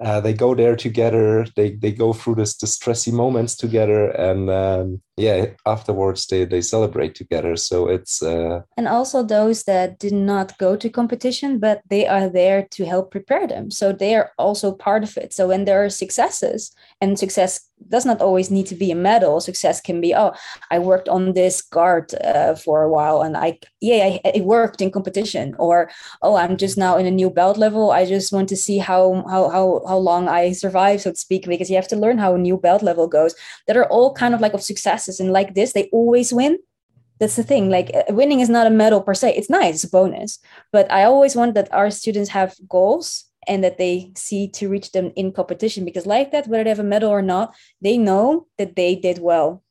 Uh, 0.00 0.20
they 0.20 0.32
go 0.32 0.54
there 0.54 0.76
together. 0.76 1.46
They 1.56 1.72
they 1.72 1.92
go 1.92 2.12
through 2.12 2.36
this 2.36 2.56
the 2.56 2.66
stressy 2.66 3.12
moments 3.12 3.56
together. 3.56 4.10
And 4.10 4.48
um, 4.50 5.02
yeah 5.16 5.46
afterwards 5.66 6.26
they 6.26 6.44
they 6.44 6.60
celebrate 6.60 7.14
together 7.14 7.54
so 7.56 7.88
it's 7.88 8.22
uh, 8.22 8.62
and 8.76 8.88
also 8.88 9.22
those 9.22 9.64
that 9.64 9.98
did 9.98 10.12
not 10.12 10.56
go 10.58 10.74
to 10.76 10.88
competition 10.88 11.58
but 11.58 11.82
they 11.88 12.06
are 12.06 12.28
there 12.28 12.66
to 12.70 12.84
help 12.84 13.10
prepare 13.10 13.46
them. 13.46 13.70
So 13.70 13.92
they 13.92 14.14
are 14.14 14.32
also 14.38 14.72
part 14.72 15.04
of 15.04 15.16
it. 15.16 15.32
So 15.32 15.48
when 15.48 15.64
there 15.64 15.84
are 15.84 15.90
successes 15.90 16.72
and 17.00 17.18
success 17.18 17.68
does 17.88 18.06
not 18.06 18.20
always 18.20 18.50
need 18.50 18.66
to 18.66 18.74
be 18.74 18.90
a 18.90 18.94
medal 18.94 19.40
success 19.40 19.80
can 19.80 20.00
be 20.00 20.14
oh 20.14 20.32
i 20.70 20.78
worked 20.78 21.08
on 21.08 21.32
this 21.32 21.60
guard 21.60 22.14
uh, 22.22 22.54
for 22.54 22.82
a 22.82 22.88
while 22.88 23.22
and 23.22 23.36
i 23.36 23.58
yeah 23.80 24.04
I, 24.04 24.20
it 24.34 24.44
worked 24.44 24.80
in 24.80 24.92
competition 24.92 25.56
or 25.58 25.90
oh 26.22 26.36
i'm 26.36 26.56
just 26.56 26.78
now 26.78 26.96
in 26.96 27.06
a 27.06 27.10
new 27.10 27.30
belt 27.30 27.58
level. 27.58 27.90
I 27.90 28.06
just 28.06 28.32
want 28.32 28.48
to 28.50 28.56
see 28.56 28.78
how 28.78 29.24
how 29.28 29.48
how, 29.48 29.82
how 29.86 29.96
long 29.96 30.28
i 30.28 30.52
survive 30.52 31.00
so 31.00 31.10
to 31.10 31.16
speak 31.16 31.46
because 31.46 31.70
you 31.70 31.76
have 31.76 31.88
to 31.88 31.96
learn 31.96 32.18
how 32.18 32.34
a 32.34 32.38
new 32.38 32.56
belt 32.56 32.82
level 32.82 33.08
goes. 33.08 33.34
That 33.66 33.76
are 33.76 33.86
all 33.86 34.14
kind 34.14 34.34
of 34.34 34.40
like 34.40 34.54
of 34.54 34.62
successes 35.02 35.20
and 35.20 35.32
like 35.32 35.54
this 35.54 35.72
they 35.72 35.88
always 35.92 36.32
win. 36.32 36.58
That's 37.18 37.36
the 37.36 37.42
thing 37.42 37.70
like 37.70 37.90
uh, 37.94 38.12
winning 38.14 38.40
is 38.40 38.48
not 38.48 38.66
a 38.66 38.70
medal 38.70 39.00
per 39.00 39.14
se. 39.14 39.34
It's 39.36 39.50
nice 39.50 39.74
it's 39.74 39.84
a 39.84 39.90
bonus. 39.90 40.38
But 40.72 40.90
i 40.90 41.04
always 41.04 41.36
want 41.36 41.54
that 41.54 41.72
our 41.72 41.90
students 41.90 42.30
have 42.30 42.54
goals 42.68 43.24
and 43.48 43.62
that 43.64 43.78
they 43.78 44.12
see 44.16 44.48
to 44.48 44.68
reach 44.68 44.92
them 44.92 45.12
in 45.16 45.32
competition 45.32 45.84
because 45.84 46.06
like 46.06 46.30
that 46.30 46.46
whether 46.46 46.64
they 46.64 46.70
have 46.70 46.78
a 46.78 46.94
medal 46.94 47.10
or 47.10 47.22
not 47.22 47.54
they 47.80 47.98
know 47.98 48.46
that 48.58 48.76
they 48.76 48.94
did 48.94 49.18
well. 49.18 49.62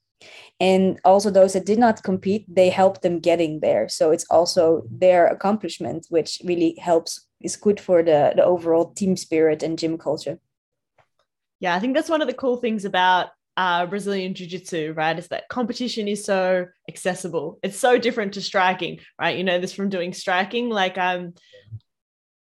And 0.60 1.00
also 1.04 1.32
those 1.32 1.54
that 1.54 1.66
did 1.66 1.80
not 1.80 2.04
compete 2.04 2.46
they 2.48 2.70
help 2.70 3.02
them 3.02 3.20
getting 3.20 3.60
there. 3.60 3.90
So 3.90 4.12
it's 4.12 4.26
also 4.30 4.84
their 4.90 5.28
accomplishment 5.28 6.08
which 6.10 6.42
really 6.44 6.76
helps 6.80 7.28
is 7.42 7.56
good 7.56 7.80
for 7.80 8.04
the, 8.04 8.34
the 8.36 8.46
overall 8.46 8.94
team 8.94 9.18
spirit 9.18 9.64
and 9.64 9.80
gym 9.80 9.98
culture. 9.98 10.38
Yeah 11.60 11.76
i 11.76 11.80
think 11.80 11.96
that's 11.96 12.10
one 12.10 12.22
of 12.22 12.28
the 12.28 12.42
cool 12.42 12.58
things 12.58 12.86
about 12.86 13.30
uh, 13.58 13.86
Brazilian 13.86 14.34
Jiu 14.34 14.48
Jitsu, 14.48 14.94
right, 14.96 15.18
is 15.18 15.28
that 15.28 15.50
competition 15.50 16.08
is 16.08 16.24
so 16.24 16.68
accessible. 16.90 17.60
It's 17.64 17.78
so 17.78 17.98
different 17.98 18.34
to 18.34 18.42
striking, 18.42 19.00
right? 19.20 19.38
You 19.38 19.44
know 19.44 19.60
this 19.60 19.74
from 19.74 19.90
doing 19.90 20.14
striking. 20.14 20.70
Like, 20.70 20.98
um, 20.98 21.34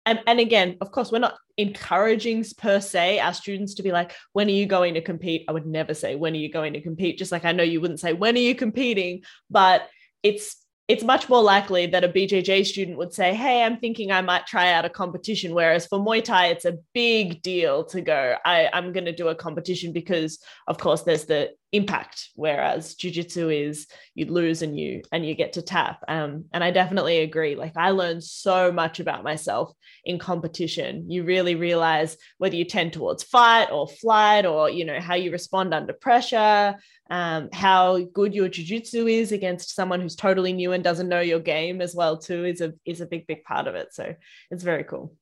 and, 0.06 0.20
and 0.26 0.40
again, 0.40 0.78
of 0.82 0.92
course, 0.92 1.12
we're 1.12 1.20
not 1.20 1.36
encouraging 1.58 2.46
per 2.58 2.80
se 2.80 3.20
our 3.20 3.34
students 3.34 3.76
to 3.76 3.84
be 3.84 3.92
like, 3.92 4.14
when 4.34 4.48
are 4.48 4.52
you 4.52 4.66
going 4.66 4.94
to 4.94 5.02
compete? 5.02 5.46
I 5.48 5.52
would 5.52 5.66
never 5.66 5.94
say, 5.94 6.16
when 6.16 6.34
are 6.34 6.38
you 6.38 6.52
going 6.52 6.74
to 6.74 6.82
compete? 6.82 7.18
Just 7.18 7.32
like 7.32 7.46
I 7.46 7.52
know 7.52 7.64
you 7.64 7.82
wouldn't 7.82 8.00
say, 8.00 8.14
when 8.14 8.36
are 8.36 8.40
you 8.40 8.56
competing? 8.56 9.24
But 9.50 9.88
it's 10.24 10.56
it's 10.88 11.04
much 11.04 11.28
more 11.28 11.44
likely 11.44 11.86
that 11.88 12.06
a 12.06 12.10
BJJ 12.10 12.66
student 12.66 12.98
would 12.98 13.14
say, 13.14 13.34
Hey, 13.34 13.64
I'm 13.64 13.78
thinking 13.78 14.12
I 14.12 14.22
might 14.22 14.48
try 14.48 14.72
out 14.72 14.86
a 14.86 14.90
competition. 14.90 15.54
Whereas 15.54 15.86
for 15.86 16.00
Muay 16.00 16.24
Thai, 16.24 16.48
it's 16.48 16.66
a 16.66 16.78
big 16.94 17.42
deal 17.42 17.84
to 17.86 18.02
go, 18.02 18.36
I, 18.46 18.70
I'm 18.72 18.94
going 18.94 19.06
to 19.06 19.16
do 19.16 19.28
a 19.28 19.36
competition 19.36 19.92
because, 19.92 20.40
of 20.68 20.78
course, 20.78 21.02
there's 21.02 21.26
the 21.26 21.52
impact. 21.72 22.30
Whereas 22.36 22.96
Jiu-Jitsu 22.96 23.50
is 23.50 23.88
you 24.16 24.26
lose 24.26 24.62
and 24.62 24.80
you 24.80 25.02
and 25.12 25.26
you 25.26 25.36
get 25.36 25.54
to 25.54 25.62
tap. 25.62 26.04
Um, 26.08 26.46
and 26.54 26.64
I 26.64 26.72
definitely 26.72 27.20
agree. 27.20 27.56
Like 27.56 27.76
I 27.76 27.92
learned 27.92 28.24
so 28.24 28.72
much 28.72 29.00
about 29.00 29.24
myself 29.24 29.74
in 30.06 30.20
competition. 30.20 31.10
You 31.12 31.24
really 31.24 31.56
realize 31.56 32.18
whether 32.38 32.56
you 32.56 32.66
tend 32.66 32.94
towards 32.94 33.24
fight 33.24 33.70
or 33.72 33.88
flight 33.88 34.46
or, 34.46 34.70
you 34.70 34.86
know, 34.86 35.00
how 35.00 35.16
you 35.16 35.32
respond 35.32 35.74
under 35.74 35.94
pressure 35.94 36.76
um, 37.10 37.50
how 37.54 38.00
good 38.00 38.34
your 38.34 38.50
jujitsu 38.50 39.10
is 39.10 39.32
against 39.32 39.74
someone 39.74 40.02
who's 40.02 40.16
totally 40.16 40.54
new 40.54 40.74
and 40.74 40.84
doesn't 40.84 41.08
know 41.08 41.22
your 41.22 41.40
game 41.40 41.82
as 41.82 41.96
well 41.96 42.18
too 42.18 42.46
is 42.46 42.62
a 42.62 42.74
is 42.86 43.02
a 43.02 43.06
big 43.06 43.28
big 43.28 43.44
part 43.44 43.68
of 43.68 43.76
it. 43.76 43.94
So 43.94 44.16
it's 44.52 44.64
very 44.64 44.84
cool. 44.84 45.16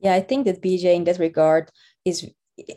Yeah, 0.00 0.14
I 0.14 0.20
think 0.20 0.46
that 0.46 0.62
BJ 0.62 0.96
in 0.96 1.04
that 1.04 1.18
regard 1.18 1.70
is 2.04 2.28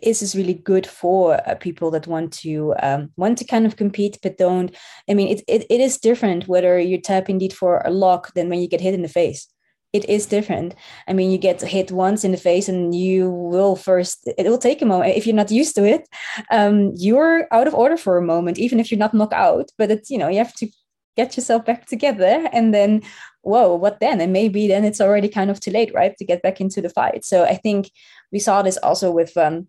is 0.01 0.21
is 0.21 0.35
really 0.35 0.53
good 0.53 0.87
for 0.87 1.35
uh, 1.47 1.55
people 1.55 1.91
that 1.91 2.07
want 2.07 2.33
to 2.33 2.73
um, 2.81 3.11
want 3.17 3.37
to 3.37 3.45
kind 3.45 3.65
of 3.65 3.75
compete 3.75 4.17
but 4.23 4.37
don't. 4.37 4.75
I 5.09 5.13
mean, 5.13 5.29
it, 5.29 5.43
it 5.47 5.65
it 5.69 5.81
is 5.81 5.97
different 5.97 6.47
whether 6.47 6.79
you 6.79 6.99
tap 6.99 7.29
indeed 7.29 7.53
for 7.53 7.81
a 7.85 7.91
lock 7.91 8.33
than 8.33 8.49
when 8.49 8.59
you 8.59 8.67
get 8.67 8.81
hit 8.81 8.93
in 8.93 9.01
the 9.01 9.07
face 9.07 9.47
it 9.93 10.09
is 10.09 10.25
different. 10.25 10.73
I 11.07 11.13
mean, 11.13 11.29
you 11.29 11.37
get 11.37 11.61
hit 11.61 11.91
once 11.91 12.23
in 12.23 12.31
the 12.31 12.37
face 12.37 12.67
and 12.67 12.95
you 12.95 13.29
will 13.29 13.75
first, 13.75 14.27
it 14.37 14.47
will 14.47 14.57
take 14.57 14.81
a 14.81 14.87
moment. 14.87 15.15
If 15.15 15.27
you're 15.27 15.35
not 15.35 15.51
used 15.51 15.75
to 15.75 15.85
it, 15.85 16.09
um, 16.51 16.93
you're 16.97 17.47
out 17.51 17.67
of 17.67 17.75
order 17.75 17.95
for 17.95 18.17
a 18.17 18.25
moment, 18.25 18.57
even 18.57 18.79
if 18.79 18.91
you're 18.91 18.99
not 18.99 19.13
knocked 19.13 19.33
out. 19.33 19.69
But 19.77 19.91
it's, 19.91 20.09
you 20.09 20.17
know, 20.17 20.27
you 20.27 20.39
have 20.39 20.55
to 20.55 20.67
get 21.15 21.37
yourself 21.37 21.63
back 21.63 21.85
together 21.85 22.49
and 22.51 22.73
then, 22.73 23.03
whoa, 23.43 23.75
what 23.75 23.99
then? 23.99 24.19
And 24.19 24.33
maybe 24.33 24.67
then 24.67 24.83
it's 24.83 24.99
already 24.99 25.29
kind 25.29 25.51
of 25.51 25.59
too 25.59 25.69
late, 25.69 25.93
right? 25.93 26.17
To 26.17 26.25
get 26.25 26.41
back 26.41 26.59
into 26.59 26.81
the 26.81 26.89
fight. 26.89 27.23
So 27.23 27.43
I 27.43 27.55
think 27.55 27.91
we 28.31 28.39
saw 28.39 28.63
this 28.63 28.77
also 28.77 29.11
with, 29.11 29.37
um, 29.37 29.67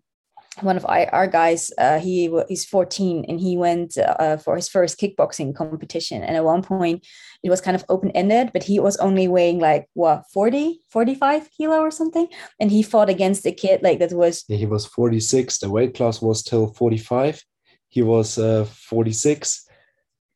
one 0.61 0.77
of 0.77 0.85
our, 0.87 1.27
guys 1.27 1.71
uh, 1.77 1.99
he 1.99 2.29
he's 2.47 2.65
14 2.65 3.25
and 3.27 3.39
he 3.39 3.57
went 3.57 3.97
uh, 3.97 4.37
for 4.37 4.55
his 4.55 4.69
first 4.69 4.99
kickboxing 4.99 5.55
competition. 5.55 6.23
And 6.23 6.35
at 6.35 6.43
one 6.43 6.61
point 6.61 7.05
it 7.43 7.49
was 7.49 7.61
kind 7.61 7.75
of 7.75 7.85
open-ended 7.89 8.51
but 8.53 8.63
he 8.63 8.79
was 8.79 8.97
only 8.97 9.27
weighing 9.27 9.59
like 9.59 9.87
what 9.93 10.23
40 10.33 10.79
45 10.89 11.49
kilo 11.51 11.79
or 11.79 11.91
something? 11.91 12.27
And 12.59 12.71
he 12.71 12.83
fought 12.83 13.09
against 13.09 13.45
a 13.45 13.51
kid 13.51 13.81
like 13.83 13.99
that 13.99 14.13
was 14.13 14.45
yeah, 14.47 14.57
he 14.57 14.65
was 14.65 14.85
46 14.85 15.59
the 15.59 15.69
weight 15.69 15.95
class 15.95 16.21
was 16.21 16.43
till 16.43 16.67
45 16.67 17.43
he 17.89 18.01
was 18.01 18.37
uh, 18.37 18.65
46 18.65 19.67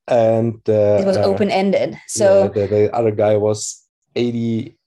and 0.08 0.56
uh, 0.68 0.98
it 1.00 1.06
was 1.06 1.18
open-ended. 1.18 1.98
So 2.08 2.44
yeah, 2.44 2.48
the, 2.48 2.68
the 2.68 2.96
other 2.96 3.12
guy 3.12 3.38
was 3.38 3.86
80 4.16 4.79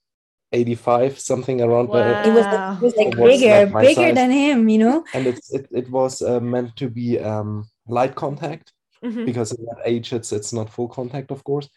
85 0.52 1.18
something 1.18 1.60
around 1.60 1.88
wow. 1.88 1.94
there 1.94 2.22
it 2.26 2.34
was, 2.34 2.46
it 2.46 2.82
was 2.82 2.96
like 2.96 3.16
bigger 3.16 3.70
like 3.72 3.86
bigger 3.86 4.08
size. 4.08 4.14
than 4.14 4.30
him 4.30 4.68
you 4.68 4.78
know 4.78 5.04
and 5.14 5.26
it's, 5.26 5.52
it, 5.52 5.66
it 5.70 5.90
was 5.90 6.22
uh, 6.22 6.40
meant 6.40 6.76
to 6.76 6.88
be 6.88 7.18
um, 7.18 7.66
light 7.86 8.14
contact 8.14 8.72
mm-hmm. 9.02 9.24
because 9.24 9.52
at 9.52 9.58
that 9.58 9.82
age 9.84 10.12
it's 10.12 10.32
it's 10.32 10.52
not 10.52 10.70
full 10.70 10.88
contact 10.88 11.30
of 11.30 11.42
course 11.44 11.68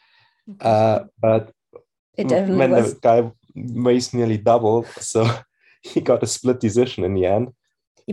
uh, 0.61 0.99
but 1.21 1.51
it 2.17 2.27
definitely 2.27 2.57
when 2.57 2.71
was. 2.71 2.93
the 2.93 2.99
guy 2.99 3.31
weighs 3.55 4.13
nearly 4.13 4.37
double 4.37 4.83
so 4.99 5.29
he 5.81 6.01
got 6.01 6.23
a 6.23 6.27
split 6.27 6.59
decision 6.59 7.03
in 7.03 7.13
the 7.13 7.25
end 7.25 7.49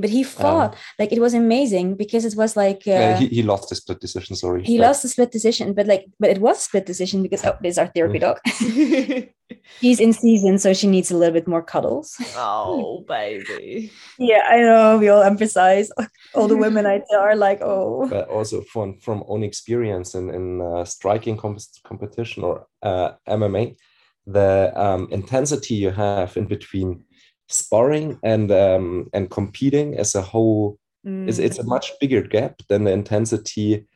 but 0.00 0.10
he 0.10 0.22
fought 0.22 0.74
like 0.98 1.12
it 1.12 1.20
was 1.20 1.34
amazing 1.34 1.94
because 1.96 2.24
it 2.24 2.34
was 2.36 2.56
like 2.56 2.82
uh, 2.86 2.90
Yeah, 2.90 3.16
he, 3.18 3.26
he 3.28 3.42
lost 3.42 3.68
the 3.68 3.74
split 3.74 4.00
decision. 4.00 4.36
Sorry. 4.36 4.64
he 4.64 4.78
But- 4.78 4.86
lost 4.86 5.02
the 5.02 5.08
split 5.08 5.30
decision, 5.30 5.74
but 5.74 5.86
like 5.86 6.06
but 6.18 6.30
it 6.30 6.38
was 6.40 6.62
split 6.62 6.86
decision 6.86 7.22
because 7.22 7.44
oh, 7.44 7.56
this 7.62 7.72
is 7.74 7.78
our 7.78 7.88
therapy 7.88 8.18
dog. 8.18 8.38
She's 9.80 10.00
in 10.00 10.12
season, 10.12 10.58
so 10.58 10.72
she 10.72 10.86
needs 10.86 11.10
a 11.10 11.16
little 11.16 11.32
bit 11.34 11.46
more 11.46 11.62
cuddles. 11.62 12.16
oh, 12.36 13.04
baby. 13.08 13.92
Yeah, 14.18 14.42
I 14.48 14.56
know. 14.60 14.98
We 14.98 15.08
all 15.08 15.22
emphasize. 15.22 15.90
All 16.34 16.48
the 16.48 16.56
women 16.56 16.86
I 16.86 17.02
tell 17.10 17.20
are 17.20 17.36
like, 17.36 17.60
oh, 17.60 18.08
but 18.08 18.28
also 18.28 18.62
from 18.62 18.98
from 18.98 19.22
own 19.28 19.42
experience 19.42 20.14
in 20.14 20.30
in 20.30 20.60
uh, 20.62 20.84
striking 20.84 21.36
com- 21.36 21.58
competition 21.84 22.42
or 22.44 22.66
uh, 22.82 23.12
MMA, 23.28 23.76
the 24.26 24.72
um, 24.74 25.08
intensity 25.10 25.74
you 25.74 25.90
have 25.90 26.34
in 26.38 26.46
between 26.46 27.04
sparring 27.52 28.18
and 28.22 28.50
um, 28.50 29.08
and 29.12 29.30
competing 29.30 29.96
as 29.98 30.14
a 30.14 30.22
whole 30.22 30.78
is 31.26 31.38
it's 31.38 31.58
a 31.58 31.64
much 31.64 31.92
bigger 32.00 32.22
gap 32.22 32.60
than 32.68 32.84
the 32.84 32.92
intensity 32.92 33.86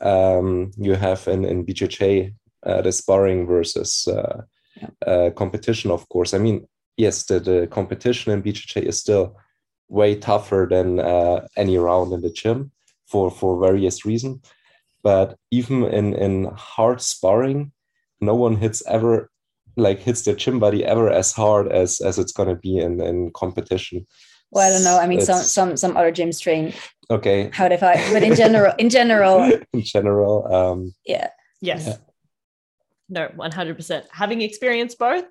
um, 0.00 0.70
you 0.76 0.94
have 0.94 1.26
in 1.28 1.44
in 1.44 1.64
BJJ, 1.64 2.34
uh, 2.64 2.82
the 2.82 2.92
sparring 2.92 3.46
versus 3.46 4.08
uh, 4.08 4.42
Yeah. 4.76 4.90
uh, 5.06 5.30
competition. 5.30 5.90
Of 5.90 6.06
course, 6.08 6.34
I 6.34 6.38
mean, 6.38 6.68
yes, 6.96 7.24
the, 7.24 7.40
the 7.40 7.66
competition 7.66 8.32
in 8.32 8.42
BJJ 8.42 8.82
is 8.82 8.98
still 8.98 9.36
way 9.88 10.16
tougher 10.16 10.66
than 10.70 11.00
uh, 11.00 11.46
any 11.56 11.78
round 11.78 12.12
in 12.12 12.20
the 12.20 12.30
gym 12.30 12.70
for 13.06 13.30
for 13.30 13.58
various 13.58 14.04
reasons. 14.04 14.38
But 15.02 15.38
even 15.50 15.84
in 15.84 16.14
in 16.14 16.44
hard 16.56 17.00
sparring, 17.00 17.72
no 18.20 18.34
one 18.34 18.56
hits 18.56 18.82
ever 18.86 19.30
like 19.76 19.98
hits 20.00 20.22
their 20.22 20.34
gym 20.34 20.58
body 20.58 20.84
ever 20.84 21.10
as 21.10 21.32
hard 21.32 21.70
as 21.70 22.00
as 22.00 22.18
it's 22.18 22.32
gonna 22.32 22.56
be 22.56 22.78
in 22.78 23.00
in 23.00 23.30
competition. 23.32 24.06
well, 24.50 24.66
I 24.66 24.70
don't 24.72 24.84
know. 24.84 24.98
I 24.98 25.06
mean, 25.06 25.20
some 25.20 25.36
It's- 25.36 25.52
some 25.52 25.76
some 25.76 25.96
other 25.96 26.12
gyms 26.12 26.40
train 26.40 26.72
okay. 27.10 27.50
how 27.52 27.68
they 27.68 27.76
fight, 27.76 28.00
but 28.12 28.22
in 28.22 28.34
general, 28.34 28.72
in 28.78 28.88
general, 28.90 29.42
in 29.72 29.82
general, 29.82 30.46
um, 30.54 30.94
yeah, 31.04 31.28
Yes. 31.60 31.86
Yeah. 31.86 31.96
No, 33.08 33.28
100%. 33.36 34.04
Having 34.10 34.42
experienced 34.42 34.98
both, 34.98 35.24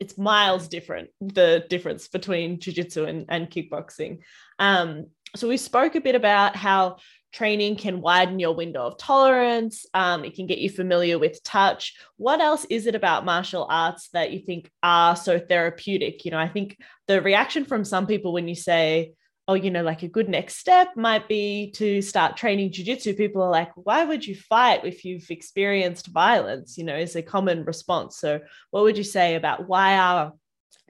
it's 0.00 0.16
miles 0.18 0.68
different, 0.68 1.10
the 1.20 1.64
difference 1.68 2.08
between 2.08 2.58
jiu-jitsu 2.58 3.04
and, 3.04 3.26
and 3.28 3.50
kickboxing. 3.50 4.20
Um, 4.58 5.06
so 5.36 5.48
we 5.48 5.56
spoke 5.58 5.94
a 5.96 6.00
bit 6.00 6.14
about 6.14 6.56
how 6.56 6.96
training 7.32 7.76
can 7.76 8.00
widen 8.00 8.38
your 8.38 8.54
window 8.54 8.82
of 8.82 8.98
tolerance. 8.98 9.86
Um, 9.94 10.24
it 10.24 10.34
can 10.34 10.46
get 10.46 10.58
you 10.58 10.68
familiar 10.68 11.18
with 11.18 11.42
touch. 11.42 11.96
What 12.16 12.40
else 12.40 12.66
is 12.68 12.86
it 12.86 12.94
about 12.94 13.24
martial 13.24 13.66
arts 13.68 14.08
that 14.10 14.32
you 14.32 14.40
think 14.40 14.70
are 14.82 15.16
so 15.16 15.38
therapeutic? 15.38 16.24
You 16.24 16.30
know, 16.30 16.38
I 16.38 16.48
think 16.48 16.78
the 17.08 17.22
reaction 17.22 17.64
from 17.64 17.84
some 17.84 18.06
people 18.06 18.32
when 18.32 18.48
you 18.48 18.54
say, 18.54 19.14
oh, 19.48 19.54
you 19.54 19.70
know, 19.70 19.82
like 19.82 20.02
a 20.02 20.08
good 20.08 20.28
next 20.28 20.56
step 20.56 20.88
might 20.96 21.28
be 21.28 21.72
to 21.72 22.00
start 22.00 22.36
training 22.36 22.70
jujitsu. 22.70 23.16
People 23.16 23.42
are 23.42 23.50
like, 23.50 23.70
why 23.74 24.04
would 24.04 24.26
you 24.26 24.36
fight 24.36 24.84
if 24.84 25.04
you've 25.04 25.30
experienced 25.30 26.08
violence? 26.08 26.78
You 26.78 26.84
know, 26.84 26.96
is 26.96 27.16
a 27.16 27.22
common 27.22 27.64
response. 27.64 28.18
So, 28.18 28.40
what 28.70 28.84
would 28.84 28.96
you 28.96 29.04
say 29.04 29.34
about 29.34 29.66
why 29.66 29.96
are 29.96 30.32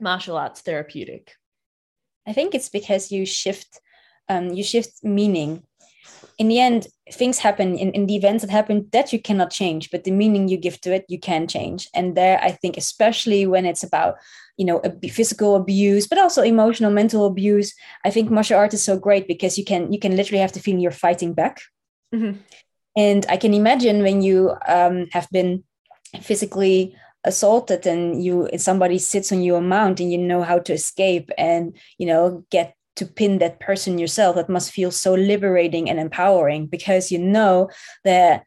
martial 0.01 0.37
arts 0.37 0.61
therapeutic? 0.61 1.35
I 2.27 2.33
think 2.33 2.55
it's 2.55 2.69
because 2.69 3.11
you 3.11 3.27
shift, 3.27 3.81
um, 4.29 4.53
you 4.53 4.63
shift 4.63 5.03
meaning. 5.03 5.63
In 6.39 6.49
the 6.49 6.59
end, 6.59 6.87
things 7.13 7.39
happen 7.39 7.77
in, 7.77 7.93
in 7.93 8.07
the 8.07 8.17
events 8.17 8.43
that 8.43 8.51
happen 8.51 8.89
that 8.93 9.13
you 9.13 9.21
cannot 9.21 9.51
change, 9.51 9.91
but 9.91 10.05
the 10.05 10.11
meaning 10.11 10.49
you 10.49 10.57
give 10.57 10.81
to 10.81 10.95
it, 10.95 11.05
you 11.09 11.19
can 11.19 11.47
change. 11.47 11.89
And 11.95 12.17
there, 12.17 12.41
I 12.43 12.53
think, 12.53 12.77
especially 12.77 13.47
when 13.47 13.67
it's 13.67 13.83
about, 13.83 14.17
you 14.57 14.65
know, 14.65 14.81
ab- 14.85 15.11
physical 15.11 15.57
abuse, 15.57 16.07
but 16.07 16.19
also 16.19 16.43
emotional, 16.43 16.91
mental 16.91 17.27
abuse, 17.27 17.75
I 18.05 18.11
think 18.11 18.31
martial 18.31 18.59
art 18.59 18.75
is 18.75 18.83
so 18.83 18.99
great 18.99 19.29
because 19.29 19.59
you 19.59 19.65
can 19.65 19.93
you 19.93 19.99
can 19.99 20.17
literally 20.17 20.41
have 20.41 20.53
the 20.53 20.61
feeling 20.61 20.81
you're 20.81 20.91
fighting 20.91 21.35
back. 21.35 21.61
Mhm. 22.15 22.39
And 22.97 23.27
I 23.29 23.37
can 23.37 23.55
imagine 23.55 24.03
when 24.03 24.23
you 24.23 24.55
um, 24.69 25.07
have 25.13 25.29
been 25.31 25.65
physically 26.21 26.95
assaulted 27.25 27.87
and 27.87 28.23
you 28.23 28.47
and 28.47 28.61
somebody 28.61 28.99
sits 28.99 29.33
on 29.33 29.43
you 29.43 29.55
a 29.55 29.61
mount 29.61 30.01
and 30.01 30.11
you 30.11 30.19
know 30.19 30.43
how 30.43 30.59
to 30.59 30.73
escape 30.73 31.31
and 31.39 31.77
you 31.97 32.07
know 32.07 32.45
get 32.51 32.75
to 32.97 33.07
pin 33.07 33.39
that 33.39 33.61
person 33.61 33.99
yourself 33.99 34.37
that 34.37 34.49
must 34.49 34.71
feel 34.73 34.91
so 34.91 35.15
liberating 35.15 35.89
and 35.89 35.99
empowering 35.99 36.67
because 36.67 37.11
you 37.11 37.19
know 37.19 37.69
that 38.05 38.45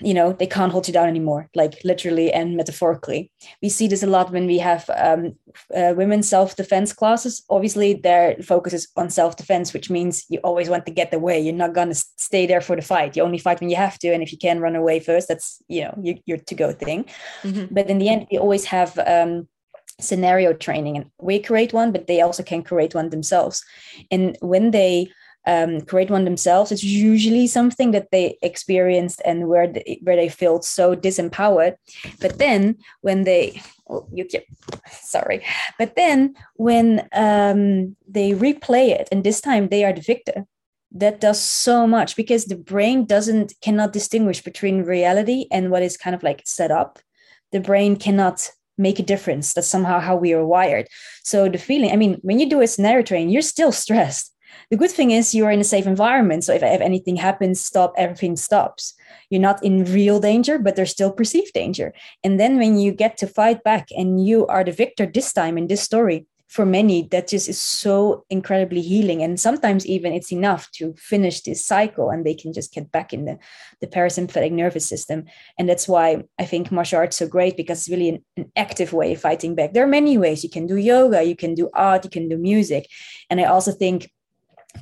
you 0.00 0.14
know 0.14 0.32
they 0.32 0.46
can't 0.46 0.70
hold 0.70 0.86
you 0.86 0.94
down 0.94 1.08
anymore 1.08 1.48
like 1.56 1.74
literally 1.84 2.32
and 2.32 2.56
metaphorically. 2.56 3.32
We 3.62 3.68
see 3.68 3.88
this 3.88 4.02
a 4.04 4.06
lot 4.06 4.30
when 4.30 4.46
we 4.46 4.58
have 4.58 4.88
um, 4.96 5.34
uh, 5.74 5.92
women's 5.96 6.28
self-defense 6.28 6.92
classes. 6.92 7.42
Obviously 7.50 7.94
their 7.94 8.36
focus 8.42 8.72
is 8.74 8.88
on 8.96 9.10
self-defense 9.10 9.72
which 9.72 9.90
means 9.90 10.24
you 10.28 10.38
always 10.44 10.68
want 10.68 10.86
to 10.86 10.92
get 10.92 11.12
away 11.12 11.40
you're 11.40 11.52
not 11.52 11.74
going 11.74 11.88
to 11.88 12.04
stay 12.16 12.46
there 12.46 12.60
for 12.60 12.76
the 12.76 12.82
fight. 12.82 13.16
You 13.16 13.24
only 13.24 13.38
fight 13.38 13.60
when 13.60 13.70
you 13.70 13.76
have 13.76 13.98
to 13.98 14.08
and 14.08 14.22
if 14.22 14.30
you 14.30 14.38
can 14.38 14.60
run 14.60 14.76
away 14.76 15.00
first. 15.00 15.26
That's 15.26 15.60
you 15.66 15.82
know 15.82 15.94
you, 16.00 16.18
your 16.26 16.38
to-go 16.38 16.72
thing. 16.72 17.04
Mhm. 17.42 17.68
but 17.72 17.88
in 17.90 17.98
the 17.98 18.08
end 18.08 18.26
we 18.30 18.38
always 18.38 18.66
have 18.66 18.96
um, 19.04 19.48
scenario 20.00 20.52
training 20.52 20.96
and 20.96 21.10
we 21.20 21.38
create 21.38 21.72
one 21.72 21.92
but 21.92 22.06
they 22.06 22.20
also 22.20 22.42
can 22.42 22.62
create 22.62 22.94
one 22.94 23.10
themselves. 23.10 23.64
And 24.10 24.36
when 24.40 24.70
they 24.70 25.10
um, 25.46 25.80
create 25.82 26.10
one 26.10 26.24
themselves 26.24 26.70
it's 26.70 26.84
usually 26.84 27.46
something 27.46 27.92
that 27.92 28.08
they 28.12 28.38
experienced 28.42 29.22
and 29.24 29.48
where 29.48 29.66
they, 29.66 30.00
where 30.02 30.16
they 30.16 30.28
felt 30.28 30.64
so 30.64 30.94
disempowered. 30.94 31.74
But 32.20 32.38
then 32.38 32.76
when 33.00 33.24
they 33.24 33.62
oh, 33.88 34.06
you 34.12 34.24
can, 34.24 34.42
sorry. 34.90 35.44
But 35.78 35.96
then 35.96 36.34
when 36.54 37.08
um, 37.12 37.96
they 38.06 38.32
replay 38.32 38.90
it 38.90 39.08
and 39.10 39.24
this 39.24 39.40
time 39.40 39.68
they 39.68 39.84
are 39.84 39.92
the 39.92 40.02
victor 40.02 40.46
that 40.92 41.20
does 41.20 41.40
so 41.40 41.86
much 41.86 42.16
because 42.16 42.46
the 42.46 42.56
brain 42.56 43.04
doesn't 43.04 43.54
cannot 43.60 43.92
distinguish 43.92 44.42
between 44.42 44.84
reality 44.84 45.46
and 45.50 45.70
what 45.70 45.82
is 45.82 45.96
kind 45.96 46.14
of 46.14 46.22
like 46.22 46.42
set 46.44 46.70
up. 46.70 46.98
The 47.52 47.60
brain 47.60 47.96
cannot 47.96 48.50
make 48.78 48.98
a 48.98 49.02
difference. 49.02 49.52
That's 49.52 49.66
somehow 49.66 50.00
how 50.00 50.16
we 50.16 50.32
are 50.32 50.46
wired. 50.46 50.88
So 51.24 51.48
the 51.48 51.58
feeling 51.58 51.90
i 51.92 51.96
mean 51.96 52.18
when 52.22 52.38
you 52.38 52.48
do 52.48 52.60
a 52.60 52.66
scenario 52.66 53.02
training 53.02 53.30
you're 53.30 53.42
still 53.42 53.72
stressed. 53.72 54.32
The 54.70 54.76
good 54.76 54.90
thing 54.90 55.10
is 55.10 55.34
you're 55.34 55.50
in 55.50 55.60
a 55.60 55.64
safe 55.64 55.86
environment. 55.86 56.44
So 56.44 56.52
if, 56.54 56.62
if 56.62 56.80
anything 56.80 57.16
happens 57.16 57.60
stop 57.60 57.92
everything 57.96 58.36
stops. 58.36 58.94
You're 59.30 59.40
not 59.40 59.62
in 59.64 59.84
real 59.84 60.20
danger 60.20 60.58
but 60.58 60.76
there's 60.76 60.92
still 60.92 61.12
perceived 61.12 61.52
danger. 61.52 61.92
And 62.22 62.38
then 62.38 62.58
when 62.58 62.78
you 62.78 62.92
get 62.92 63.16
to 63.18 63.26
fight 63.26 63.64
back 63.64 63.88
and 63.90 64.24
you 64.24 64.46
are 64.46 64.64
the 64.64 64.72
victor 64.72 65.06
this 65.06 65.32
time 65.32 65.58
in 65.58 65.66
this 65.66 65.82
story 65.82 66.27
for 66.48 66.64
many 66.64 67.02
that 67.10 67.28
just 67.28 67.48
is 67.48 67.60
so 67.60 68.24
incredibly 68.30 68.80
healing. 68.80 69.22
And 69.22 69.38
sometimes 69.38 69.86
even 69.86 70.14
it's 70.14 70.32
enough 70.32 70.70
to 70.72 70.94
finish 70.96 71.42
this 71.42 71.64
cycle 71.64 72.08
and 72.08 72.24
they 72.24 72.34
can 72.34 72.54
just 72.54 72.72
get 72.72 72.90
back 72.90 73.12
in 73.12 73.26
the, 73.26 73.38
the 73.82 73.86
parasympathetic 73.86 74.52
nervous 74.52 74.86
system. 74.86 75.24
And 75.58 75.68
that's 75.68 75.86
why 75.86 76.24
i 76.38 76.44
think 76.44 76.72
martial 76.72 76.98
arts 76.98 77.18
so 77.18 77.26
great 77.26 77.56
because 77.56 77.80
it's 77.80 77.90
really 77.90 78.08
an, 78.08 78.24
an 78.36 78.52
active 78.56 78.92
way 78.92 79.12
of 79.12 79.20
fighting 79.20 79.54
back. 79.54 79.74
There 79.74 79.84
are 79.84 79.88
many 80.00 80.16
ways. 80.16 80.42
You 80.42 80.50
can 80.50 80.66
do 80.66 80.76
yoga 80.76 81.22
you 81.22 81.36
can 81.36 81.54
do 81.54 81.68
art 81.74 82.04
you 82.04 82.10
can 82.10 82.28
do 82.28 82.38
music. 82.38 82.88
And 83.28 83.40
i 83.40 83.44
also 83.44 83.72
think 83.72 84.10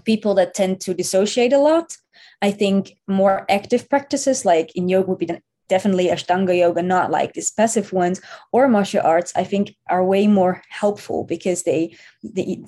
people 0.05 0.35
that 0.35 0.55
tend 0.55 0.81
to 0.81 0.95
dissociate 0.95 1.53
a 1.53 1.59
lot 1.59 1.97
i 2.43 2.51
think 2.51 2.97
more 3.07 3.47
active 3.49 3.89
practices 3.89 4.45
like 4.45 4.75
in 4.75 4.89
yoga 4.89 5.09
would 5.09 5.19
be 5.19 5.27
definitely 5.69 6.09
ashtanga 6.09 6.57
yoga 6.57 6.83
not 6.83 7.11
like 7.11 7.33
these 7.33 7.51
passive 7.51 7.93
ones 7.93 8.21
or 8.53 8.69
martial 8.69 9.03
arts 9.05 9.33
i 9.37 9.45
think 9.45 9.75
are 9.89 10.05
way 10.05 10.27
more 10.27 10.63
helpful 10.69 11.25
because 11.25 11.63
they, 11.63 11.95
they 12.23 12.63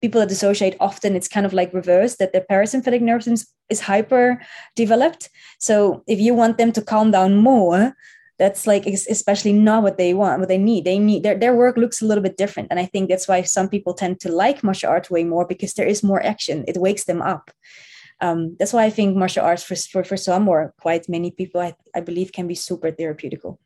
people 0.00 0.20
that 0.20 0.28
dissociate 0.28 0.76
often 0.80 1.14
it's 1.14 1.28
kind 1.28 1.46
of 1.46 1.52
like 1.52 1.72
reverse 1.72 2.16
that 2.16 2.32
their 2.32 2.44
parasympathetic 2.50 3.00
nervous 3.00 3.24
system 3.24 3.46
is 3.68 3.80
hyper 3.80 4.40
developed 4.76 5.30
so 5.58 6.02
if 6.06 6.18
you 6.18 6.34
want 6.34 6.58
them 6.58 6.72
to 6.72 6.82
calm 6.82 7.10
down 7.10 7.36
more 7.36 7.94
that's 8.38 8.66
like 8.66 8.86
especially 8.86 9.52
not 9.52 9.84
what 9.84 9.98
they 9.98 10.14
want 10.14 10.40
what 10.40 10.48
they 10.48 10.58
need. 10.58 10.84
They 10.84 10.98
need 10.98 11.22
their, 11.22 11.38
their 11.38 11.54
work 11.54 11.76
looks 11.76 12.02
a 12.02 12.06
little 12.06 12.22
bit 12.22 12.36
different. 12.36 12.68
And 12.70 12.80
i 12.80 12.86
think 12.86 13.08
that's 13.08 13.28
why 13.28 13.42
some 13.42 13.68
people 13.68 13.94
tend 13.94 14.18
to 14.20 14.32
like 14.32 14.64
martial 14.64 14.90
arts 14.90 15.10
way 15.10 15.22
more 15.22 15.46
because 15.46 15.74
there 15.74 15.86
is 15.86 16.02
more 16.02 16.20
action. 16.24 16.64
It 16.66 16.76
wakes 16.76 17.04
them 17.04 17.22
up 17.22 17.52
um, 18.22 18.56
that's 18.58 18.72
why 18.72 18.84
I 18.84 18.90
think 18.90 19.16
martial 19.16 19.44
arts 19.44 19.64
for, 19.64 19.74
for, 19.74 20.04
for 20.04 20.16
some 20.16 20.48
or 20.48 20.72
quite 20.80 21.08
many 21.08 21.32
people, 21.32 21.60
I, 21.60 21.74
I 21.94 22.00
believe 22.00 22.32
can 22.32 22.46
be 22.46 22.54
super 22.54 22.92
therapeutical. 22.92 23.58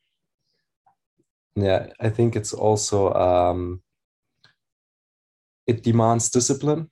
Yeah, 1.55 1.89
I 2.01 2.09
think 2.09 2.37
it's 2.37 2.55
also, 2.55 3.13
um, 3.15 3.83
it 5.67 5.83
demands 5.83 6.31
discipline, 6.31 6.89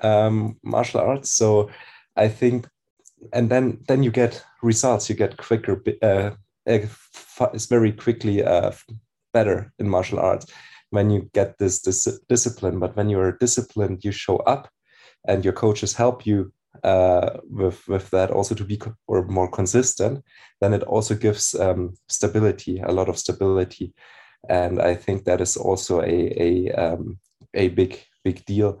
um, 0.00 0.58
martial 0.62 1.00
arts. 1.00 1.30
So 1.30 1.70
I 2.16 2.28
think, 2.28 2.66
and 3.32 3.48
then, 3.48 3.78
then 3.88 4.02
you 4.02 4.10
get 4.10 4.44
results, 4.62 5.08
you 5.08 5.14
get 5.14 5.36
quicker, 5.36 5.82
uh, 6.02 6.30
it's 6.66 7.66
very 7.66 7.92
quickly 7.92 8.44
uh, 8.44 8.72
better 9.32 9.72
in 9.78 9.88
martial 9.88 10.18
arts 10.18 10.46
when 10.90 11.10
you 11.10 11.30
get 11.32 11.58
this, 11.58 11.80
this 11.82 12.08
discipline. 12.28 12.80
But 12.80 12.96
when 12.96 13.08
you're 13.08 13.32
disciplined, 13.38 14.04
you 14.04 14.10
show 14.12 14.36
up 14.38 14.68
and 15.26 15.44
your 15.44 15.54
coaches 15.54 15.94
help 15.94 16.26
you 16.26 16.52
uh, 16.84 17.40
with 17.50 17.86
with 17.88 18.10
that 18.10 18.30
also 18.30 18.54
to 18.54 18.64
be 18.64 18.78
or 19.06 19.26
more 19.26 19.50
consistent, 19.50 20.24
then 20.60 20.74
it 20.74 20.82
also 20.82 21.14
gives 21.14 21.54
um, 21.54 21.94
stability, 22.08 22.80
a 22.80 22.92
lot 22.92 23.08
of 23.08 23.18
stability, 23.18 23.94
and 24.48 24.80
I 24.80 24.94
think 24.94 25.24
that 25.24 25.40
is 25.40 25.56
also 25.56 26.00
a 26.02 26.32
a 26.36 26.72
um, 26.72 27.18
a 27.54 27.68
big 27.68 28.04
big 28.24 28.44
deal. 28.46 28.80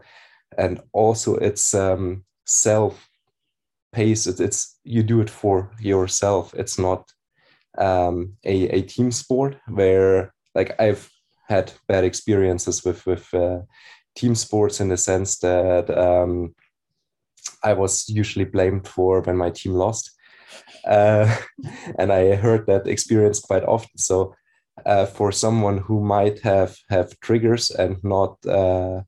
and 0.58 0.80
also 0.92 1.36
it's 1.36 1.74
um, 1.74 2.24
self 2.46 3.08
pace. 3.92 4.26
It's, 4.26 4.40
it's 4.40 4.78
you 4.84 5.02
do 5.02 5.20
it 5.20 5.30
for 5.30 5.70
yourself. 5.80 6.54
It's 6.54 6.78
not 6.78 7.10
um, 7.78 8.36
a 8.44 8.68
a 8.78 8.82
team 8.82 9.10
sport 9.12 9.56
where 9.68 10.32
like 10.54 10.74
I've 10.80 11.10
had 11.48 11.72
bad 11.88 12.04
experiences 12.04 12.84
with 12.84 13.06
with 13.06 13.32
uh, 13.34 13.60
team 14.16 14.34
sports 14.34 14.80
in 14.80 14.88
the 14.88 14.96
sense 14.96 15.38
that 15.38 15.90
um, 15.90 16.54
I 17.62 17.72
was 17.72 18.08
usually 18.08 18.44
blamed 18.44 18.86
for 18.86 19.20
when 19.20 19.36
my 19.36 19.50
team 19.50 19.72
lost. 19.72 20.10
Uh, 20.86 21.34
and 21.98 22.12
I 22.12 22.34
heard 22.34 22.66
that 22.66 22.86
experience 22.86 23.40
quite 23.40 23.64
often. 23.64 23.98
So, 23.98 24.34
uh, 24.86 25.06
for 25.06 25.32
someone 25.32 25.78
who 25.78 26.00
might 26.00 26.40
have 26.40 26.76
have 26.88 27.18
triggers 27.20 27.70
and 27.70 28.02
not 28.04 28.36
uh, 28.46 29.02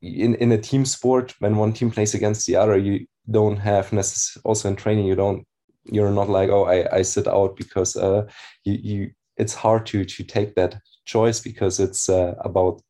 in 0.00 0.34
in 0.36 0.52
a 0.52 0.58
team 0.58 0.84
sport, 0.84 1.34
when 1.40 1.56
one 1.56 1.72
team 1.72 1.90
plays 1.90 2.14
against 2.14 2.46
the 2.46 2.56
other, 2.56 2.76
you 2.76 3.06
don't 3.30 3.56
have 3.56 3.92
necessarily 3.92 4.42
also 4.44 4.68
in 4.68 4.76
training. 4.76 5.06
You 5.06 5.16
don't. 5.16 5.44
You're 5.84 6.10
not 6.10 6.28
like, 6.28 6.50
oh, 6.50 6.64
I, 6.64 6.96
I 6.96 7.02
sit 7.02 7.28
out 7.28 7.56
because 7.56 7.96
uh, 7.96 8.26
you 8.64 8.74
you. 8.74 9.10
It's 9.36 9.54
hard 9.54 9.84
to 9.86 10.04
to 10.04 10.24
take 10.24 10.54
that 10.54 10.80
choice 11.04 11.40
because 11.40 11.80
it's 11.80 12.08
uh, 12.08 12.34
about 12.40 12.80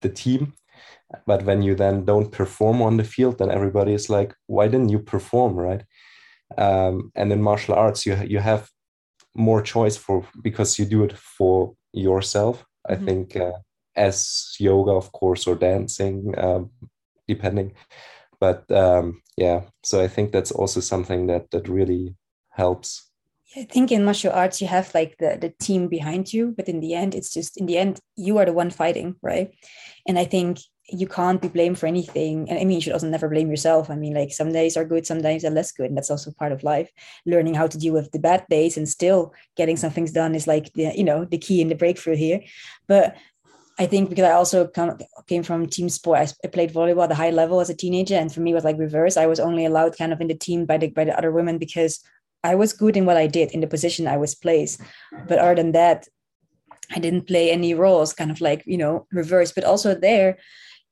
the 0.00 0.08
team 0.08 0.54
but 1.26 1.44
when 1.44 1.62
you 1.62 1.74
then 1.74 2.04
don't 2.04 2.30
perform 2.32 2.82
on 2.82 2.96
the 2.96 3.04
field 3.04 3.38
then 3.38 3.50
everybody 3.50 3.92
is 3.92 4.08
like 4.08 4.34
why 4.46 4.66
didn't 4.66 4.88
you 4.88 4.98
perform 4.98 5.54
right 5.54 5.82
um, 6.58 7.10
and 7.14 7.32
in 7.32 7.42
martial 7.42 7.74
arts 7.74 8.06
you 8.06 8.16
you 8.26 8.38
have 8.38 8.68
more 9.34 9.62
choice 9.62 9.96
for 9.96 10.26
because 10.42 10.78
you 10.78 10.84
do 10.84 11.04
it 11.04 11.16
for 11.16 11.74
yourself 11.92 12.64
mm-hmm. 12.88 12.92
i 12.92 13.06
think 13.06 13.36
uh, 13.36 13.58
as 13.96 14.54
yoga 14.58 14.92
of 14.92 15.12
course 15.12 15.46
or 15.46 15.54
dancing 15.54 16.34
um, 16.38 16.70
depending 17.28 17.72
but 18.40 18.70
um, 18.70 19.20
yeah 19.36 19.62
so 19.82 20.02
i 20.02 20.08
think 20.08 20.32
that's 20.32 20.52
also 20.52 20.80
something 20.80 21.26
that 21.26 21.50
that 21.50 21.68
really 21.68 22.14
helps 22.50 23.10
I 23.56 23.64
think 23.64 23.90
in 23.90 24.04
martial 24.04 24.32
arts 24.32 24.60
you 24.60 24.68
have 24.68 24.94
like 24.94 25.16
the 25.18 25.36
the 25.40 25.52
team 25.60 25.88
behind 25.88 26.32
you, 26.32 26.54
but 26.56 26.68
in 26.68 26.78
the 26.78 26.94
end, 26.94 27.14
it's 27.14 27.32
just 27.32 27.56
in 27.56 27.66
the 27.66 27.78
end 27.78 27.98
you 28.16 28.38
are 28.38 28.44
the 28.44 28.52
one 28.52 28.70
fighting, 28.70 29.16
right? 29.22 29.50
And 30.06 30.18
I 30.18 30.24
think 30.24 30.58
you 30.92 31.06
can't 31.06 31.40
be 31.40 31.48
blamed 31.48 31.78
for 31.78 31.86
anything. 31.86 32.48
And 32.48 32.58
I 32.58 32.64
mean, 32.64 32.76
you 32.76 32.80
should 32.80 32.92
also 32.92 33.08
never 33.08 33.28
blame 33.28 33.50
yourself. 33.50 33.90
I 33.90 33.96
mean, 33.96 34.14
like 34.14 34.32
some 34.32 34.52
days 34.52 34.76
are 34.76 34.84
good, 34.84 35.06
some 35.06 35.20
days 35.20 35.44
are 35.44 35.50
less 35.50 35.72
good. 35.72 35.86
And 35.86 35.96
that's 35.96 36.10
also 36.10 36.30
part 36.32 36.52
of 36.52 36.62
life. 36.62 36.90
Learning 37.26 37.54
how 37.54 37.66
to 37.66 37.78
deal 37.78 37.92
with 37.92 38.10
the 38.12 38.18
bad 38.18 38.44
days 38.48 38.76
and 38.76 38.88
still 38.88 39.34
getting 39.56 39.76
some 39.76 39.90
things 39.90 40.12
done 40.12 40.34
is 40.34 40.46
like 40.46 40.72
the, 40.74 40.92
you 40.94 41.04
know, 41.04 41.24
the 41.24 41.38
key 41.38 41.62
and 41.62 41.70
the 41.70 41.74
breakthrough 41.74 42.16
here. 42.16 42.40
But 42.86 43.16
I 43.80 43.86
think 43.86 44.10
because 44.10 44.24
I 44.24 44.32
also 44.32 44.66
come, 44.66 44.98
came 45.26 45.42
from 45.42 45.66
team 45.66 45.88
sport, 45.88 46.34
I, 46.44 46.48
played 46.48 46.72
volleyball 46.72 47.04
at 47.04 47.12
a 47.12 47.14
high 47.14 47.30
level 47.30 47.60
as 47.60 47.70
a 47.70 47.74
teenager, 47.74 48.14
and 48.14 48.30
for 48.32 48.40
me 48.40 48.50
it 48.50 48.54
was 48.54 48.64
like 48.64 48.76
reverse. 48.76 49.16
I 49.16 49.24
was 49.24 49.40
only 49.40 49.64
allowed 49.64 49.96
kind 49.96 50.12
of 50.12 50.20
in 50.20 50.28
the 50.28 50.34
team 50.34 50.66
by 50.66 50.76
the 50.76 50.88
by 50.88 51.04
the 51.04 51.16
other 51.16 51.32
women 51.32 51.56
because 51.56 51.98
I 52.44 52.56
was 52.56 52.74
good 52.74 52.94
in 52.94 53.06
what 53.06 53.16
I 53.16 53.26
did 53.26 53.52
in 53.52 53.60
the 53.60 53.66
position 53.66 54.06
I 54.06 54.18
was 54.18 54.34
placed. 54.34 54.82
But 55.26 55.38
other 55.38 55.54
than 55.54 55.72
that, 55.72 56.08
I 56.90 56.98
didn't 56.98 57.26
play 57.26 57.50
any 57.50 57.72
roles, 57.72 58.12
kind 58.12 58.30
of 58.30 58.42
like 58.42 58.62
you 58.66 58.76
know 58.76 59.06
reverse. 59.12 59.50
But 59.50 59.64
also 59.64 59.94
there, 59.94 60.36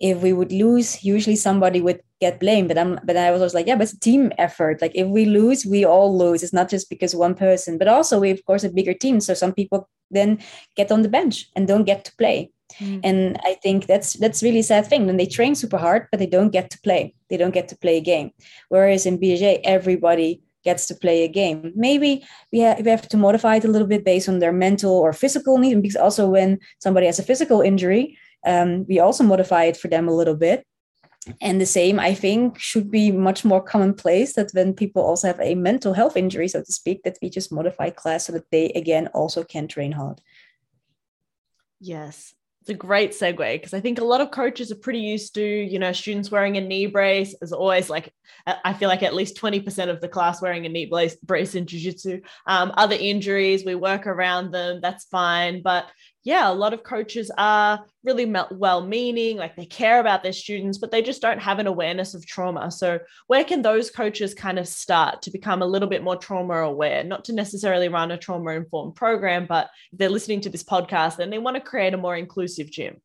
if 0.01 0.23
we 0.23 0.33
would 0.33 0.53
lose, 0.53 1.05
usually 1.05 1.37
somebody 1.37 1.81
would 1.81 2.01
get 2.21 2.41
blamed. 2.41 2.69
But 2.69 2.79
I'm 2.79 2.99
but 3.05 3.17
I 3.17 3.31
was 3.31 3.41
always 3.41 3.55
like, 3.55 3.67
yeah, 3.67 3.77
but 3.77 3.85
it's 3.85 3.93
a 3.93 4.01
team 4.01 4.33
effort. 4.39 4.81
Like 4.81 4.93
if 4.95 5.07
we 5.09 5.25
lose, 5.25 5.67
we 5.67 5.85
all 5.85 6.17
lose. 6.17 6.43
It's 6.43 6.53
not 6.53 6.69
just 6.69 6.89
because 6.89 7.15
one 7.15 7.35
person, 7.35 7.79
but 7.79 7.89
also 7.89 8.21
we 8.21 8.31
of 8.31 8.45
course 8.45 8.65
a 8.65 8.71
bigger 8.71 8.95
team. 8.95 9.21
So 9.21 9.35
some 9.35 9.53
people 9.53 9.89
then 10.11 10.39
get 10.77 10.93
on 10.93 11.03
the 11.03 11.09
bench 11.09 11.51
and 11.57 11.67
don't 11.67 11.85
get 11.85 12.05
to 12.05 12.17
play. 12.17 12.51
Mm. 12.81 13.01
And 13.03 13.41
I 13.45 13.55
think 13.55 13.87
that's 13.87 14.15
that's 14.15 14.43
really 14.43 14.63
sad 14.63 14.87
thing. 14.87 15.07
Then 15.07 15.17
they 15.17 15.27
train 15.27 15.55
super 15.55 15.79
hard, 15.79 16.07
but 16.11 16.19
they 16.21 16.27
don't 16.27 16.51
get 16.51 16.71
to 16.71 16.81
play. 16.81 17.15
They 17.29 17.37
don't 17.37 17.55
get 17.55 17.69
to 17.69 17.77
play 17.77 17.97
a 17.97 18.01
game. 18.01 18.31
Whereas 18.69 19.07
in 19.07 19.19
BJJ, 19.19 19.61
everybody 19.65 20.43
gets 20.65 20.87
to 20.87 20.95
play 20.95 21.25
a 21.25 21.29
game. 21.29 21.73
Maybe 21.75 22.27
we, 22.53 22.61
ha- 22.61 22.77
we 22.85 22.91
have 22.91 23.09
to 23.09 23.17
modify 23.17 23.57
it 23.57 23.65
a 23.65 23.69
little 23.69 23.87
bit 23.87 24.05
based 24.05 24.29
on 24.29 24.39
their 24.39 24.53
mental 24.53 24.93
or 24.93 25.13
physical 25.13 25.59
need. 25.59 25.81
Because 25.83 25.97
also 25.97 26.29
when 26.29 26.59
somebody 26.79 27.07
has 27.07 27.19
a 27.19 27.23
physical 27.23 27.61
injury, 27.63 28.19
um, 28.47 28.87
we 28.89 28.99
also 28.99 29.25
modify 29.25 29.65
it 29.65 29.77
for 29.77 29.89
them 29.89 30.09
a 30.09 30.15
little 30.15 30.37
bit 30.37 30.65
and 31.41 31.61
the 31.61 31.67
same 31.67 31.99
i 31.99 32.15
think 32.15 32.59
should 32.59 32.91
be 32.91 33.11
much 33.11 33.45
more 33.45 33.63
commonplace 33.63 34.35
that 34.35 34.51
when 34.53 34.73
people 34.73 35.03
also 35.03 35.27
have 35.27 35.41
a 35.41 35.55
mental 35.55 35.93
health 35.93 36.17
injury 36.17 36.49
so 36.49 36.63
to 36.63 36.73
speak 36.73 37.03
that 37.03 37.19
we 37.21 37.29
just 37.29 37.53
modify 37.53 37.91
class 37.91 38.27
so 38.27 38.33
that 38.33 38.51
they 38.51 38.71
again 38.71 39.09
also 39.09 39.43
can 39.45 39.69
train 39.69 39.93
hard 39.93 40.21
yes 41.81 42.35
it's 42.69 42.75
a 42.75 42.87
great 42.87 43.13
segue 43.13 43.55
because 43.55 43.73
I 43.73 43.81
think 43.81 43.99
a 43.99 44.05
lot 44.05 44.21
of 44.21 44.31
coaches 44.31 44.71
are 44.71 44.77
pretty 44.77 44.99
used 44.99 45.35
to, 45.37 45.43
you 45.43 45.79
know, 45.79 45.93
students 45.93 46.31
wearing 46.31 46.59
a 46.59 46.61
knee 46.61 46.85
brace 46.85 47.35
is 47.41 47.51
always 47.51 47.89
like, 47.89 48.13
I 48.47 48.75
feel 48.75 48.91
like 48.91 49.03
at 49.03 49.15
least 49.15 49.41
20% 49.41 49.89
of 49.89 50.03
the 50.03 50.09
class 50.09 50.43
wearing 50.43 50.67
a 50.67 50.69
knee 50.69 50.85
brace, 50.85 51.17
brace 51.17 51.55
in 51.55 51.65
jiu-jitsu. 51.65 52.21
Um, 52.47 52.73
other 52.77 52.97
injuries, 52.99 53.65
we 53.65 53.75
work 53.75 54.07
around 54.07 54.53
them, 54.53 54.81
that's 54.83 55.07
fine. 55.07 55.63
But 55.63 55.87
yeah, 56.29 56.51
a 56.51 56.53
lot 56.53 56.75
of 56.75 56.83
coaches 56.83 57.31
are 57.39 57.87
really 58.05 58.31
well 58.51 58.87
meaning, 58.87 59.39
like 59.39 59.57
they 59.57 59.65
care 59.65 59.99
about 59.99 60.23
their 60.23 60.35
students, 60.35 60.77
but 60.77 60.91
they 60.91 61.01
just 61.01 61.23
don't 61.23 61.41
have 61.41 61.59
an 61.59 61.67
awareness 61.67 62.13
of 62.13 62.27
trauma. 62.27 62.71
So, 62.71 62.99
where 63.29 63.45
can 63.45 63.63
those 63.63 63.91
coaches 63.91 64.35
kind 64.35 64.59
of 64.59 64.69
start 64.69 65.23
to 65.23 65.31
become 65.31 65.63
a 65.63 65.67
little 65.67 65.89
bit 65.89 66.03
more 66.03 66.17
trauma 66.17 66.57
aware? 66.57 67.03
Not 67.03 67.25
to 67.25 67.33
necessarily 67.33 67.89
run 67.89 68.11
a 68.11 68.19
trauma 68.19 68.51
informed 68.51 68.95
program, 68.95 69.47
but 69.47 69.71
they're 69.95 70.11
listening 70.11 70.43
to 70.43 70.51
this 70.51 70.63
podcast 70.63 71.19
and 71.19 71.33
they 71.33 71.39
want 71.39 71.57
to 71.57 71.63
create 71.63 71.95
a 71.95 71.97
more 71.97 72.15
inclusive 72.15 72.71
gym. 72.71 73.01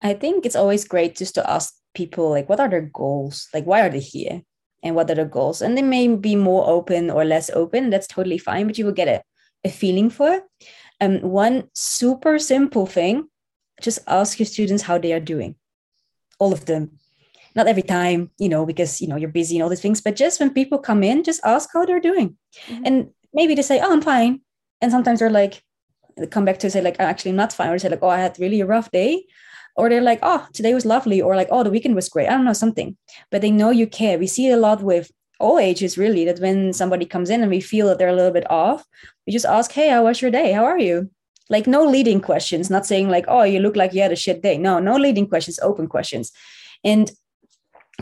I 0.00 0.14
think 0.14 0.46
it's 0.46 0.56
always 0.56 0.88
great 0.88 1.16
just 1.16 1.34
to 1.34 1.50
ask 1.50 1.74
people, 1.92 2.30
like, 2.30 2.48
what 2.48 2.60
are 2.60 2.70
their 2.70 2.88
goals? 2.94 3.46
Like, 3.52 3.66
why 3.66 3.82
are 3.82 3.90
they 3.90 4.00
here? 4.00 4.40
And 4.82 4.94
what 4.94 5.10
are 5.10 5.16
their 5.16 5.26
goals? 5.26 5.60
And 5.60 5.76
they 5.76 5.82
may 5.82 6.08
be 6.16 6.34
more 6.34 6.66
open 6.66 7.10
or 7.10 7.26
less 7.26 7.50
open. 7.50 7.90
That's 7.90 8.06
totally 8.06 8.38
fine, 8.38 8.66
but 8.66 8.78
you 8.78 8.86
will 8.86 8.92
get 8.92 9.08
a, 9.08 9.22
a 9.64 9.70
feeling 9.70 10.08
for 10.08 10.30
it. 10.30 10.44
Um, 11.00 11.20
one 11.20 11.68
super 11.74 12.38
simple 12.38 12.86
thing 12.86 13.28
just 13.80 14.00
ask 14.06 14.38
your 14.38 14.46
students 14.46 14.82
how 14.82 14.98
they 14.98 15.12
are 15.12 15.20
doing. 15.20 15.54
All 16.38 16.52
of 16.52 16.66
them. 16.66 16.98
Not 17.54 17.66
every 17.66 17.82
time, 17.82 18.30
you 18.38 18.48
know, 18.48 18.66
because, 18.66 19.00
you 19.00 19.08
know, 19.08 19.16
you're 19.16 19.30
busy 19.30 19.56
and 19.56 19.62
all 19.62 19.68
these 19.68 19.80
things, 19.80 20.00
but 20.00 20.16
just 20.16 20.40
when 20.40 20.52
people 20.52 20.78
come 20.78 21.02
in, 21.02 21.24
just 21.24 21.40
ask 21.44 21.70
how 21.72 21.84
they're 21.84 22.00
doing. 22.00 22.36
Mm-hmm. 22.66 22.82
And 22.84 23.10
maybe 23.32 23.54
they 23.54 23.62
say, 23.62 23.80
oh, 23.80 23.92
I'm 23.92 24.02
fine. 24.02 24.40
And 24.80 24.92
sometimes 24.92 25.20
they're 25.20 25.30
like, 25.30 25.62
they 26.16 26.26
come 26.26 26.44
back 26.44 26.58
to 26.60 26.70
say, 26.70 26.80
like, 26.80 26.96
I'm 27.00 27.08
actually 27.08 27.32
not 27.32 27.52
fine. 27.52 27.68
Or 27.68 27.72
they 27.72 27.78
say, 27.78 27.88
like, 27.88 28.02
oh, 28.02 28.08
I 28.08 28.18
had 28.18 28.38
really 28.38 28.60
a 28.60 28.66
rough 28.66 28.90
day 28.90 29.24
or 29.78 29.88
they're 29.88 30.02
like 30.02 30.18
oh 30.22 30.44
today 30.52 30.74
was 30.74 30.84
lovely 30.84 31.22
or 31.22 31.36
like 31.36 31.48
oh 31.50 31.62
the 31.62 31.70
weekend 31.70 31.94
was 31.94 32.08
great 32.08 32.26
i 32.28 32.32
don't 32.32 32.44
know 32.44 32.52
something 32.52 32.96
but 33.30 33.40
they 33.40 33.50
know 33.50 33.70
you 33.70 33.86
care 33.86 34.18
we 34.18 34.26
see 34.26 34.48
it 34.48 34.52
a 34.52 34.56
lot 34.56 34.82
with 34.82 35.10
all 35.38 35.58
ages 35.58 35.96
really 35.96 36.24
that 36.24 36.40
when 36.40 36.72
somebody 36.72 37.06
comes 37.06 37.30
in 37.30 37.42
and 37.42 37.50
we 37.50 37.60
feel 37.60 37.86
that 37.86 37.98
they're 37.98 38.08
a 38.08 38.14
little 38.14 38.32
bit 38.32 38.50
off 38.50 38.84
we 39.28 39.32
just 39.32 39.46
ask 39.46 39.70
hey 39.72 39.90
how 39.90 40.04
was 40.04 40.22
your 40.22 40.30
day? 40.30 40.52
How 40.52 40.64
are 40.64 40.78
you? 40.78 41.10
Like 41.50 41.66
no 41.66 41.84
leading 41.84 42.20
questions 42.20 42.70
not 42.70 42.86
saying 42.86 43.10
like 43.10 43.26
oh 43.28 43.42
you 43.42 43.60
look 43.60 43.76
like 43.76 43.92
you 43.92 44.00
had 44.00 44.12
a 44.12 44.16
shit 44.16 44.42
day. 44.42 44.56
No 44.56 44.78
no 44.78 44.96
leading 44.96 45.28
questions 45.28 45.60
open 45.62 45.86
questions. 45.86 46.32
And 46.82 47.10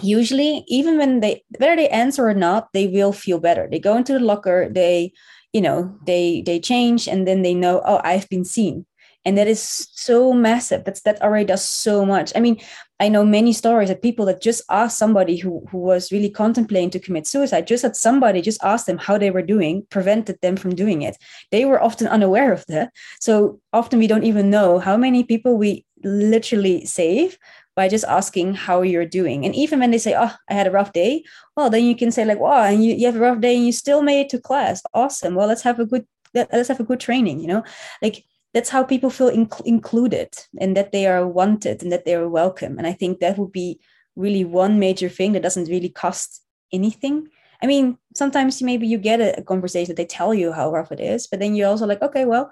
usually 0.03 0.65
even 0.69 0.99
when 0.99 1.21
they 1.21 1.45
whether 1.59 1.75
they 1.75 1.89
answer 1.89 2.29
or 2.29 2.35
not 2.35 2.69
they 2.73 2.87
will 2.87 3.13
feel 3.13 3.41
better. 3.41 3.67
They 3.69 3.81
go 3.81 3.97
into 3.97 4.13
the 4.13 4.21
locker 4.21 4.69
they 4.71 5.13
you 5.53 5.61
know 5.61 5.99
they 6.07 6.43
they 6.47 6.61
change 6.61 7.09
and 7.09 7.27
then 7.27 7.43
they 7.43 7.55
know 7.55 7.83
oh 7.85 8.01
i've 8.05 8.29
been 8.29 8.45
seen. 8.45 8.87
And 9.25 9.37
that 9.37 9.49
is 9.49 9.61
so 9.61 10.33
massive. 10.33 10.85
That's 10.85 11.01
that 11.01 11.21
already 11.21 11.47
does 11.47 11.65
so 11.65 12.07
much. 12.07 12.33
I 12.37 12.41
mean 12.41 12.61
i 13.01 13.09
know 13.09 13.25
many 13.25 13.53
stories 13.53 13.91
of 13.91 14.01
people 14.01 14.25
that 14.27 14.43
just 14.43 14.63
asked 14.71 14.99
somebody 14.99 15.37
who, 15.37 15.67
who 15.71 15.79
was 15.79 16.13
really 16.13 16.31
contemplating 16.31 16.91
to 16.91 17.01
commit 17.01 17.27
suicide 17.27 17.67
just 17.67 17.83
that 17.83 17.97
somebody 17.97 18.41
just 18.41 18.63
asked 18.63 18.87
them 18.87 18.99
how 18.99 19.19
they 19.19 19.31
were 19.31 19.43
doing 19.43 19.87
prevented 19.91 20.39
them 20.43 20.57
from 20.57 20.75
doing 20.75 21.03
it 21.03 21.17
they 21.51 21.65
were 21.65 21.83
often 21.83 22.07
unaware 22.07 22.53
of 22.53 22.65
that 22.67 22.91
so 23.21 23.61
often 23.73 23.99
we 23.99 24.07
don't 24.07 24.25
even 24.25 24.51
know 24.51 24.79
how 24.79 24.97
many 24.97 25.23
people 25.25 25.57
we 25.57 25.85
literally 26.05 26.85
save 26.85 27.39
by 27.77 27.89
just 27.89 28.05
asking 28.07 28.55
how 28.55 28.81
you're 28.81 29.07
doing. 29.07 29.45
And 29.45 29.55
even 29.55 29.81
when 29.81 29.91
they 29.91 29.99
say, 29.99 30.15
Oh, 30.17 30.33
I 30.49 30.55
had 30.55 30.67
a 30.67 30.71
rough 30.71 30.93
day, 30.93 31.25
well, 31.57 31.69
then 31.69 31.85
you 31.85 31.95
can 31.95 32.11
say, 32.11 32.25
like, 32.25 32.41
wow, 32.41 32.65
and 32.65 32.83
you, 32.83 32.95
you 32.95 33.07
have 33.07 33.17
a 33.17 33.21
rough 33.21 33.41
day 33.41 33.55
and 33.55 33.67
you 33.67 33.73
still 33.73 34.03
made 34.03 34.23
it 34.23 34.29
to 34.31 34.41
class. 34.41 34.83
Awesome. 34.95 35.35
Well, 35.35 35.47
let's 35.47 35.63
have 35.63 35.79
a 35.79 35.85
good 35.85 36.07
let's 36.35 36.69
have 36.69 36.81
a 36.81 36.85
good 36.85 37.01
training, 37.01 37.41
you 37.41 37.47
know? 37.47 37.65
Like 38.03 38.25
that's 38.57 38.71
how 38.71 38.83
people 38.83 39.11
feel 39.11 39.31
inc- 39.31 39.67
included 39.67 40.31
and 40.59 40.75
that 40.75 40.91
they 40.91 41.07
are 41.07 41.29
wanted 41.29 41.83
and 41.83 41.93
that 41.93 42.07
they 42.07 42.15
are 42.15 42.27
welcome. 42.27 42.79
And 42.79 42.87
i 42.87 42.93
think 42.95 43.21
that 43.21 43.37
would 43.37 43.53
be 43.53 43.79
really 44.25 44.45
one 44.47 44.79
major 44.79 45.11
thing 45.11 45.33
that 45.33 45.43
doesn't 45.43 45.69
really 45.69 45.91
cost 45.91 46.43
anything. 46.73 47.29
I 47.63 47.67
mean 47.67 47.99
sometimes 48.15 48.63
maybe 48.63 48.87
you 48.87 48.97
get 48.97 49.21
a, 49.21 49.41
a 49.41 49.43
conversation 49.43 49.89
that 49.91 49.99
they 49.99 50.07
tell 50.07 50.33
you 50.33 50.53
how 50.53 50.73
rough 50.73 50.91
it 50.91 51.01
is 51.01 51.27
but 51.27 51.39
then 51.39 51.55
you're 51.55 51.69
also 51.69 51.87
like 51.87 52.01
okay 52.01 52.25
well 52.25 52.51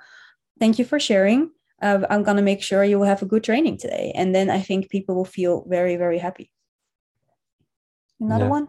thank 0.60 0.78
you 0.78 0.84
for 0.84 1.00
sharing. 1.00 1.50
Uh, 1.82 2.00
i'm 2.10 2.22
going 2.22 2.36
to 2.36 2.50
make 2.50 2.62
sure 2.62 2.84
you 2.84 2.98
will 2.98 3.12
have 3.12 3.22
a 3.22 3.30
good 3.32 3.44
training 3.44 3.78
today. 3.78 4.12
And 4.14 4.34
then 4.34 4.50
i 4.50 4.60
think 4.60 4.90
people 4.90 5.14
will 5.14 5.32
feel 5.38 5.64
very 5.76 5.96
very 5.96 6.18
happy. 6.18 6.50
Another 8.20 8.44
yeah. 8.44 8.56
one? 8.56 8.68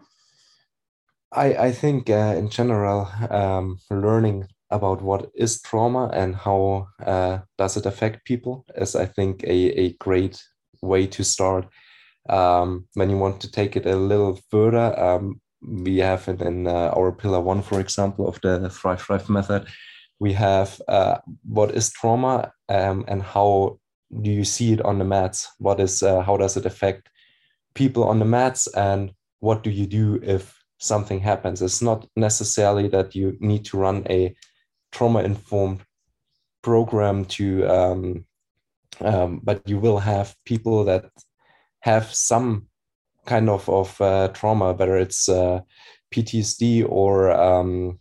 I, 1.32 1.46
I 1.68 1.72
think 1.72 2.08
uh, 2.08 2.34
in 2.40 2.48
general, 2.48 3.08
um, 3.30 3.78
learning 3.90 4.48
about 4.70 5.02
what 5.02 5.30
is 5.34 5.60
trauma 5.62 6.10
and 6.12 6.34
how 6.34 6.88
uh, 7.04 7.38
does 7.58 7.76
it 7.76 7.86
affect 7.86 8.24
people 8.24 8.64
is 8.76 8.96
i 8.96 9.06
think 9.06 9.42
a, 9.44 9.80
a 9.80 9.92
great 9.94 10.42
way 10.82 11.06
to 11.06 11.22
start 11.24 11.66
Um, 12.28 12.86
when 12.94 13.10
you 13.10 13.18
want 13.20 13.40
to 13.40 13.50
take 13.50 13.76
it 13.78 13.86
a 13.86 13.96
little 13.96 14.40
further, 14.50 14.98
um, 14.98 15.40
we 15.60 15.98
have 16.02 16.28
it 16.28 16.42
in 16.42 16.66
uh, 16.66 16.90
our 16.96 17.12
pillar 17.12 17.40
one, 17.40 17.62
for 17.62 17.80
example, 17.80 18.26
of 18.28 18.40
the 18.40 18.70
Thrive 18.70 19.02
Thrive 19.02 19.28
method. 19.28 19.66
We 20.18 20.34
have 20.34 20.80
uh, 20.88 21.18
what 21.44 21.70
is 21.74 21.92
trauma 21.92 22.52
um, 22.68 23.04
and 23.08 23.22
how 23.22 23.78
do 24.22 24.30
you 24.30 24.44
see 24.44 24.72
it 24.72 24.80
on 24.80 24.98
the 24.98 25.04
mats? 25.04 25.48
What 25.58 25.80
is 25.80 26.02
uh, 26.02 26.20
how 26.22 26.36
does 26.36 26.56
it 26.56 26.66
affect 26.66 27.08
people 27.74 28.02
on 28.04 28.18
the 28.18 28.24
mats, 28.24 28.66
and 28.74 29.12
what 29.40 29.62
do 29.62 29.70
you 29.70 29.86
do 29.86 30.18
if 30.22 30.54
something 30.78 31.20
happens? 31.22 31.62
It's 31.62 31.82
not 31.82 32.06
necessarily 32.16 32.88
that 32.88 33.14
you 33.14 33.36
need 33.40 33.64
to 33.66 33.78
run 33.78 34.02
a 34.10 34.34
trauma 34.96 35.22
informed 35.22 35.82
program 36.62 37.24
to, 37.26 37.66
um, 37.66 38.24
um, 39.00 39.40
but 39.44 39.60
you 39.68 39.78
will 39.78 39.98
have 39.98 40.34
people 40.46 40.84
that 40.84 41.04
have 41.80 42.12
some 42.14 42.66
kind 43.26 43.50
of 43.50 43.68
of 43.68 44.00
uh, 44.00 44.28
trauma, 44.28 44.72
whether 44.72 44.96
it's 44.96 45.28
uh, 45.28 45.60
PTSD 46.14 46.86
or 46.88 47.30
um, 47.30 47.98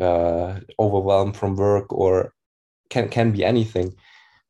uh, 0.00 0.60
overwhelmed 0.78 1.36
from 1.36 1.56
work 1.56 1.92
or 1.92 2.34
can 2.90 3.08
can 3.08 3.32
be 3.32 3.44
anything. 3.44 3.94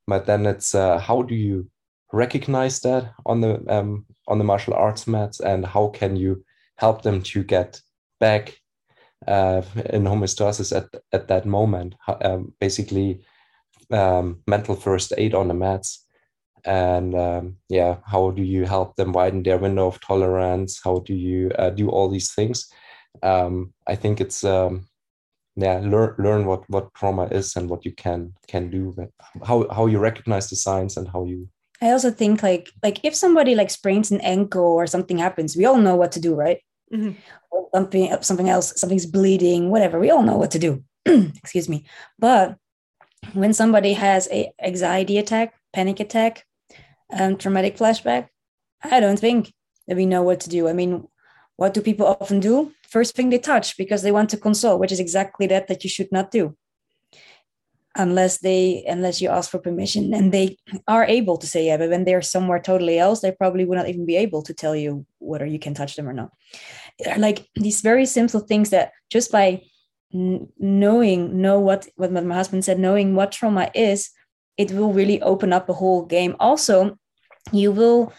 But 0.06 0.26
then 0.26 0.46
it's 0.46 0.74
uh, 0.74 0.98
how 0.98 1.22
do 1.22 1.34
you 1.34 1.70
recognize 2.12 2.80
that 2.80 3.12
on 3.24 3.40
the 3.40 3.62
um, 3.68 4.06
on 4.26 4.38
the 4.38 4.44
martial 4.44 4.74
arts 4.74 5.06
mats, 5.06 5.40
and 5.40 5.64
how 5.64 5.88
can 5.88 6.16
you 6.16 6.44
help 6.76 7.02
them 7.02 7.22
to 7.22 7.44
get 7.44 7.80
back 8.18 8.58
uh, 9.26 9.62
in 9.90 10.04
homeostasis 10.04 10.76
at 10.76 10.88
at 11.12 11.28
that 11.28 11.46
moment? 11.46 11.94
Um, 12.22 12.54
basically, 12.60 13.22
um, 13.90 14.42
mental 14.46 14.76
first 14.76 15.12
aid 15.16 15.34
on 15.34 15.48
the 15.48 15.54
mats. 15.54 16.04
And 16.64 17.14
um, 17.14 17.56
yeah 17.68 17.98
how 18.04 18.32
do 18.32 18.42
you 18.42 18.66
help 18.66 18.96
them 18.96 19.12
widen 19.12 19.42
their 19.42 19.58
window 19.58 19.86
of 19.86 20.00
tolerance? 20.00 20.80
How 20.82 20.98
do 20.98 21.14
you 21.14 21.50
uh, 21.58 21.70
do 21.70 21.88
all 21.88 22.08
these 22.08 22.34
things? 22.34 22.68
Um, 23.22 23.72
i 23.86 23.96
think 23.96 24.20
it's 24.20 24.44
um, 24.44 24.86
yeah 25.56 25.80
learn 25.82 26.14
learn 26.18 26.46
what 26.46 26.68
what 26.70 26.94
trauma 26.94 27.26
is 27.26 27.56
and 27.56 27.68
what 27.68 27.84
you 27.84 27.92
can 27.92 28.32
can 28.46 28.70
do 28.70 28.94
how 29.44 29.66
how 29.70 29.86
you 29.86 29.98
recognize 29.98 30.48
the 30.48 30.56
signs 30.56 30.96
and 30.96 31.08
how 31.08 31.24
you 31.24 31.48
i 31.82 31.90
also 31.90 32.10
think 32.10 32.42
like 32.42 32.70
like 32.82 33.00
if 33.04 33.14
somebody 33.14 33.54
like 33.54 33.70
sprains 33.70 34.10
an 34.10 34.20
ankle 34.20 34.62
or 34.62 34.86
something 34.86 35.18
happens 35.18 35.56
we 35.56 35.64
all 35.64 35.78
know 35.78 35.96
what 35.96 36.12
to 36.12 36.20
do 36.20 36.34
right 36.34 36.60
mm-hmm. 36.92 37.12
something 37.74 38.16
something 38.20 38.48
else 38.48 38.78
something's 38.80 39.06
bleeding 39.06 39.70
whatever 39.70 39.98
we 39.98 40.10
all 40.10 40.22
know 40.22 40.36
what 40.36 40.50
to 40.50 40.58
do 40.58 40.82
excuse 41.06 41.68
me 41.68 41.84
but 42.18 42.56
when 43.32 43.52
somebody 43.52 43.92
has 43.94 44.28
a 44.30 44.52
anxiety 44.62 45.18
attack 45.18 45.54
panic 45.72 46.00
attack 46.00 46.44
um, 47.12 47.36
traumatic 47.36 47.76
flashback? 47.76 48.28
I 48.82 49.00
don't 49.00 49.18
think 49.18 49.52
that 49.86 49.96
we 49.96 50.06
know 50.06 50.22
what 50.22 50.40
to 50.40 50.50
do. 50.50 50.68
I 50.68 50.72
mean, 50.72 51.06
what 51.56 51.74
do 51.74 51.80
people 51.80 52.06
often 52.06 52.40
do? 52.40 52.72
First 52.88 53.14
thing 53.14 53.30
they 53.30 53.38
touch 53.38 53.76
because 53.76 54.02
they 54.02 54.12
want 54.12 54.30
to 54.30 54.36
console, 54.36 54.78
which 54.78 54.92
is 54.92 55.00
exactly 55.00 55.46
that 55.48 55.68
that 55.68 55.84
you 55.84 55.90
should 55.90 56.10
not 56.12 56.30
do. 56.30 56.56
Unless 57.98 58.38
they 58.38 58.84
unless 58.86 59.20
you 59.20 59.28
ask 59.28 59.50
for 59.50 59.58
permission 59.58 60.14
and 60.14 60.32
they 60.32 60.56
are 60.86 61.04
able 61.04 61.36
to 61.36 61.46
say 61.46 61.66
yeah, 61.66 61.76
but 61.76 61.90
when 61.90 62.04
they're 62.04 62.22
somewhere 62.22 62.60
totally 62.60 62.98
else, 62.98 63.20
they 63.20 63.32
probably 63.32 63.64
would 63.64 63.76
not 63.76 63.88
even 63.88 64.06
be 64.06 64.16
able 64.16 64.42
to 64.42 64.54
tell 64.54 64.76
you 64.76 65.04
whether 65.18 65.44
you 65.44 65.58
can 65.58 65.74
touch 65.74 65.96
them 65.96 66.08
or 66.08 66.12
not. 66.12 66.30
Like 67.16 67.48
these 67.56 67.80
very 67.80 68.06
simple 68.06 68.40
things 68.40 68.70
that 68.70 68.92
just 69.10 69.32
by 69.32 69.62
knowing 70.12 71.42
know 71.42 71.60
what 71.60 71.86
what 71.96 72.12
my 72.12 72.34
husband 72.34 72.64
said 72.64 72.78
knowing 72.78 73.14
what 73.14 73.30
trauma 73.30 73.70
is 73.74 74.10
it 74.58 74.72
will 74.72 74.92
really 74.92 75.22
open 75.22 75.52
up 75.52 75.68
a 75.68 75.72
whole 75.72 76.04
game. 76.04 76.34
Also, 76.40 76.98
you 77.52 77.72
will 77.72 78.12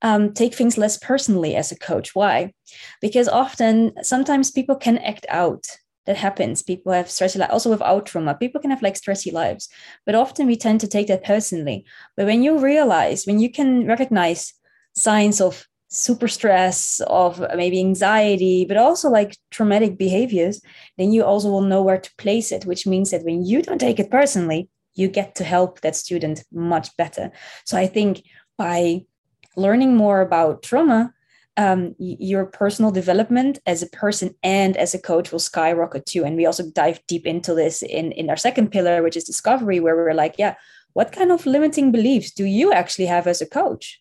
um, 0.00 0.32
take 0.32 0.54
things 0.54 0.78
less 0.78 0.98
personally 0.98 1.54
as 1.54 1.70
a 1.70 1.78
coach. 1.78 2.14
Why? 2.14 2.52
Because 3.00 3.28
often, 3.28 3.92
sometimes 4.02 4.50
people 4.50 4.74
can 4.74 4.98
act 4.98 5.26
out. 5.28 5.64
That 6.06 6.16
happens. 6.16 6.62
People 6.62 6.92
have 6.92 7.06
stressy 7.06 7.38
lives. 7.38 7.52
Also, 7.52 7.70
without 7.70 8.06
trauma, 8.06 8.34
people 8.34 8.60
can 8.60 8.70
have 8.70 8.82
like 8.82 8.94
stressy 8.94 9.32
lives. 9.32 9.68
But 10.04 10.16
often, 10.16 10.46
we 10.46 10.56
tend 10.56 10.80
to 10.80 10.88
take 10.88 11.06
that 11.06 11.24
personally. 11.24 11.84
But 12.16 12.26
when 12.26 12.42
you 12.42 12.58
realize, 12.58 13.24
when 13.24 13.38
you 13.38 13.50
can 13.50 13.86
recognize 13.86 14.52
signs 14.94 15.40
of 15.40 15.64
super 15.88 16.26
stress, 16.26 17.00
of 17.06 17.40
uh, 17.40 17.48
maybe 17.54 17.78
anxiety, 17.78 18.64
but 18.64 18.78
also 18.78 19.10
like 19.10 19.36
traumatic 19.50 19.96
behaviors, 19.96 20.60
then 20.98 21.12
you 21.12 21.22
also 21.22 21.50
will 21.50 21.60
know 21.60 21.82
where 21.82 21.98
to 21.98 22.10
place 22.18 22.50
it. 22.50 22.64
Which 22.64 22.86
means 22.86 23.10
that 23.12 23.24
when 23.24 23.44
you 23.44 23.62
don't 23.62 23.78
take 23.78 24.00
it 24.00 24.10
personally, 24.10 24.68
you 24.94 25.06
get 25.08 25.36
to 25.36 25.44
help 25.44 25.80
that 25.82 25.94
student 25.94 26.42
much 26.52 26.96
better. 26.96 27.30
So 27.64 27.78
I 27.78 27.86
think 27.86 28.22
by 28.58 29.04
learning 29.56 29.96
more 29.96 30.20
about 30.20 30.62
trauma, 30.62 31.12
um, 31.56 31.94
your 31.98 32.46
personal 32.46 32.90
development 32.90 33.58
as 33.66 33.82
a 33.82 33.88
person 33.88 34.34
and 34.42 34.76
as 34.76 34.94
a 34.94 34.98
coach 34.98 35.30
will 35.30 35.38
skyrocket 35.38 36.06
too. 36.06 36.24
And 36.24 36.36
we 36.36 36.46
also 36.46 36.70
dive 36.70 37.00
deep 37.06 37.26
into 37.26 37.54
this 37.54 37.82
in, 37.82 38.12
in 38.12 38.30
our 38.30 38.36
second 38.36 38.70
pillar, 38.70 39.02
which 39.02 39.16
is 39.16 39.24
discovery, 39.24 39.78
where 39.80 39.94
we're 39.94 40.14
like, 40.14 40.36
yeah, 40.38 40.54
what 40.94 41.12
kind 41.12 41.30
of 41.30 41.44
limiting 41.46 41.92
beliefs 41.92 42.32
do 42.32 42.44
you 42.44 42.72
actually 42.72 43.06
have 43.06 43.26
as 43.26 43.42
a 43.42 43.46
coach? 43.46 44.00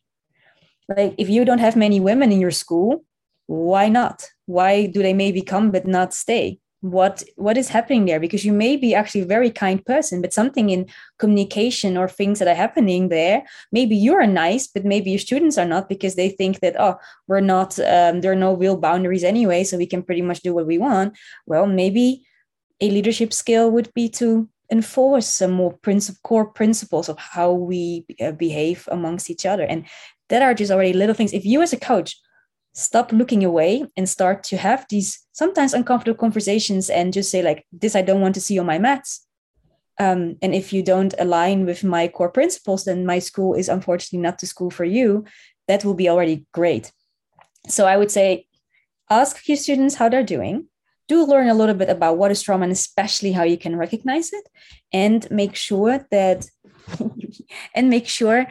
Like, 0.87 1.15
if 1.17 1.29
you 1.29 1.45
don't 1.45 1.59
have 1.59 1.75
many 1.75 1.99
women 1.99 2.31
in 2.31 2.39
your 2.39 2.51
school, 2.51 3.03
why 3.47 3.89
not? 3.89 4.25
Why 4.45 4.85
do 4.85 5.01
they 5.01 5.13
maybe 5.13 5.41
come 5.41 5.71
but 5.71 5.85
not 5.85 6.13
stay? 6.13 6.60
What 6.81 7.23
what 7.35 7.57
is 7.57 7.69
happening 7.69 8.05
there? 8.05 8.19
Because 8.19 8.43
you 8.43 8.53
may 8.53 8.75
be 8.75 8.93
actually 8.93 9.21
a 9.21 9.25
very 9.25 9.51
kind 9.51 9.83
person 9.85 10.21
but 10.21 10.33
something 10.33 10.69
in 10.69 10.87
communication 11.19 11.95
or 11.95 12.09
things 12.09 12.39
that 12.39 12.47
are 12.47 12.55
happening 12.55 13.09
there 13.09 13.43
maybe 13.71 13.95
you're 13.95 14.25
nice 14.25 14.67
but 14.67 14.83
maybe 14.83 15.11
your 15.11 15.19
students 15.19 15.57
are 15.57 15.65
not 15.65 15.87
because 15.87 16.15
they 16.15 16.29
think 16.29 16.59
that 16.59 16.75
oh 16.79 16.97
we're 17.27 17.39
not 17.39 17.79
um, 17.79 18.21
there 18.21 18.31
are 18.31 18.35
no 18.47 18.53
real 18.53 18.77
boundaries 18.77 19.23
anyway 19.23 19.63
so 19.63 19.77
we 19.77 19.85
can 19.85 20.01
pretty 20.01 20.21
much 20.21 20.41
do 20.41 20.53
what 20.53 20.67
we 20.67 20.77
want. 20.77 21.17
Well 21.45 21.67
maybe 21.67 22.25
a 22.81 22.89
leadership 22.89 23.31
skill 23.31 23.69
would 23.71 23.93
be 23.93 24.09
to 24.09 24.49
enforce 24.71 25.27
some 25.27 25.51
more 25.51 25.77
princip- 25.77 26.21
core 26.23 26.45
principles 26.45 27.09
of 27.09 27.17
how 27.19 27.51
we 27.51 28.05
uh, 28.19 28.31
behave 28.31 28.87
amongst 28.91 29.29
each 29.29 29.45
other. 29.45 29.63
And 29.63 29.85
that 30.29 30.41
are 30.41 30.53
just 30.53 30.71
already 30.71 30.93
little 30.93 31.13
things. 31.13 31.33
If 31.33 31.45
you 31.45 31.61
as 31.61 31.73
a 31.73 31.79
coach 31.79 32.17
stop 32.73 33.11
looking 33.11 33.43
away 33.43 33.85
and 33.97 34.07
start 34.07 34.43
to 34.43 34.57
have 34.57 34.85
these 34.89 35.19
sometimes 35.33 35.73
uncomfortable 35.73 36.17
conversations 36.17 36.89
and 36.89 37.13
just 37.13 37.29
say 37.29 37.41
like 37.41 37.65
this 37.71 37.95
i 37.95 38.01
don't 38.01 38.21
want 38.21 38.35
to 38.35 38.41
see 38.41 38.59
on 38.59 38.65
my 38.65 38.79
mats. 38.79 39.27
Um, 39.99 40.37
and 40.41 40.55
if 40.55 40.73
you 40.73 40.81
don't 40.81 41.13
align 41.19 41.65
with 41.65 41.83
my 41.83 42.07
core 42.07 42.31
principles 42.31 42.85
then 42.85 43.05
my 43.05 43.19
school 43.19 43.53
is 43.53 43.69
unfortunately 43.69 44.19
not 44.19 44.39
the 44.39 44.47
school 44.47 44.71
for 44.71 44.85
you. 44.85 45.25
That 45.67 45.85
will 45.85 45.93
be 45.93 46.09
already 46.09 46.45
great. 46.53 46.91
So 47.67 47.85
i 47.85 47.97
would 47.97 48.11
say 48.11 48.47
ask 49.09 49.47
your 49.47 49.57
students 49.57 49.95
how 49.95 50.09
they're 50.09 50.23
doing. 50.23 50.67
Do 51.07 51.25
learn 51.25 51.49
a 51.49 51.53
little 51.53 51.75
bit 51.75 51.89
about 51.89 52.17
what 52.17 52.31
is 52.31 52.41
trauma 52.41 52.63
and 52.63 52.71
especially 52.71 53.33
how 53.33 53.43
you 53.43 53.57
can 53.57 53.75
recognize 53.75 54.31
it 54.31 54.47
and 54.93 55.29
make 55.29 55.55
sure 55.55 56.07
that 56.09 56.45
and 57.75 57.89
make 57.89 58.07
sure 58.07 58.47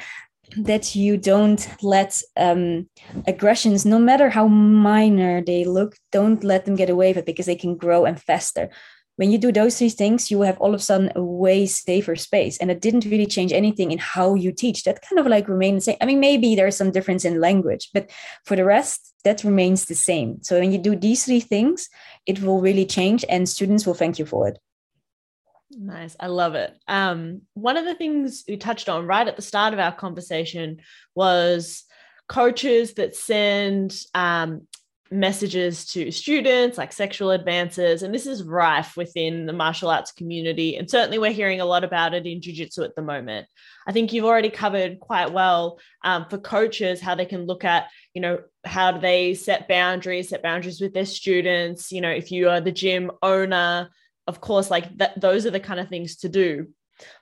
that 0.57 0.95
you 0.95 1.17
don't 1.17 1.69
let 1.83 2.21
um, 2.37 2.89
aggressions, 3.27 3.87
no 3.87 3.99
matter 3.99 4.31
how 4.31 4.49
minor 4.49 5.43
they 5.43 5.65
look, 5.65 5.97
don't 6.13 6.43
let 6.45 6.65
them 6.65 6.77
get 6.77 6.91
away 6.91 7.09
with 7.09 7.19
it 7.19 7.27
because 7.27 7.47
they 7.47 7.57
can 7.57 7.77
grow 7.77 8.05
and 8.05 8.21
fester. 8.21 8.71
When 9.17 9.31
you 9.31 9.37
do 9.37 9.53
those 9.53 9.77
three 9.77 9.91
things, 9.91 10.31
you 10.31 10.39
will 10.39 10.47
have 10.47 10.59
all 10.61 10.75
of 10.75 10.81
a 10.81 10.83
sudden 10.83 11.13
a 11.15 11.23
way 11.23 11.67
safer 11.67 12.17
space. 12.17 12.57
And 12.57 12.71
it 12.71 12.81
didn't 12.81 13.05
really 13.05 13.27
change 13.27 13.53
anything 13.53 13.91
in 13.91 13.99
how 13.99 14.35
you 14.35 14.51
teach. 14.51 14.85
That 14.85 15.03
kind 15.03 15.19
of 15.19 15.27
like 15.27 15.47
remains 15.47 15.85
the 15.85 15.93
same. 15.93 15.99
I 16.01 16.07
mean, 16.07 16.21
maybe 16.21 16.55
there's 16.55 16.77
some 16.77 16.91
difference 16.91 17.27
in 17.27 17.39
language, 17.39 17.91
but 17.93 18.11
for 18.47 18.57
the 18.57 18.65
rest, 18.65 19.13
that 19.25 19.45
remains 19.45 19.85
the 19.85 19.95
same. 19.95 20.43
So 20.43 20.59
when 20.59 20.73
you 20.73 20.79
do 20.79 20.97
these 20.97 21.27
three 21.27 21.41
things, 21.41 21.91
it 22.25 22.41
will 22.41 22.63
really 22.63 22.87
change 22.87 23.25
and 23.29 23.47
students 23.47 23.87
will 23.87 23.95
thank 23.95 24.19
you 24.19 24.25
for 24.25 24.49
it. 24.49 24.59
Nice. 25.71 26.17
I 26.19 26.27
love 26.27 26.55
it. 26.55 26.77
Um, 26.89 27.43
one 27.55 27.77
of 27.77 27.85
the 27.85 27.95
things 27.95 28.45
we 28.49 28.57
touched 28.57 28.89
on 28.89 29.07
right 29.07 29.27
at 29.27 29.37
the 29.37 29.43
start 29.43 29.73
of 29.73 29.79
our 29.79 29.93
conversation 29.93 30.81
was 31.15 31.85
coaches 32.29 32.95
that 32.95 33.15
send 33.15 33.97
um, 34.15 34.67
messages 35.13 35.87
to 35.87 36.11
students 36.11 36.79
like 36.79 36.93
sexual 36.93 37.31
advances. 37.31 38.03
And 38.03 38.15
this 38.15 38.27
is 38.27 38.43
rife 38.43 38.97
within 38.97 39.47
the 39.47 39.53
martial 39.53 39.91
arts 39.91 40.13
community. 40.13 40.77
And 40.77 40.89
certainly 40.89 41.19
we're 41.19 41.33
hearing 41.33 41.61
a 41.61 41.65
lot 41.65 41.85
about 41.85 42.15
it 42.15 42.27
in 42.27 42.41
Jiu 42.41 42.53
Jitsu 42.53 42.83
at 42.83 42.95
the 42.95 43.03
moment. 43.03 43.47
I 43.87 43.93
think 43.93 44.13
you've 44.13 44.25
already 44.25 44.51
covered 44.51 45.01
quite 45.01 45.33
well 45.33 45.79
um, 46.05 46.27
for 46.29 46.39
coaches 46.39 47.01
how 47.01 47.15
they 47.15 47.27
can 47.27 47.47
look 47.47 47.65
at, 47.65 47.89
you 48.15 48.21
know, 48.21 48.39
how 48.65 48.93
do 48.93 49.01
they 49.01 49.35
set 49.35 49.69
boundaries, 49.69 50.29
set 50.29 50.43
boundaries 50.43 50.81
with 50.81 50.95
their 50.95 51.07
students. 51.07 51.91
You 51.91 52.01
know, 52.01 52.11
if 52.11 52.31
you 52.31 52.49
are 52.49 52.61
the 52.61 52.73
gym 52.73 53.11
owner, 53.23 53.91
of 54.31 54.41
course, 54.41 54.71
like 54.71 54.97
that, 54.99 55.21
those 55.21 55.45
are 55.45 55.51
the 55.51 55.59
kind 55.59 55.81
of 55.81 55.89
things 55.89 56.17
to 56.19 56.29
do. 56.29 56.69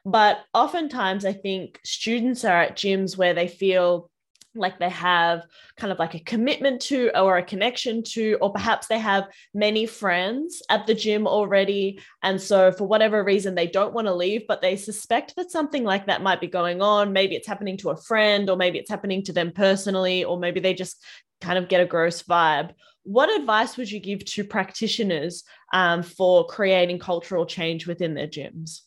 But 0.05 0.41
oftentimes, 0.53 1.25
I 1.25 1.33
think 1.33 1.81
students 1.85 2.45
are 2.45 2.61
at 2.63 2.77
gyms 2.77 3.17
where 3.17 3.33
they 3.33 3.49
feel 3.49 4.11
like 4.55 4.79
they 4.79 4.91
have 4.91 5.47
kind 5.77 5.93
of 5.93 5.99
like 5.99 6.15
a 6.15 6.21
commitment 6.21 6.83
to 6.83 7.11
or 7.19 7.39
a 7.39 7.43
connection 7.43 8.03
to 8.03 8.37
or 8.41 8.53
perhaps 8.53 8.87
they 8.87 8.99
have 8.99 9.29
many 9.55 9.87
friends 9.87 10.63
at 10.69 10.87
the 10.87 10.95
gym 10.95 11.27
already. 11.27 12.01
And 12.23 12.41
so 12.41 12.73
for 12.73 12.85
whatever 12.85 13.23
reason 13.23 13.55
they 13.55 13.69
don't 13.69 13.95
want 13.95 14.07
to 14.09 14.15
leave 14.15 14.47
but 14.49 14.61
they 14.61 14.77
suspect 14.77 15.37
that 15.37 15.51
something 15.51 15.85
like 15.85 16.07
that 16.07 16.23
might 16.23 16.41
be 16.41 16.49
going 16.49 16.83
on. 16.83 17.13
Maybe 17.13 17.37
it's 17.37 17.47
happening 17.47 17.77
to 17.79 17.91
a 17.91 17.97
friend 17.97 18.51
or 18.51 18.57
maybe 18.57 18.79
it's 18.79 18.91
happening 18.91 19.23
to 19.25 19.33
them 19.33 19.53
personally 19.53 20.25
or 20.25 20.39
maybe 20.39 20.61
they 20.61 20.75
just 20.75 21.05
kind 21.41 21.59
of 21.59 21.69
get 21.69 21.83
a 21.83 21.87
gross 21.87 22.23
vibe. 22.23 22.73
What 23.05 23.35
advice 23.41 23.77
would 23.77 23.91
you 23.91 24.01
give 24.01 24.25
to 24.25 24.45
practitioners 24.45 25.45
um, 25.73 26.03
for 26.03 26.47
creating 26.47 26.99
cultural 26.99 27.47
change 27.47 27.87
within 27.87 28.15
their 28.15 28.29
gyms 28.29 28.81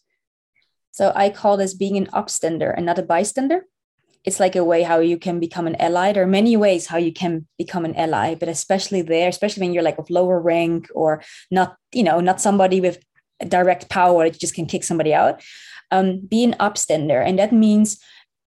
so 0.91 1.11
i 1.15 1.29
call 1.29 1.57
this 1.57 1.73
being 1.73 1.97
an 1.97 2.07
upstander 2.07 2.73
and 2.75 2.85
not 2.85 2.99
a 2.99 3.03
bystander 3.03 3.63
it's 4.23 4.39
like 4.39 4.55
a 4.55 4.63
way 4.63 4.83
how 4.83 4.99
you 4.99 5.17
can 5.17 5.39
become 5.39 5.65
an 5.65 5.75
ally. 5.77 6.13
There 6.13 6.23
are 6.23 6.27
many 6.27 6.55
ways 6.55 6.85
how 6.85 6.97
you 6.97 7.11
can 7.11 7.47
become 7.57 7.85
an 7.85 7.95
ally, 7.95 8.35
but 8.35 8.49
especially 8.49 9.01
there, 9.01 9.27
especially 9.27 9.61
when 9.61 9.73
you're 9.73 9.83
like 9.83 9.97
of 9.97 10.09
lower 10.09 10.39
rank 10.39 10.89
or 10.93 11.23
not, 11.49 11.75
you 11.91 12.03
know, 12.03 12.19
not 12.19 12.39
somebody 12.39 12.81
with 12.81 13.03
direct 13.47 13.89
power 13.89 14.23
that 14.23 14.33
you 14.33 14.39
just 14.39 14.53
can 14.53 14.67
kick 14.67 14.83
somebody 14.83 15.13
out. 15.13 15.41
Um, 15.89 16.19
be 16.19 16.43
an 16.43 16.55
upstander. 16.59 17.25
And 17.25 17.39
that 17.39 17.51
means 17.51 17.99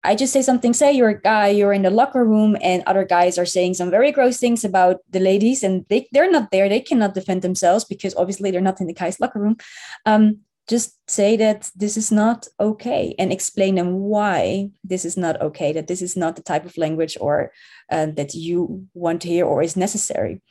I 0.04 0.16
just 0.16 0.34
say 0.34 0.41
something, 0.41 0.74
say 0.74 0.91
you're 0.91 1.10
a 1.10 1.22
guy, 1.22 1.47
you're 1.47 1.74
in 1.74 1.84
the 1.84 1.89
locker 1.89 2.26
room, 2.26 2.58
and 2.62 2.84
other 2.86 3.06
guys 3.06 3.38
are 3.38 3.45
saying 3.45 3.76
some 3.76 3.89
very 3.89 4.12
gross 4.12 4.38
things 4.38 4.66
about 4.66 4.97
the 5.10 5.20
ladies, 5.20 5.64
and 5.64 5.86
they, 5.89 6.08
they're 6.12 6.32
not 6.32 6.51
there. 6.51 6.68
They 6.68 6.82
cannot 6.82 7.14
defend 7.14 7.41
themselves 7.41 7.86
because 7.86 8.16
obviously 8.16 8.51
they're 8.51 8.62
not 8.62 8.82
in 8.82 8.88
the 8.88 8.93
guy's 8.93 9.20
locker 9.20 9.39
room. 9.39 9.58
Um, 10.06 10.39
just 10.68 10.97
say 11.10 11.36
that 11.36 11.70
this 11.76 11.97
is 11.97 12.12
not 12.12 12.47
okay 12.60 13.16
and 13.20 13.32
explain 13.32 13.76
them 13.76 13.99
why 13.99 14.70
this 14.84 15.04
is 15.04 15.18
not 15.18 15.41
okay 15.41 15.74
that 15.74 15.88
this 15.88 16.01
is 16.01 16.16
not 16.16 16.36
the 16.36 16.41
type 16.41 16.66
of 16.66 16.78
language 16.78 17.18
or 17.20 17.51
uh, 17.91 18.06
that 18.06 18.34
you 18.34 18.88
want 18.93 19.22
to 19.22 19.28
hear 19.28 19.45
or 19.45 19.62
is 19.62 19.76
necessary 19.76 20.41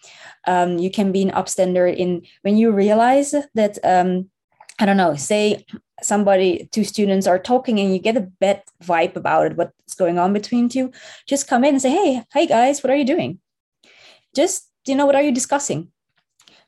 um, 0.46 0.78
you 0.78 0.90
can 0.90 1.12
be 1.12 1.22
an 1.22 1.30
upstander 1.30 1.94
in 1.94 2.22
when 2.42 2.56
you 2.56 2.70
realize 2.70 3.34
that 3.54 3.78
um, 3.84 4.28
i 4.78 4.84
don't 4.84 4.98
know 4.98 5.16
say 5.16 5.64
somebody 6.04 6.68
two 6.72 6.84
students 6.84 7.26
are 7.26 7.38
talking 7.38 7.78
and 7.78 7.92
you 7.92 7.98
get 7.98 8.16
a 8.16 8.28
bad 8.40 8.62
vibe 8.82 9.16
about 9.16 9.46
it 9.46 9.56
what's 9.56 9.94
going 9.94 10.18
on 10.18 10.32
between 10.32 10.68
two 10.68 10.90
just 11.26 11.48
come 11.48 11.64
in 11.64 11.74
and 11.74 11.82
say 11.82 11.90
hey 11.90 12.22
hey 12.32 12.46
guys 12.46 12.82
what 12.82 12.90
are 12.90 12.96
you 12.96 13.04
doing 13.04 13.38
just 14.34 14.68
you 14.86 14.94
know 14.94 15.06
what 15.06 15.14
are 15.14 15.22
you 15.22 15.32
discussing 15.32 15.92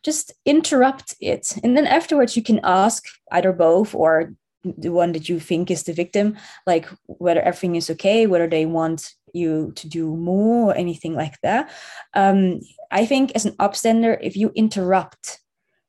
just 0.05 0.32
interrupt 0.45 1.16
it. 1.20 1.57
And 1.64 1.76
then 1.76 1.87
afterwards, 1.87 2.37
you 2.37 2.43
can 2.43 2.61
ask 2.62 3.07
either 3.32 3.53
both 3.53 3.95
or 3.95 4.35
the 4.62 4.91
one 4.91 5.12
that 5.12 5.28
you 5.28 5.41
think 5.41 5.70
is 5.70 5.82
the 5.82 5.93
victim, 5.93 6.37
like 6.66 6.89
whether 7.07 7.41
everything 7.41 7.74
is 7.74 7.91
okay, 7.91 8.26
whether 8.26 8.47
they 8.47 8.66
want 8.66 9.14
you 9.32 9.72
to 9.76 9.89
do 9.89 10.14
more 10.16 10.70
or 10.70 10.74
anything 10.74 11.14
like 11.14 11.41
that. 11.43 11.70
Um, 12.12 12.61
I 12.91 13.05
think 13.05 13.32
as 13.35 13.45
an 13.45 13.57
upstander, 13.57 14.18
if 14.22 14.37
you 14.37 14.53
interrupt 14.55 15.41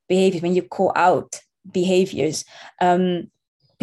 behaviors, 0.10 0.42
when 0.42 0.56
you 0.56 0.64
call 0.64 0.92
out 0.96 1.42
behaviors, 1.72 2.46
um, 2.82 3.30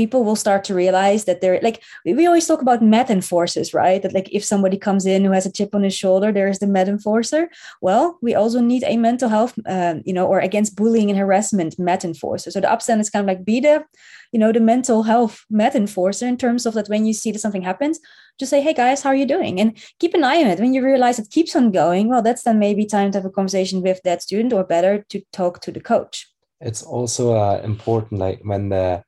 people 0.03 0.24
will 0.24 0.40
start 0.44 0.62
to 0.64 0.74
realize 0.74 1.24
that 1.24 1.40
they're 1.40 1.61
like 1.62 1.78
we 2.05 2.26
always 2.26 2.46
talk 2.46 2.62
about 2.62 2.82
mat 2.94 3.09
enforcers 3.11 3.68
right? 3.74 4.00
That 4.03 4.14
like 4.18 4.28
if 4.38 4.44
somebody 4.53 4.78
comes 4.86 5.05
in 5.07 5.24
who 5.24 5.32
has 5.32 5.46
a 5.46 5.53
chip 5.53 5.74
on 5.74 5.84
his 5.88 5.96
shoulder 6.03 6.32
there's 6.32 6.59
the 6.59 6.72
mat 6.76 6.88
enforcer 6.88 7.42
well 7.80 8.18
we 8.26 8.34
also 8.34 8.61
need 8.61 8.84
a 8.84 8.96
mental 8.96 9.28
health 9.28 9.55
um, 9.66 10.03
you 10.09 10.14
know 10.16 10.26
or 10.26 10.38
against 10.40 10.76
bullying 10.76 11.11
and 11.11 11.18
harassment 11.18 11.78
mat 11.78 12.05
enforcer 12.05 12.50
so 12.50 12.61
the 12.61 12.72
upstand 12.74 13.00
is 13.00 13.11
kind 13.11 13.24
of 13.24 13.30
like 13.32 13.44
be 13.44 13.61
the 13.61 13.76
you 14.32 14.40
know 14.40 14.53
the 14.53 14.61
mental 14.74 15.03
health 15.03 15.44
mat 15.50 15.74
enforcer 15.74 16.26
in 16.26 16.36
terms 16.36 16.66
of 16.66 16.74
that 16.74 16.88
when 16.88 17.05
you 17.07 17.12
see 17.12 17.30
that 17.32 17.44
something 17.44 17.62
happens 17.70 18.00
just 18.38 18.50
say 18.50 18.61
hey 18.61 18.74
guys 18.74 19.03
how 19.03 19.11
are 19.11 19.14
you 19.22 19.26
doing? 19.26 19.61
And 19.61 19.76
keep 19.98 20.14
an 20.14 20.24
eye 20.24 20.40
on 20.42 20.48
it. 20.48 20.61
When 20.61 20.74
you 20.74 20.84
realize 20.84 21.18
it 21.18 21.30
keeps 21.30 21.55
on 21.55 21.70
going 21.70 22.09
well 22.09 22.22
that's 22.22 22.42
then 22.42 22.59
maybe 22.59 22.84
time 22.84 23.11
to 23.12 23.18
have 23.18 23.24
a 23.24 23.30
conversation 23.30 23.82
with 23.82 24.00
that 24.05 24.22
student 24.22 24.53
or 24.53 24.64
better 24.64 25.05
to 25.11 25.22
talk 25.32 25.61
to 25.61 25.72
the 25.72 25.80
coach. 25.80 26.28
It's 26.61 26.82
also 26.82 27.34
uh, 27.34 27.61
important 27.64 28.20
like 28.20 28.40
when 28.42 28.68
the 28.68 29.05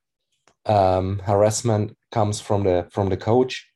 um, 0.67 1.21
harassment 1.21 1.97
comes 2.13 2.41
from 2.41 2.65
the 2.65 2.87
from 2.91 3.09
the 3.09 3.17
coach, 3.17 3.67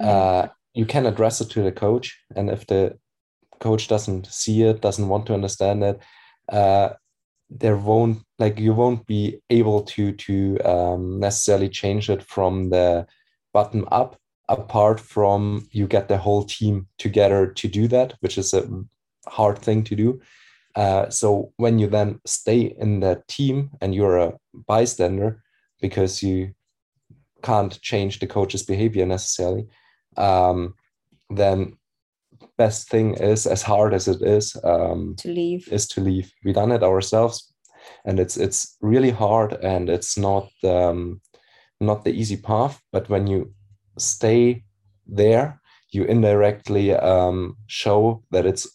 uh, 0.00 0.48
you 0.74 0.86
can 0.86 1.06
address 1.06 1.40
it 1.40 1.50
to 1.50 1.62
the 1.62 1.72
coach, 1.72 2.16
and 2.36 2.50
if 2.50 2.66
the 2.66 2.98
coach 3.60 3.88
doesn't 3.88 4.26
see 4.26 4.62
it, 4.62 4.80
doesn't 4.80 5.08
want 5.08 5.26
to 5.26 5.34
understand 5.34 5.82
it, 5.82 6.00
uh, 6.48 6.90
there 7.50 7.76
won't 7.76 8.18
like 8.38 8.58
you 8.58 8.72
won't 8.72 9.06
be 9.06 9.40
able 9.50 9.82
to 9.82 10.12
to 10.12 10.58
um, 10.60 11.18
necessarily 11.18 11.68
change 11.68 12.10
it 12.10 12.22
from 12.22 12.70
the 12.70 13.06
bottom 13.52 13.86
up. 13.90 14.16
Apart 14.50 14.98
from 14.98 15.68
you 15.72 15.86
get 15.86 16.08
the 16.08 16.16
whole 16.16 16.42
team 16.42 16.86
together 16.96 17.48
to 17.48 17.68
do 17.68 17.86
that, 17.88 18.14
which 18.20 18.38
is 18.38 18.54
a 18.54 18.66
hard 19.26 19.58
thing 19.58 19.84
to 19.84 19.94
do. 19.94 20.20
Uh, 20.74 21.10
so 21.10 21.52
when 21.56 21.78
you 21.78 21.86
then 21.86 22.20
stay 22.24 22.74
in 22.78 23.00
the 23.00 23.22
team 23.28 23.70
and 23.82 23.94
you're 23.94 24.16
a 24.16 24.32
bystander, 24.66 25.42
because 25.80 26.22
you 26.22 26.52
can't 27.42 27.80
change 27.82 28.18
the 28.18 28.26
coach's 28.26 28.62
behavior 28.62 29.06
necessarily, 29.06 29.66
um, 30.16 30.74
then 31.30 31.76
best 32.56 32.88
thing 32.88 33.14
is 33.14 33.46
as 33.46 33.62
hard 33.62 33.94
as 33.94 34.08
it 34.08 34.22
is 34.22 34.56
um, 34.64 35.14
to 35.18 35.28
leave 35.28 35.68
is 35.72 35.86
to 35.88 36.00
leave. 36.00 36.32
We 36.44 36.52
done 36.52 36.72
it 36.72 36.82
ourselves, 36.82 37.52
and 38.04 38.18
it's 38.20 38.36
it's 38.36 38.76
really 38.80 39.10
hard, 39.10 39.52
and 39.52 39.88
it's 39.88 40.18
not 40.18 40.50
um, 40.64 41.20
not 41.80 42.04
the 42.04 42.12
easy 42.12 42.36
path. 42.36 42.80
But 42.92 43.08
when 43.08 43.26
you 43.26 43.52
stay 43.98 44.64
there, 45.06 45.60
you 45.90 46.04
indirectly 46.04 46.92
um, 46.94 47.56
show 47.66 48.22
that 48.30 48.46
it's 48.46 48.66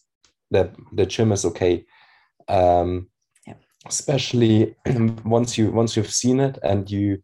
that 0.51 0.74
the 0.91 1.06
gym 1.06 1.32
is 1.32 1.45
okay. 1.45 1.86
Um, 2.47 3.10
especially 3.86 4.76
once 5.26 5.58
you 5.58 5.72
once 5.72 5.96
you've 5.96 6.12
seen 6.12 6.40
it 6.40 6.58
and 6.64 6.90
you 6.90 7.22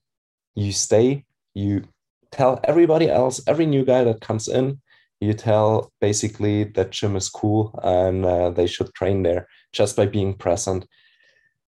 you 0.56 0.72
stay 0.72 1.24
you 1.54 1.84
tell 2.32 2.60
everybody 2.64 3.10
else 3.10 3.42
every 3.48 3.66
new 3.66 3.84
guy 3.86 4.04
that 4.04 4.22
comes 4.22 4.48
in 4.48 4.80
you 5.20 5.34
tell 5.34 5.92
basically 6.00 6.64
that 6.64 6.92
gym 6.92 7.16
is 7.16 7.30
cool 7.30 7.78
and 7.84 8.26
uh, 8.26 8.50
they 8.50 8.68
should 8.68 8.94
train 8.94 9.24
there 9.24 9.48
just 9.74 9.98
by 9.98 10.06
being 10.06 10.34
present. 10.34 10.88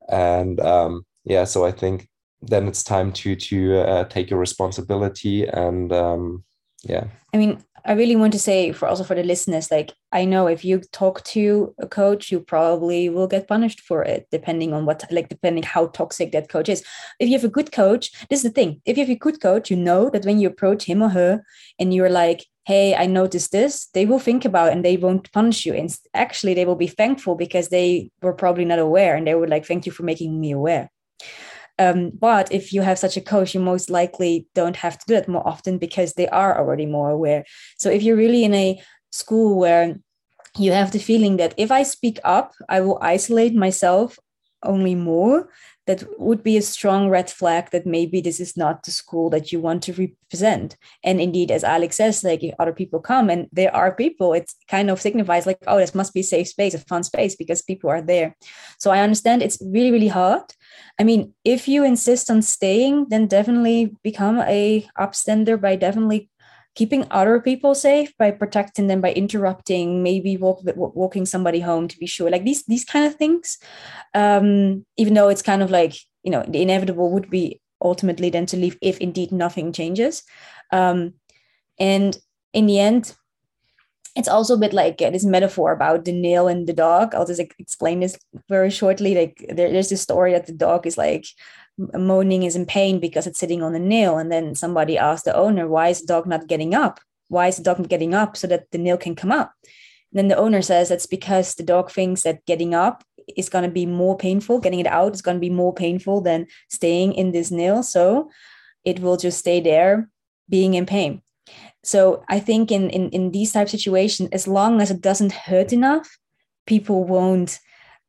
And 0.10 0.60
um, 0.60 1.06
yeah 1.28 1.44
so 1.44 1.66
i 1.66 1.72
think 1.72 2.08
then 2.42 2.68
it's 2.68 2.84
time 2.84 3.12
to 3.12 3.36
to 3.36 3.80
uh, 3.80 4.04
take 4.06 4.30
your 4.30 4.40
responsibility 4.40 5.46
and 5.46 5.92
um, 5.92 6.44
yeah. 6.84 7.06
I 7.34 7.38
mean 7.38 7.64
I 7.86 7.94
really 7.94 8.16
want 8.16 8.34
to 8.34 8.40
say 8.40 8.72
for 8.72 8.88
also 8.88 9.04
for 9.04 9.16
the 9.16 9.24
listeners, 9.24 9.72
like 9.72 9.94
I 10.12 10.26
know 10.26 10.48
if 10.48 10.66
you 10.66 10.82
talk 10.92 11.24
to 11.26 11.74
a 11.80 11.88
coach, 11.88 12.32
you 12.32 12.40
probably 12.40 13.10
will 13.10 13.28
get 13.28 13.48
punished 13.48 13.82
for 13.82 14.04
it, 14.04 14.28
depending 14.32 14.74
on 14.74 14.86
what, 14.86 15.04
like 15.12 15.30
depending 15.30 15.64
how 15.64 15.88
toxic 15.88 16.32
that 16.32 16.50
coach 16.50 16.70
is. 16.70 16.84
If 17.20 17.30
you 17.30 17.36
have 17.36 17.46
a 17.46 17.50
good 17.50 17.72
coach, 17.72 18.12
this 18.30 18.40
is 18.40 18.44
the 18.44 18.50
thing. 18.50 18.82
If 18.86 18.98
you 18.98 19.06
have 19.06 19.16
a 19.16 19.20
good 19.20 19.42
coach, 19.42 19.70
you 19.70 19.78
know 19.78 20.10
that 20.10 20.26
when 20.26 20.40
you 20.40 20.48
approach 20.48 20.84
him 20.84 21.02
or 21.02 21.10
her 21.10 21.44
and 21.80 21.94
you're 21.94 22.10
like, 22.10 22.46
hey, 22.66 22.96
I 22.96 23.06
noticed 23.06 23.54
this, 23.54 23.88
they 23.94 24.06
will 24.06 24.20
think 24.20 24.44
about 24.44 24.74
and 24.74 24.84
they 24.84 24.98
won't 24.98 25.32
punish 25.32 25.66
you. 25.66 25.74
And 25.74 25.96
actually, 26.14 26.54
they 26.54 26.66
will 26.66 26.76
be 26.76 26.88
thankful 26.88 27.36
because 27.36 27.70
they 27.70 28.12
were 28.22 28.34
probably 28.34 28.66
not 28.66 28.80
aware 28.80 29.16
and 29.16 29.26
they 29.26 29.36
would 29.36 29.50
like, 29.50 29.66
thank 29.66 29.86
you 29.86 29.92
for 29.92 30.04
making 30.04 30.40
me 30.40 30.52
aware. 30.52 30.92
Um, 31.80 32.12
but 32.18 32.52
if 32.52 32.74
you 32.74 32.82
have 32.82 32.98
such 33.00 33.18
a 33.18 33.22
coach, 33.22 33.54
you 33.54 33.60
most 33.60 33.90
likely 33.90 34.48
don't 34.56 34.76
have 34.78 34.98
to 34.98 35.06
do 35.08 35.16
it 35.16 35.28
more 35.28 35.48
often 35.48 35.78
because 35.78 36.14
they 36.14 36.28
are 36.30 36.58
already 36.58 36.86
more 36.86 37.10
aware. 37.10 37.46
So 37.78 37.90
if 37.90 38.02
you're 38.02 38.16
really 38.16 38.44
in 38.44 38.54
a 38.54 38.82
school 39.12 39.58
where 39.58 40.00
you 40.58 40.72
have 40.72 40.92
the 40.92 41.00
feeling 41.00 41.38
that 41.38 41.54
if 41.58 41.72
I 41.72 41.84
speak 41.84 42.20
up, 42.24 42.54
I 42.68 42.82
will 42.82 42.98
isolate 43.02 43.54
myself 43.56 44.18
only 44.64 44.96
more, 44.96 45.50
that 45.88 46.04
would 46.20 46.44
be 46.44 46.58
a 46.58 46.62
strong 46.62 47.10
red 47.10 47.30
flag 47.30 47.72
that 47.72 47.86
maybe 47.86 48.22
this 48.22 48.40
is 48.40 48.56
not 48.56 48.84
the 48.84 48.92
school 48.92 49.30
that 49.30 49.52
you 49.52 49.60
want 49.60 49.82
to 49.84 49.94
represent. 49.94 50.76
And 51.04 51.20
indeed, 51.20 51.50
as 51.50 51.64
Alex 51.64 51.96
says, 51.96 52.24
like 52.24 52.44
if 52.44 52.54
other 52.60 52.74
people 52.74 53.00
come 53.00 53.30
and 53.30 53.48
there 53.52 53.74
are 53.76 53.96
people, 53.96 54.34
it 54.34 54.52
kind 54.68 54.90
of 54.90 55.02
signifies 55.02 55.46
like, 55.46 55.60
oh, 55.66 55.78
this 55.78 55.96
must 55.96 56.14
be 56.14 56.20
a 56.20 56.24
safe 56.24 56.50
space, 56.50 56.74
a 56.74 56.80
fun 56.80 57.04
space 57.04 57.36
because 57.36 57.62
people 57.62 57.90
are 57.90 58.02
there. 58.02 58.36
So 58.80 58.92
I 58.92 59.00
understand 59.00 59.42
it's 59.42 59.62
really, 59.66 59.92
really 59.92 60.10
hard. 60.10 60.44
I 61.00 61.04
mean, 61.04 61.34
if 61.44 61.68
you 61.68 61.84
insist 61.84 62.30
on 62.30 62.42
staying, 62.42 63.08
then 63.10 63.28
definitely 63.28 63.96
become 64.04 64.40
a 64.40 64.88
upstander 65.00 65.60
by 65.60 65.78
definitely 65.78 66.30
keeping 66.78 67.08
other 67.10 67.40
people 67.40 67.74
safe 67.74 68.16
by 68.20 68.30
protecting 68.30 68.86
them 68.86 69.02
by 69.02 69.12
interrupting 69.12 70.04
maybe 70.04 70.38
walk, 70.38 70.62
walking 70.64 71.26
somebody 71.26 71.60
home 71.60 71.88
to 71.88 71.98
be 71.98 72.06
sure 72.06 72.30
like 72.30 72.44
these 72.44 72.64
these 72.66 72.86
kind 72.86 73.06
of 73.06 73.16
things 73.16 73.58
um 74.14 74.86
even 74.96 75.16
though 75.16 75.28
it's 75.28 75.42
kind 75.42 75.64
of 75.64 75.72
like 75.72 75.96
you 76.22 76.32
know 76.32 76.44
the 76.48 76.62
inevitable 76.62 77.12
would 77.12 77.32
be 77.32 77.60
ultimately 77.82 78.30
then 78.30 78.46
to 78.46 78.58
leave 78.58 78.78
if 78.82 79.00
indeed 79.00 79.32
nothing 79.32 79.74
changes 79.74 80.24
um 80.72 81.14
and 81.80 82.20
in 82.54 82.68
the 82.68 82.80
end 82.80 83.16
it's 84.16 84.28
also 84.28 84.56
a 84.56 84.64
bit 84.66 84.74
like 84.74 85.02
uh, 85.02 85.10
this 85.12 85.26
metaphor 85.26 85.72
about 85.72 86.06
the 86.06 86.12
nail 86.12 86.48
and 86.48 86.66
the 86.66 86.74
dog. 86.74 87.14
I'll 87.14 87.28
just 87.28 87.40
like, 87.40 87.54
explain 87.60 88.00
this 88.00 88.18
very 88.50 88.72
shortly. 88.72 89.14
Like 89.14 89.46
there, 89.48 89.72
there's 89.72 89.90
this 89.90 90.02
story 90.02 90.32
that 90.32 90.48
the 90.48 90.54
dog 90.54 90.88
is 90.88 90.98
like 90.98 91.26
moaning 91.78 92.44
is 92.44 92.56
in 92.56 92.66
pain 92.66 93.00
because 93.00 93.28
it's 93.28 93.40
sitting 93.40 93.62
on 93.62 93.76
a 93.76 93.80
nail, 93.80 94.18
and 94.18 94.32
then 94.32 94.56
somebody 94.56 94.98
asked 94.98 95.26
the 95.26 95.36
owner, 95.36 95.68
"Why 95.68 95.90
is 95.90 96.02
the 96.02 96.08
dog 96.08 96.28
not 96.28 96.48
getting 96.48 96.74
up?" 96.74 97.00
why 97.30 97.48
is 97.48 97.58
the 97.58 97.64
dog 97.64 97.78
not 97.78 97.90
getting 97.90 98.14
up 98.14 98.38
so 98.38 98.48
that 98.48 98.72
the 98.72 98.78
nail 98.78 98.96
can 98.96 99.14
come 99.14 99.34
up? 99.34 99.52
and 100.12 100.18
then 100.18 100.28
the 100.28 100.38
owner 100.38 100.62
says 100.62 100.90
that's 100.90 101.06
because 101.06 101.56
the 101.56 101.64
dog 101.64 101.92
thinks 101.92 102.24
that 102.24 102.46
getting 102.46 102.74
up 102.74 103.04
is 103.36 103.50
going 103.50 103.64
to 103.64 103.70
be 103.70 103.86
more 103.86 104.18
painful 104.18 104.60
getting 104.60 104.80
it 104.80 104.88
out 104.88 105.14
is 105.14 105.22
going 105.22 105.38
to 105.38 105.42
be 105.42 105.50
more 105.50 105.74
painful 105.74 106.22
than 106.22 106.48
staying 106.70 107.14
in 107.14 107.32
this 107.32 107.52
nail 107.52 107.84
so 107.84 108.30
it 108.86 109.00
will 109.00 109.18
just 109.18 109.40
stay 109.40 109.60
there 109.60 110.10
being 110.50 110.76
in 110.76 110.86
pain 110.86 111.22
so 111.84 112.24
i 112.30 112.40
think 112.40 112.72
in 112.72 112.90
in, 112.90 113.10
in 113.10 113.32
these 113.32 113.52
type 113.52 113.68
of 113.68 113.72
situations 113.72 114.30
as 114.32 114.48
long 114.48 114.82
as 114.82 114.90
it 114.90 115.02
doesn't 115.02 115.34
hurt 115.34 115.74
enough 115.74 116.18
people 116.66 117.04
won't 117.04 117.60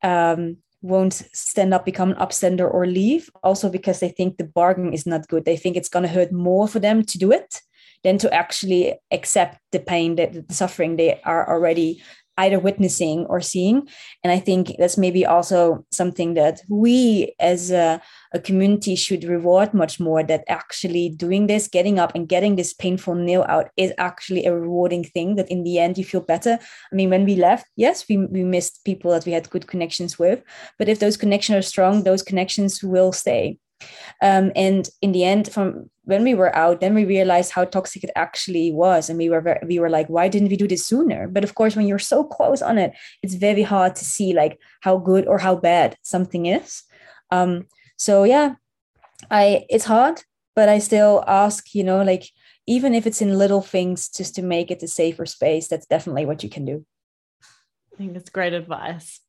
um, 0.01 0.55
won't 0.81 1.23
stand 1.33 1.73
up, 1.73 1.85
become 1.85 2.11
an 2.11 2.17
upstander, 2.17 2.71
or 2.71 2.85
leave. 2.85 3.29
Also 3.43 3.69
because 3.69 3.99
they 3.99 4.09
think 4.09 4.37
the 4.37 4.43
bargain 4.43 4.93
is 4.93 5.05
not 5.05 5.27
good. 5.27 5.45
They 5.45 5.57
think 5.57 5.75
it's 5.75 5.89
going 5.89 6.03
to 6.03 6.09
hurt 6.09 6.31
more 6.31 6.67
for 6.67 6.79
them 6.79 7.03
to 7.03 7.17
do 7.17 7.31
it 7.31 7.61
than 8.03 8.17
to 8.17 8.33
actually 8.33 8.95
accept 9.11 9.59
the 9.71 9.79
pain, 9.79 10.15
that 10.15 10.47
the 10.47 10.53
suffering 10.53 10.95
they 10.95 11.19
are 11.23 11.49
already 11.49 12.01
either 12.37 12.59
witnessing 12.59 13.25
or 13.25 13.41
seeing. 13.41 13.87
And 14.23 14.31
I 14.31 14.39
think 14.39 14.71
that's 14.79 14.97
maybe 14.97 15.25
also 15.25 15.85
something 15.91 16.35
that 16.35 16.61
we 16.69 17.35
as 17.39 17.71
a, 17.71 18.01
a, 18.31 18.39
community 18.39 18.95
should 18.95 19.23
reward 19.23 19.73
much 19.73 19.99
more 19.99 20.23
that 20.23 20.43
actually 20.47 21.09
doing 21.09 21.47
this, 21.47 21.67
getting 21.67 21.99
up 21.99 22.13
and 22.15 22.27
getting 22.27 22.55
this 22.55 22.73
painful 22.73 23.15
nail 23.15 23.45
out 23.47 23.69
is 23.77 23.93
actually 23.97 24.45
a 24.45 24.53
rewarding 24.53 25.03
thing 25.03 25.35
that 25.35 25.49
in 25.49 25.63
the 25.63 25.79
end 25.79 25.97
you 25.97 26.03
feel 26.03 26.21
better. 26.21 26.59
I 26.91 26.95
mean, 26.95 27.09
when 27.09 27.25
we 27.25 27.35
left, 27.35 27.67
yes, 27.75 28.05
we, 28.09 28.17
we 28.17 28.43
missed 28.43 28.83
people 28.85 29.11
that 29.11 29.25
we 29.25 29.31
had 29.31 29.49
good 29.49 29.67
connections 29.67 30.17
with, 30.19 30.43
but 30.77 30.89
if 30.89 30.99
those 30.99 31.17
connections 31.17 31.57
are 31.57 31.61
strong, 31.67 32.03
those 32.03 32.23
connections 32.23 32.83
will 32.83 33.11
stay. 33.11 33.57
Um, 34.21 34.51
and 34.55 34.89
in 35.01 35.11
the 35.13 35.23
end, 35.23 35.51
from 35.51 35.89
when 36.03 36.23
we 36.23 36.33
were 36.33 36.53
out, 36.55 36.81
then 36.81 36.93
we 36.93 37.05
realized 37.05 37.51
how 37.51 37.65
toxic 37.65 38.03
it 38.03 38.11
actually 38.15 38.71
was, 38.71 39.09
and 39.09 39.17
we 39.17 39.29
were 39.29 39.41
very, 39.41 39.59
we 39.65 39.79
were 39.79 39.89
like, 39.89 40.07
why 40.07 40.27
didn't 40.27 40.49
we 40.49 40.57
do 40.57 40.67
this 40.67 40.85
sooner? 40.85 41.27
But 41.27 41.43
of 41.43 41.55
course, 41.55 41.75
when 41.75 41.87
you're 41.87 41.99
so 41.99 42.23
close 42.23 42.61
on 42.61 42.77
it, 42.77 42.93
it's 43.23 43.35
very 43.35 43.61
hard 43.61 43.95
to 43.95 44.05
see 44.05 44.33
like 44.33 44.59
how 44.81 44.97
good 44.97 45.27
or 45.27 45.37
how 45.37 45.55
bad 45.55 45.95
something 46.01 46.45
is. 46.47 46.83
Um, 47.31 47.67
so 47.99 48.23
yeah, 48.23 48.55
I 49.29 49.65
it's 49.69 49.85
hard, 49.85 50.23
but 50.55 50.69
I 50.69 50.79
still 50.79 51.23
ask, 51.27 51.75
you 51.75 51.83
know, 51.83 52.01
like 52.01 52.29
even 52.65 52.93
if 52.93 53.05
it's 53.05 53.21
in 53.21 53.37
little 53.37 53.61
things, 53.61 54.09
just 54.09 54.35
to 54.35 54.41
make 54.41 54.71
it 54.71 54.81
a 54.83 54.87
safer 54.87 55.25
space. 55.25 55.67
That's 55.67 55.85
definitely 55.85 56.25
what 56.25 56.43
you 56.43 56.49
can 56.49 56.65
do. 56.65 56.85
I 57.93 57.97
think 57.97 58.13
that's 58.13 58.29
great 58.29 58.53
advice. 58.53 59.19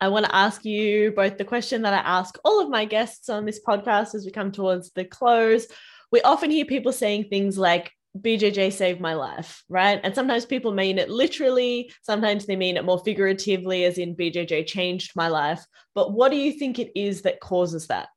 I 0.00 0.08
want 0.08 0.24
to 0.26 0.34
ask 0.34 0.64
you 0.64 1.12
both 1.12 1.36
the 1.36 1.44
question 1.44 1.82
that 1.82 1.92
I 1.92 1.98
ask 1.98 2.38
all 2.44 2.60
of 2.62 2.70
my 2.70 2.84
guests 2.84 3.28
on 3.28 3.44
this 3.44 3.60
podcast 3.62 4.14
as 4.14 4.24
we 4.24 4.30
come 4.30 4.52
towards 4.52 4.92
the 4.92 5.04
close. 5.04 5.66
We 6.10 6.22
often 6.22 6.50
hear 6.50 6.64
people 6.64 6.92
saying 6.92 7.24
things 7.24 7.58
like, 7.58 7.92
BJJ 8.20 8.72
saved 8.72 9.00
my 9.00 9.14
life, 9.14 9.62
right? 9.68 10.00
And 10.02 10.14
sometimes 10.14 10.46
people 10.46 10.72
mean 10.72 10.98
it 10.98 11.10
literally, 11.10 11.92
sometimes 12.02 12.46
they 12.46 12.56
mean 12.56 12.76
it 12.76 12.84
more 12.84 12.98
figuratively, 12.98 13.84
as 13.84 13.98
in 13.98 14.16
BJJ 14.16 14.66
changed 14.66 15.12
my 15.14 15.28
life. 15.28 15.64
But 15.94 16.12
what 16.12 16.30
do 16.30 16.36
you 16.36 16.52
think 16.52 16.78
it 16.78 16.92
is 16.94 17.22
that 17.22 17.40
causes 17.40 17.86
that? 17.88 18.08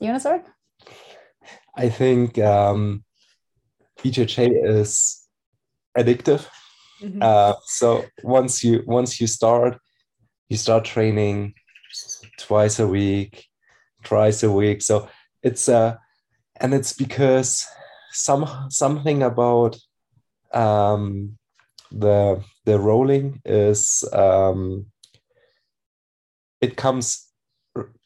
You 0.00 0.08
want 0.08 0.16
to 0.16 0.20
start? 0.20 0.46
I 1.76 1.88
think 1.88 2.38
um, 2.38 3.04
BJJ 4.02 4.64
is 4.64 5.26
addictive 5.96 6.46
Mm-hmm. 7.02 7.18
Uh, 7.20 7.54
so 7.64 8.04
once 8.22 8.62
you 8.62 8.82
once 8.86 9.20
you 9.20 9.26
start, 9.26 9.78
you 10.48 10.56
start 10.56 10.84
training 10.84 11.54
twice 12.38 12.78
a 12.78 12.86
week, 12.86 13.48
twice 14.04 14.42
a 14.42 14.50
week. 14.50 14.82
So 14.82 15.08
it's 15.42 15.68
uh, 15.68 15.96
and 16.62 16.72
it's 16.72 16.92
because 16.92 17.66
some 18.12 18.48
something 18.70 19.22
about 19.22 19.78
um, 20.54 21.36
the 21.90 22.42
the 22.64 22.78
rolling 22.78 23.40
is 23.44 24.04
um, 24.12 24.86
it 26.60 26.76
comes 26.76 27.28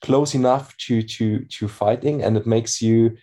close 0.01 0.35
enough 0.35 0.77
to 0.79 1.03
to 1.03 1.45
to 1.45 1.69
fighting 1.69 2.23
and 2.23 2.37
it 2.37 2.47
makes 2.47 2.81
you 2.81 3.17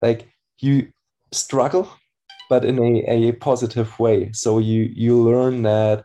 like 0.00 0.28
you 0.60 0.88
struggle 1.32 1.90
but 2.48 2.64
in 2.64 2.78
a, 2.78 3.28
a 3.28 3.32
positive 3.32 3.98
way. 3.98 4.32
So 4.32 4.58
you 4.58 4.90
you 4.94 5.22
learn 5.22 5.62
that 5.62 6.04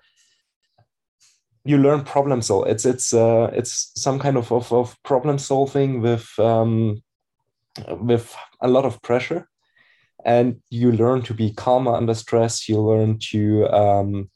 you 1.66 1.78
learn 1.78 2.04
problem 2.04 2.42
solve. 2.42 2.68
It's 2.68 2.86
it's 2.86 3.14
uh, 3.14 3.50
it's 3.54 3.92
some 3.96 4.20
kind 4.20 4.38
of, 4.38 4.52
of, 4.52 4.72
of 4.74 4.98
problem 5.04 5.38
solving 5.38 6.02
with 6.02 6.28
um, 6.40 7.02
with 8.00 8.36
a 8.60 8.68
lot 8.68 8.86
of 8.86 9.02
pressure, 9.02 9.48
and 10.26 10.62
you 10.70 10.92
learn 10.92 11.22
to 11.24 11.34
be 11.34 11.54
calmer 11.54 11.96
under 11.96 12.14
stress. 12.14 12.70
You 12.70 12.82
learn 12.82 13.20
to 13.32 13.68
um, 13.70 14.30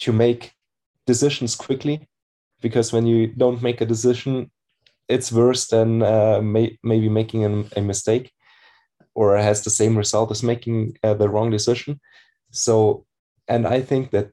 to 0.00 0.12
make 0.12 0.52
decisions 1.06 1.56
quickly, 1.56 2.08
because 2.60 2.92
when 2.92 3.06
you 3.06 3.26
don't 3.26 3.62
make 3.62 3.80
a 3.80 3.86
decision, 3.86 4.50
it's 5.08 5.32
worse 5.32 5.68
than 5.68 6.02
uh, 6.02 6.40
may, 6.42 6.78
maybe 6.82 7.08
making 7.08 7.44
a, 7.44 7.78
a 7.78 7.82
mistake 7.82 8.32
or 9.14 9.36
has 9.36 9.62
the 9.62 9.70
same 9.70 9.96
result 9.98 10.30
as 10.30 10.42
making 10.42 10.96
uh, 11.02 11.14
the 11.14 11.28
wrong 11.28 11.50
decision. 11.50 11.98
So, 12.52 13.06
and 13.48 13.66
I 13.66 13.80
think 13.80 14.10
that 14.10 14.30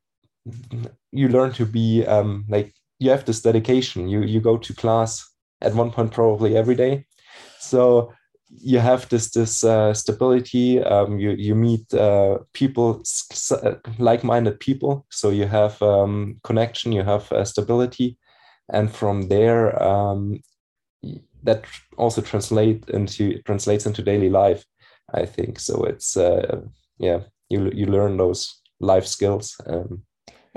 you 1.11 1.29
learn 1.29 1.53
to 1.53 1.65
be 1.65 2.05
um, 2.05 2.45
like 2.49 2.73
you 2.99 3.09
have 3.09 3.25
this 3.25 3.41
dedication. 3.41 4.07
You 4.07 4.21
you 4.21 4.39
go 4.41 4.57
to 4.57 4.73
class 4.73 5.27
at 5.61 5.73
one 5.73 5.91
point 5.91 6.11
probably 6.11 6.55
every 6.55 6.75
day, 6.75 7.05
so 7.59 8.13
you 8.49 8.79
have 8.79 9.09
this 9.09 9.31
this 9.31 9.63
uh, 9.63 9.93
stability. 9.93 10.81
Um, 10.83 11.19
you 11.19 11.31
you 11.31 11.55
meet 11.55 11.93
uh, 11.93 12.39
people 12.53 13.03
like 13.99 14.23
minded 14.23 14.59
people, 14.59 15.05
so 15.09 15.29
you 15.29 15.47
have 15.47 15.81
um, 15.81 16.39
connection. 16.43 16.91
You 16.91 17.03
have 17.03 17.31
uh, 17.31 17.45
stability, 17.45 18.17
and 18.71 18.91
from 18.91 19.29
there. 19.29 19.81
Um, 19.81 20.41
that 21.43 21.63
also 21.97 22.21
translate 22.21 22.89
into 22.89 23.39
translates 23.43 23.85
into 23.85 24.01
daily 24.01 24.31
life 24.31 24.65
I 25.13 25.25
think 25.25 25.59
so. 25.59 25.83
It's 25.83 26.17
uh, 26.17 26.61
yeah, 26.97 27.21
you 27.49 27.71
you 27.73 27.85
learn 27.85 28.17
those 28.17 28.61
life 28.79 29.05
skills. 29.05 29.55
Um, 29.65 30.03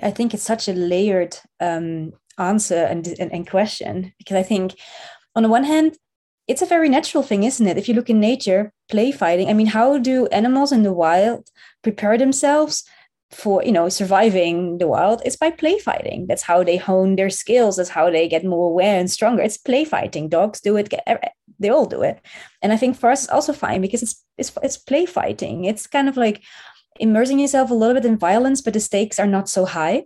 I 0.03 0.11
think 0.11 0.33
it's 0.33 0.43
such 0.43 0.69
a 0.69 0.73
layered 0.73 1.37
um, 1.61 2.13
answer 2.39 2.85
and, 2.85 3.07
and, 3.19 3.33
and 3.33 3.51
question 3.51 4.13
because 4.19 4.37
I 4.37 4.43
think 4.43 4.79
on 5.35 5.43
the 5.43 5.49
one 5.49 5.65
hand 5.65 5.97
it's 6.49 6.63
a 6.63 6.67
very 6.67 6.89
natural 6.89 7.23
thing, 7.23 7.45
isn't 7.45 7.67
it? 7.67 7.79
If 7.79 7.89
you 7.89 7.95
look 7.95 8.11
in 8.11 8.21
nature, 8.21 8.73
play 8.91 9.13
fighting. 9.13 9.49
I 9.49 9.53
mean, 9.53 9.67
how 9.69 9.99
do 9.99 10.27
animals 10.29 10.73
in 10.73 10.83
the 10.83 10.93
wild 10.93 11.49
prepare 11.83 12.19
themselves 12.19 12.85
for 13.31 13.63
you 13.63 13.73
know 13.73 13.89
surviving 13.89 14.79
the 14.79 14.89
wild? 14.89 15.23
It's 15.25 15.37
by 15.37 15.51
play 15.51 15.79
fighting. 15.79 16.27
That's 16.27 16.43
how 16.43 16.65
they 16.65 16.79
hone 16.79 17.17
their 17.17 17.31
skills. 17.31 17.77
That's 17.77 17.91
how 17.91 18.11
they 18.11 18.29
get 18.29 18.45
more 18.45 18.71
aware 18.71 18.99
and 18.99 19.11
stronger. 19.11 19.43
It's 19.43 19.59
play 19.59 19.85
fighting. 19.85 20.29
Dogs 20.29 20.61
do 20.61 20.77
it 20.77 20.89
they 21.59 21.69
all 21.69 21.87
do 21.87 22.03
it 22.03 22.21
and 22.63 22.73
i 22.73 22.77
think 22.77 22.97
for 22.97 23.11
us 23.11 23.25
it's 23.25 23.33
also 23.33 23.53
fine 23.53 23.81
because 23.81 24.03
it's 24.03 24.25
it's, 24.37 24.53
it's 24.63 24.77
play 24.77 25.07
fighting 25.07 25.65
it's 25.65 25.87
kind 25.87 26.09
of 26.09 26.17
like 26.17 26.43
immersing 27.01 27.39
yourself 27.39 27.71
a 27.71 27.75
little 27.75 27.95
bit 27.95 28.05
in 28.05 28.19
violence 28.19 28.61
but 28.61 28.73
the 28.73 28.81
stakes 28.81 29.19
are 29.19 29.27
not 29.27 29.49
so 29.49 29.65
high 29.65 30.05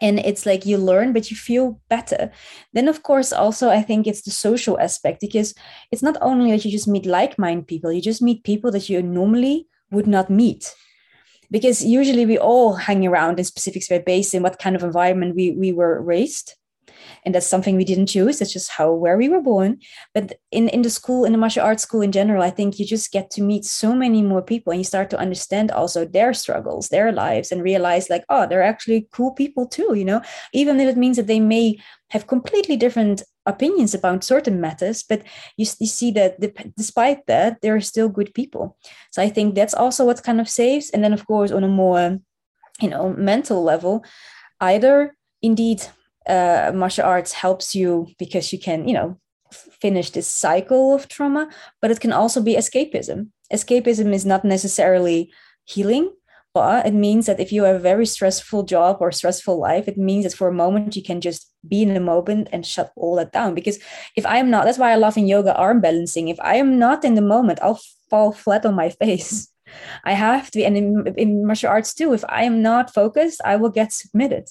and 0.00 0.18
it's 0.20 0.46
like 0.46 0.66
you 0.66 0.78
learn 0.78 1.12
but 1.12 1.30
you 1.30 1.36
feel 1.36 1.80
better. 1.88 2.30
Then 2.72 2.88
of 2.88 3.02
course 3.02 3.32
also 3.32 3.70
i 3.70 3.82
think 3.82 4.06
it's 4.06 4.22
the 4.22 4.30
social 4.30 4.78
aspect 4.80 5.20
because 5.20 5.54
it's 5.92 6.02
not 6.02 6.16
only 6.20 6.50
that 6.50 6.64
you 6.64 6.70
just 6.70 6.88
meet 6.88 7.06
like-minded 7.06 7.66
people 7.66 7.92
you 7.92 8.02
just 8.02 8.22
meet 8.22 8.44
people 8.44 8.70
that 8.72 8.88
you 8.88 9.02
normally 9.02 9.66
would 9.90 10.06
not 10.06 10.30
meet. 10.30 10.74
Because 11.50 11.84
usually 11.84 12.26
we 12.26 12.38
all 12.38 12.74
hang 12.74 13.04
around 13.06 13.38
in 13.38 13.44
specific 13.44 13.82
space 13.82 14.02
based 14.06 14.34
in 14.34 14.42
what 14.42 14.60
kind 14.60 14.76
of 14.76 14.84
environment 14.84 15.34
we, 15.34 15.50
we 15.52 15.72
were 15.72 16.00
raised 16.00 16.54
and 17.24 17.34
that's 17.34 17.46
something 17.46 17.76
we 17.76 17.84
didn't 17.84 18.06
choose. 18.06 18.38
That's 18.38 18.52
just 18.52 18.70
how 18.70 18.92
where 18.92 19.16
we 19.16 19.28
were 19.28 19.42
born. 19.42 19.78
But 20.14 20.38
in 20.50 20.68
in 20.68 20.82
the 20.82 20.90
school 20.90 21.24
in 21.24 21.32
the 21.32 21.38
martial 21.38 21.64
arts 21.64 21.82
school 21.82 22.02
in 22.02 22.12
general 22.12 22.42
i 22.42 22.50
think 22.50 22.78
you 22.78 22.86
just 22.86 23.12
get 23.12 23.30
to 23.30 23.42
meet 23.42 23.64
so 23.64 23.94
many 23.94 24.22
more 24.22 24.42
people 24.42 24.72
and 24.72 24.80
you 24.80 24.84
start 24.84 25.10
to 25.10 25.18
understand 25.18 25.70
also 25.70 26.04
their 26.04 26.32
struggles 26.34 26.88
their 26.88 27.12
lives 27.12 27.52
and 27.52 27.62
realize 27.62 28.10
like 28.10 28.24
oh 28.28 28.46
they're 28.46 28.62
actually 28.62 29.08
cool 29.12 29.32
people 29.32 29.66
too 29.66 29.94
you 29.94 30.04
know? 30.04 30.20
Even 30.52 30.80
if 30.80 30.88
it 30.88 30.96
means 30.96 31.16
that 31.16 31.26
they 31.26 31.40
may 31.40 31.78
have 32.10 32.26
completely 32.26 32.76
different 32.76 33.22
opinions 33.46 33.94
about 33.94 34.24
certain 34.24 34.60
matters 34.60 35.02
but 35.02 35.22
you, 35.56 35.66
you 35.78 35.86
see 35.86 36.10
that 36.10 36.40
despite 36.76 37.26
that 37.26 37.60
they're 37.60 37.80
still 37.80 38.08
good 38.08 38.32
people. 38.34 38.76
So 39.10 39.22
i 39.22 39.28
think 39.28 39.54
that's 39.54 39.74
also 39.74 40.04
what 40.04 40.22
kind 40.22 40.40
of 40.40 40.48
saves. 40.48 40.90
And 40.90 41.02
then 41.02 41.12
of 41.12 41.26
course 41.26 41.50
on 41.52 41.64
a 41.64 41.68
more 41.68 42.18
you 42.80 42.88
know 42.88 43.12
mental 43.12 43.62
level 43.62 44.04
either 44.60 45.14
indeed 45.42 45.82
uh, 46.28 46.72
martial 46.74 47.04
arts 47.04 47.32
helps 47.32 47.74
you 47.74 48.08
because 48.18 48.52
you 48.52 48.58
can, 48.58 48.86
you 48.86 48.94
know, 48.94 49.18
finish 49.52 50.10
this 50.10 50.28
cycle 50.28 50.94
of 50.94 51.08
trauma, 51.08 51.48
but 51.80 51.90
it 51.90 52.00
can 52.00 52.12
also 52.12 52.40
be 52.40 52.56
escapism. 52.56 53.28
Escapism 53.52 54.12
is 54.12 54.24
not 54.24 54.44
necessarily 54.44 55.32
healing, 55.64 56.10
but 56.52 56.86
it 56.86 56.94
means 56.94 57.26
that 57.26 57.40
if 57.40 57.52
you 57.52 57.64
have 57.64 57.76
a 57.76 57.80
very 57.80 58.06
stressful 58.06 58.64
job 58.64 58.98
or 59.00 59.12
stressful 59.12 59.58
life, 59.58 59.86
it 59.86 59.96
means 59.96 60.24
that 60.24 60.34
for 60.34 60.48
a 60.48 60.52
moment 60.52 60.96
you 60.96 61.02
can 61.02 61.20
just 61.20 61.52
be 61.68 61.82
in 61.82 61.94
the 61.94 62.00
moment 62.00 62.48
and 62.52 62.66
shut 62.66 62.92
all 62.96 63.14
that 63.16 63.32
down. 63.32 63.54
Because 63.54 63.78
if 64.16 64.26
I 64.26 64.38
am 64.38 64.50
not, 64.50 64.64
that's 64.64 64.78
why 64.78 64.90
I 64.90 64.96
love 64.96 65.16
in 65.16 65.28
yoga 65.28 65.54
arm 65.54 65.80
balancing. 65.80 66.28
If 66.28 66.40
I 66.40 66.56
am 66.56 66.78
not 66.78 67.04
in 67.04 67.14
the 67.14 67.22
moment, 67.22 67.60
I'll 67.62 67.80
fall 68.08 68.32
flat 68.32 68.66
on 68.66 68.74
my 68.74 68.88
face. 69.00 69.48
I 70.04 70.12
have 70.12 70.50
to 70.50 70.58
be, 70.58 70.64
and 70.64 70.76
in, 70.76 71.14
in 71.16 71.46
martial 71.46 71.70
arts 71.70 71.94
too, 71.94 72.12
if 72.12 72.24
I 72.28 72.42
am 72.42 72.62
not 72.62 72.92
focused, 72.92 73.40
I 73.44 73.54
will 73.54 73.70
get 73.70 73.92
submitted. 73.92 74.48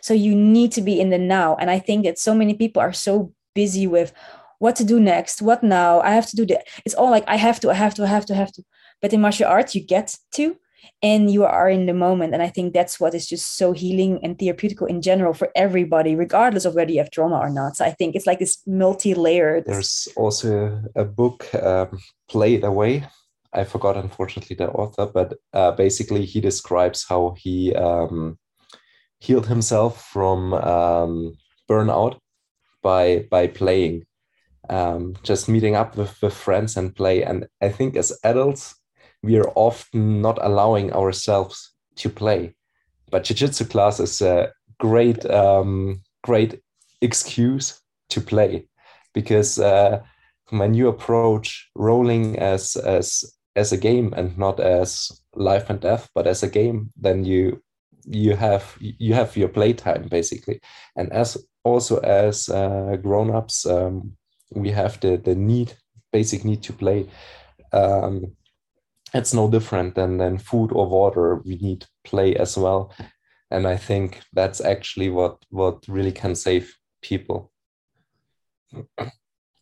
So 0.00 0.14
you 0.14 0.34
need 0.34 0.72
to 0.72 0.80
be 0.80 1.00
in 1.00 1.10
the 1.10 1.18
now. 1.18 1.56
And 1.56 1.70
I 1.70 1.78
think 1.78 2.04
that 2.04 2.18
so 2.18 2.34
many 2.34 2.54
people 2.54 2.80
are 2.80 2.92
so 2.92 3.32
busy 3.54 3.86
with 3.86 4.12
what 4.58 4.76
to 4.76 4.84
do 4.84 4.98
next, 4.98 5.42
what 5.42 5.62
now, 5.62 6.00
I 6.00 6.10
have 6.10 6.26
to 6.30 6.36
do 6.36 6.46
that. 6.46 6.66
It's 6.84 6.94
all 6.94 7.10
like 7.10 7.24
I 7.28 7.36
have 7.36 7.60
to, 7.60 7.70
I 7.70 7.74
have 7.74 7.94
to, 7.94 8.02
I 8.02 8.06
have 8.06 8.26
to, 8.26 8.34
I 8.34 8.36
have 8.36 8.52
to. 8.52 8.62
But 9.00 9.12
in 9.12 9.20
martial 9.20 9.46
arts, 9.46 9.74
you 9.74 9.80
get 9.80 10.16
to 10.32 10.56
and 11.02 11.30
you 11.30 11.44
are 11.44 11.68
in 11.68 11.86
the 11.86 11.94
moment. 11.94 12.34
And 12.34 12.42
I 12.42 12.48
think 12.48 12.72
that's 12.72 12.98
what 12.98 13.14
is 13.14 13.28
just 13.28 13.56
so 13.56 13.72
healing 13.72 14.18
and 14.22 14.36
therapeutical 14.36 14.88
in 14.88 15.00
general 15.00 15.34
for 15.34 15.50
everybody, 15.54 16.16
regardless 16.16 16.64
of 16.64 16.74
whether 16.74 16.90
you 16.90 16.98
have 16.98 17.10
trauma 17.10 17.38
or 17.38 17.50
not. 17.50 17.76
So 17.76 17.84
I 17.84 17.90
think 17.90 18.16
it's 18.16 18.26
like 18.26 18.40
this 18.40 18.58
multi-layered. 18.66 19.64
There's 19.66 20.08
also 20.16 20.82
a 20.96 21.04
book, 21.04 21.52
um, 21.54 21.98
Play 22.28 22.54
It 22.54 22.64
Away. 22.64 23.06
I 23.52 23.64
forgot, 23.64 23.96
unfortunately, 23.96 24.56
the 24.56 24.70
author, 24.70 25.06
but 25.06 25.34
uh, 25.52 25.72
basically 25.72 26.24
he 26.24 26.40
describes 26.40 27.06
how 27.08 27.34
he 27.38 27.74
um, 27.74 28.38
healed 29.18 29.46
himself 29.46 30.04
from 30.06 30.54
um, 30.54 31.34
burnout 31.68 32.18
by 32.82 33.26
by 33.30 33.46
playing, 33.46 34.06
um, 34.70 35.16
just 35.22 35.48
meeting 35.48 35.74
up 35.74 35.96
with, 35.96 36.20
with 36.22 36.34
friends 36.34 36.76
and 36.76 36.94
play. 36.94 37.22
And 37.22 37.46
I 37.60 37.68
think 37.68 37.96
as 37.96 38.18
adults, 38.24 38.74
we 39.22 39.36
are 39.38 39.52
often 39.54 40.22
not 40.22 40.38
allowing 40.40 40.92
ourselves 40.92 41.74
to 41.96 42.08
play. 42.08 42.54
But 43.10 43.24
jiu-jitsu 43.24 43.64
class 43.64 44.00
is 44.00 44.20
a 44.20 44.52
great, 44.78 45.24
um, 45.26 46.02
great 46.22 46.60
excuse 47.00 47.80
to 48.10 48.20
play 48.20 48.68
because 49.14 49.58
uh, 49.58 50.00
when 50.50 50.74
you 50.74 50.88
approach 50.88 51.70
rolling 51.74 52.38
as 52.38 52.76
as 52.76 53.24
as 53.56 53.72
a 53.72 53.76
game 53.76 54.14
and 54.16 54.38
not 54.38 54.60
as 54.60 55.10
life 55.34 55.68
and 55.68 55.80
death, 55.80 56.08
but 56.14 56.26
as 56.26 56.42
a 56.42 56.48
game, 56.48 56.92
then 56.96 57.24
you 57.24 57.60
you 58.10 58.36
have 58.36 58.76
you 58.80 59.14
have 59.14 59.36
your 59.36 59.48
playtime 59.48 60.08
basically, 60.08 60.60
and 60.96 61.12
as 61.12 61.36
also 61.64 61.98
as 61.98 62.48
uh, 62.48 62.96
grown-ups, 63.02 63.66
um, 63.66 64.12
we 64.54 64.70
have 64.70 64.98
the 65.00 65.16
the 65.16 65.34
need 65.34 65.74
basic 66.12 66.44
need 66.44 66.62
to 66.62 66.72
play. 66.72 67.06
Um, 67.72 68.36
it's 69.14 69.34
no 69.34 69.50
different 69.50 69.94
than 69.94 70.18
than 70.18 70.38
food 70.38 70.72
or 70.72 70.88
water. 70.88 71.36
We 71.44 71.56
need 71.56 71.86
play 72.04 72.36
as 72.36 72.56
well. 72.56 72.94
And 73.50 73.66
i 73.66 73.76
think 73.76 74.20
that's 74.34 74.60
actually 74.60 75.08
what 75.10 75.44
what 75.50 75.84
really 75.88 76.12
can 76.12 76.34
save 76.34 76.74
people. 77.02 77.50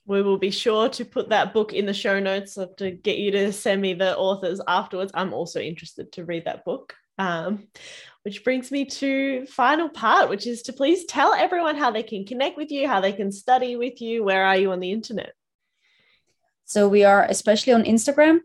We 0.06 0.22
will 0.22 0.38
be 0.38 0.50
sure 0.50 0.88
to 0.88 1.04
put 1.04 1.28
that 1.28 1.52
book 1.52 1.72
in 1.72 1.86
the 1.86 1.94
show 1.94 2.20
notes 2.20 2.58
to 2.76 2.90
get 2.90 3.18
you 3.18 3.30
to 3.32 3.52
send 3.52 3.82
me 3.82 3.94
the 3.94 4.16
authors 4.16 4.60
afterwards. 4.66 5.12
I'm 5.14 5.32
also 5.32 5.60
interested 5.60 6.12
to 6.12 6.24
read 6.24 6.44
that 6.44 6.64
book. 6.64 6.94
Um, 7.18 7.68
which 8.26 8.42
brings 8.42 8.72
me 8.72 8.84
to 8.84 9.46
final 9.46 9.88
part 9.88 10.28
which 10.28 10.48
is 10.48 10.60
to 10.62 10.72
please 10.72 11.04
tell 11.04 11.32
everyone 11.32 11.76
how 11.76 11.92
they 11.92 12.02
can 12.02 12.24
connect 12.24 12.56
with 12.56 12.72
you 12.72 12.88
how 12.88 13.00
they 13.00 13.12
can 13.12 13.30
study 13.30 13.76
with 13.76 14.00
you. 14.00 14.24
Where 14.24 14.44
are 14.44 14.56
you 14.56 14.72
on 14.72 14.80
the 14.80 14.90
internet? 14.90 15.32
So 16.64 16.88
we 16.88 17.04
are 17.04 17.22
especially 17.22 17.72
on 17.72 17.84
instagram. 17.84 18.40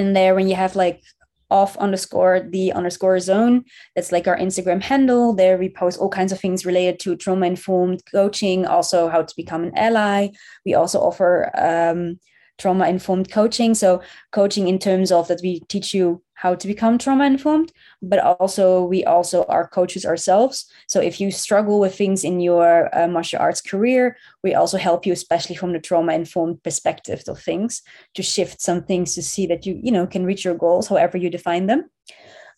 And 0.00 0.16
there 0.16 0.34
when 0.34 0.48
you 0.48 0.56
have 0.56 0.74
like 0.74 1.04
off 1.48 1.76
underscore 1.76 2.48
the 2.50 2.72
underscore 2.72 3.20
zone 3.20 3.64
that's 3.94 4.10
like 4.10 4.26
our 4.26 4.36
instagram 4.36 4.82
handle. 4.82 5.32
There 5.32 5.58
we 5.58 5.68
post 5.68 6.00
all 6.00 6.08
kinds 6.08 6.32
of 6.32 6.40
things 6.40 6.66
related 6.66 6.98
to 7.00 7.14
trauma 7.14 7.46
informed 7.46 8.02
coaching 8.10 8.66
also 8.66 9.08
how 9.08 9.22
to 9.22 9.34
become 9.36 9.62
an 9.62 9.78
ally. 9.78 10.30
We 10.66 10.74
also 10.74 10.98
offer 10.98 11.52
um, 11.54 12.18
trauma 12.58 12.88
informed 12.88 13.30
coaching. 13.30 13.74
So 13.74 14.02
coaching 14.32 14.66
in 14.66 14.80
terms 14.80 15.12
of 15.12 15.28
that 15.28 15.40
we 15.40 15.60
teach 15.68 15.94
you 15.94 16.20
how 16.40 16.54
to 16.54 16.66
become 16.66 16.96
trauma 16.96 17.26
informed 17.26 17.70
but 18.00 18.18
also 18.40 18.82
we 18.82 19.04
also 19.04 19.44
are 19.44 19.68
coaches 19.68 20.06
ourselves. 20.06 20.64
So 20.88 20.98
if 21.00 21.20
you 21.20 21.30
struggle 21.30 21.78
with 21.80 21.94
things 21.94 22.24
in 22.24 22.40
your 22.40 22.88
uh, 22.96 23.08
martial 23.08 23.40
arts 23.40 23.60
career 23.60 24.16
we 24.42 24.54
also 24.54 24.78
help 24.78 25.04
you 25.04 25.12
especially 25.12 25.56
from 25.56 25.72
the 25.72 25.80
trauma 25.88 26.14
informed 26.14 26.62
perspective 26.62 27.22
of 27.28 27.38
things 27.42 27.82
to 28.14 28.22
shift 28.22 28.60
some 28.62 28.82
things 28.84 29.14
to 29.14 29.22
see 29.22 29.46
that 29.48 29.66
you 29.66 29.78
you 29.82 29.92
know 29.92 30.06
can 30.06 30.24
reach 30.24 30.44
your 30.44 30.58
goals 30.64 30.88
however 30.88 31.18
you 31.18 31.30
define 31.30 31.66
them. 31.66 31.90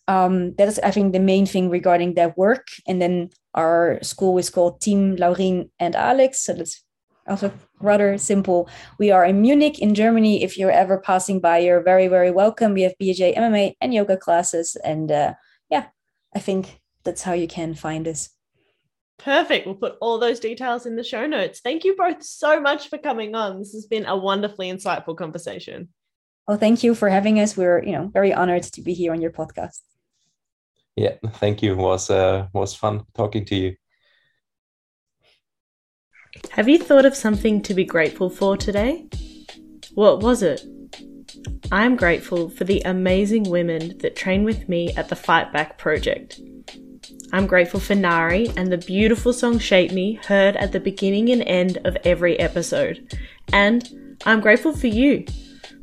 Um, 0.07 0.55
that 0.57 0.67
is 0.67 0.79
i 0.79 0.91
think 0.91 1.13
the 1.13 1.29
main 1.33 1.45
thing 1.45 1.69
regarding 1.69 2.15
that 2.15 2.37
work. 2.37 2.67
And 2.87 3.01
then 3.01 3.29
our 3.53 3.99
school 4.01 4.37
is 4.37 4.49
called 4.49 4.79
team 4.79 5.17
laurien 5.17 5.69
and 5.79 5.95
alex. 5.95 6.39
So 6.45 6.53
that's 6.53 6.83
also 7.27 7.51
rather 7.79 8.17
simple. 8.17 8.69
We 8.97 9.11
are 9.11 9.25
in 9.25 9.41
Munich 9.41 9.79
in 9.79 9.95
Germany. 9.95 10.43
If 10.43 10.57
you're 10.57 10.71
ever 10.71 10.97
passing 10.97 11.39
by, 11.39 11.59
you're 11.59 11.81
very, 11.81 12.07
very 12.07 12.31
welcome. 12.31 12.73
We 12.73 12.81
have 12.83 12.93
BJJ, 13.01 13.35
MMA, 13.35 13.73
and 13.81 13.93
yoga 13.93 14.17
classes. 14.17 14.75
And 14.83 15.11
uh, 15.11 15.33
yeah, 15.69 15.87
I 16.35 16.39
think 16.39 16.81
that's 17.03 17.23
how 17.23 17.33
you 17.33 17.47
can 17.47 17.73
find 17.73 18.07
us. 18.07 18.29
Perfect. 19.19 19.65
We'll 19.65 19.75
put 19.75 19.97
all 20.01 20.19
those 20.19 20.39
details 20.39 20.85
in 20.85 20.95
the 20.95 21.03
show 21.03 21.25
notes. 21.27 21.61
Thank 21.61 21.83
you 21.83 21.95
both 21.95 22.23
so 22.23 22.59
much 22.59 22.89
for 22.89 22.97
coming 22.97 23.35
on. 23.35 23.59
This 23.59 23.73
has 23.73 23.85
been 23.85 24.05
a 24.05 24.17
wonderfully 24.17 24.71
insightful 24.71 25.15
conversation. 25.15 25.89
Well, 26.47 26.57
thank 26.57 26.83
you 26.83 26.93
for 26.93 27.09
having 27.09 27.39
us. 27.39 27.55
We're, 27.55 27.81
you 27.83 27.93
know, 27.93 28.07
very 28.07 28.33
honored 28.33 28.63
to 28.63 28.81
be 28.81 28.93
here 28.93 29.13
on 29.13 29.21
your 29.21 29.31
podcast. 29.31 29.79
Yeah, 30.95 31.15
thank 31.35 31.63
you. 31.63 31.73
It 31.73 31.77
was 31.77 32.09
uh, 32.09 32.47
was 32.53 32.75
fun 32.75 33.05
talking 33.15 33.45
to 33.45 33.55
you. 33.55 33.75
Have 36.53 36.69
you 36.69 36.77
thought 36.77 37.07
of 37.07 37.15
something 37.15 37.63
to 37.63 37.73
be 37.73 37.83
grateful 37.83 38.29
for 38.29 38.55
today? 38.55 39.07
What 39.95 40.19
was 40.19 40.43
it? 40.43 40.63
I'm 41.71 41.95
grateful 41.95 42.47
for 42.51 42.63
the 42.63 42.79
amazing 42.85 43.49
women 43.49 43.97
that 44.01 44.15
train 44.15 44.43
with 44.43 44.69
me 44.69 44.93
at 44.93 45.09
the 45.09 45.15
Fight 45.15 45.51
Back 45.51 45.79
project. 45.79 46.39
I'm 47.31 47.47
grateful 47.47 47.79
for 47.79 47.95
Nari 47.95 48.49
and 48.55 48.71
the 48.71 48.77
beautiful 48.77 49.33
song 49.33 49.57
Shape 49.57 49.93
Me 49.93 50.19
heard 50.27 50.55
at 50.57 50.73
the 50.73 50.79
beginning 50.79 51.31
and 51.31 51.41
end 51.41 51.79
of 51.85 51.97
every 52.03 52.39
episode. 52.39 53.17
And 53.51 54.15
I'm 54.27 54.39
grateful 54.39 54.77
for 54.77 54.85
you 54.85 55.25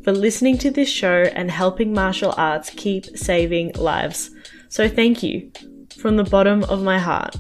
for 0.05 0.13
listening 0.13 0.57
to 0.59 0.71
this 0.71 0.89
show 0.89 1.25
and 1.35 1.51
helping 1.51 1.93
martial 1.93 2.33
arts 2.37 2.71
keep 2.71 3.19
saving 3.19 3.73
lives. 3.73 4.31
So 4.69 4.89
thank 4.89 5.25
you 5.25 5.51
from 5.99 6.17
the 6.17 6.23
bottom 6.23 6.63
of 6.63 6.81
my 6.81 7.01
heart. 7.01 7.35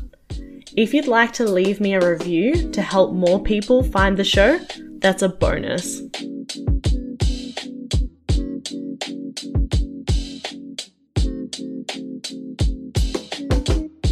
If 0.76 0.94
you'd 0.94 1.08
like 1.08 1.32
to 1.32 1.44
leave 1.44 1.80
me 1.80 1.94
a 1.94 2.00
review 2.00 2.70
to 2.70 2.80
help 2.80 3.12
more 3.12 3.42
people 3.42 3.82
find 3.82 4.16
the 4.16 4.22
show, 4.22 4.60
that's 4.98 5.20
a 5.20 5.28
bonus. 5.28 6.00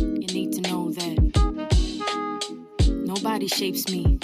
You 0.00 0.26
need 0.34 0.52
to 0.52 0.60
know 0.62 0.90
that 0.90 1.18
nobody 3.06 3.46
shapes 3.46 3.88
me 3.88 4.18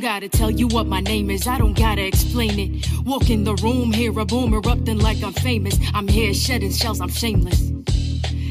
Don't 0.00 0.14
gotta 0.14 0.30
tell 0.30 0.50
you 0.50 0.66
what 0.66 0.86
my 0.86 1.00
name 1.00 1.30
is, 1.30 1.46
I 1.46 1.58
don't 1.58 1.76
gotta 1.76 2.02
explain 2.02 2.58
it. 2.58 2.86
Walk 3.04 3.28
in 3.28 3.44
the 3.44 3.54
room, 3.56 3.92
hear 3.92 4.18
a 4.18 4.24
boom 4.24 4.54
erupting 4.54 4.98
like 4.98 5.22
I'm 5.22 5.34
famous. 5.34 5.78
I'm 5.92 6.08
here 6.08 6.32
shedding 6.32 6.72
shells, 6.72 7.02
I'm 7.02 7.10
shameless. 7.10 7.70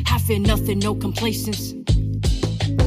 I 0.05 0.19
fear 0.19 0.37
nothing, 0.37 0.77
no 0.77 0.93
complacence. 0.93 1.73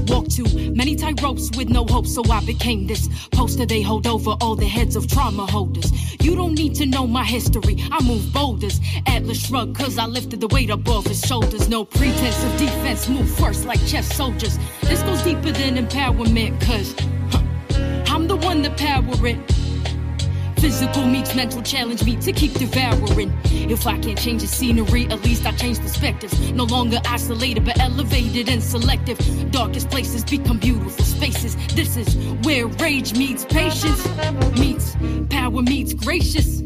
Walk 0.07 0.29
too 0.29 0.45
many 0.77 0.95
tight 0.95 1.21
ropes 1.21 1.51
with 1.57 1.71
no 1.71 1.85
hope, 1.85 2.07
so 2.07 2.23
I 2.31 2.39
became 2.45 2.87
this 2.87 3.09
poster 3.33 3.67
they 3.67 3.83
hold 3.83 4.07
over 4.07 4.37
all 4.41 4.55
the 4.55 4.69
heads 4.69 4.95
of 4.95 5.09
trauma 5.09 5.45
holders. 5.45 5.91
You 6.23 6.37
don't 6.37 6.55
need 6.55 6.77
to 6.77 6.87
know 6.87 7.05
my 7.05 7.25
history, 7.25 7.79
I 7.91 8.01
move 8.05 8.33
boulders. 8.33 8.81
Atlas 9.09 9.45
shrug, 9.45 9.77
cause 9.77 9.99
I 9.99 10.07
lifted 10.07 10.41
the 10.41 10.47
weight 10.47 10.71
above 10.71 11.09
his 11.09 11.21
shoulders. 11.21 11.69
No 11.69 11.85
pretense 11.85 12.45
of 12.45 12.57
defense, 12.59 13.09
move 13.09 13.29
first 13.29 13.65
like 13.65 13.85
chess 13.89 14.15
soldiers. 14.15 14.57
This 14.83 15.03
goes 15.03 15.21
deeper 15.23 15.51
than 15.51 15.85
empowerment, 15.85 16.61
cause 16.61 16.95
one 18.43 18.63
that 18.63 18.77
power 18.77 19.27
it. 19.27 19.39
Physical 20.61 21.07
meets 21.07 21.35
mental 21.35 21.61
challenge 21.63 22.05
me 22.05 22.17
to 22.17 22.33
keep 22.33 22.53
devouring. 22.53 23.33
If 23.45 23.87
I 23.87 23.99
can't 23.99 24.19
change 24.19 24.43
the 24.43 24.49
scenery, 24.49 25.07
at 25.07 25.25
least 25.25 25.45
I 25.45 25.53
change 25.53 25.81
perspectives. 25.81 26.53
No 26.53 26.65
longer 26.65 27.01
isolated, 27.07 27.65
but 27.65 27.81
elevated 27.81 28.49
and 28.49 28.63
selective. 28.63 29.19
Darkest 29.51 29.91
places 29.91 30.25
become 30.25 30.59
beautiful 30.59 31.05
spaces. 31.05 31.57
This 31.75 31.97
is 31.97 32.17
where 32.45 32.69
rage 32.69 33.17
meets 33.17 33.45
patience, 33.45 34.07
meets 34.59 34.97
power 35.31 35.63
meets 35.63 35.95
gracious 35.95 36.63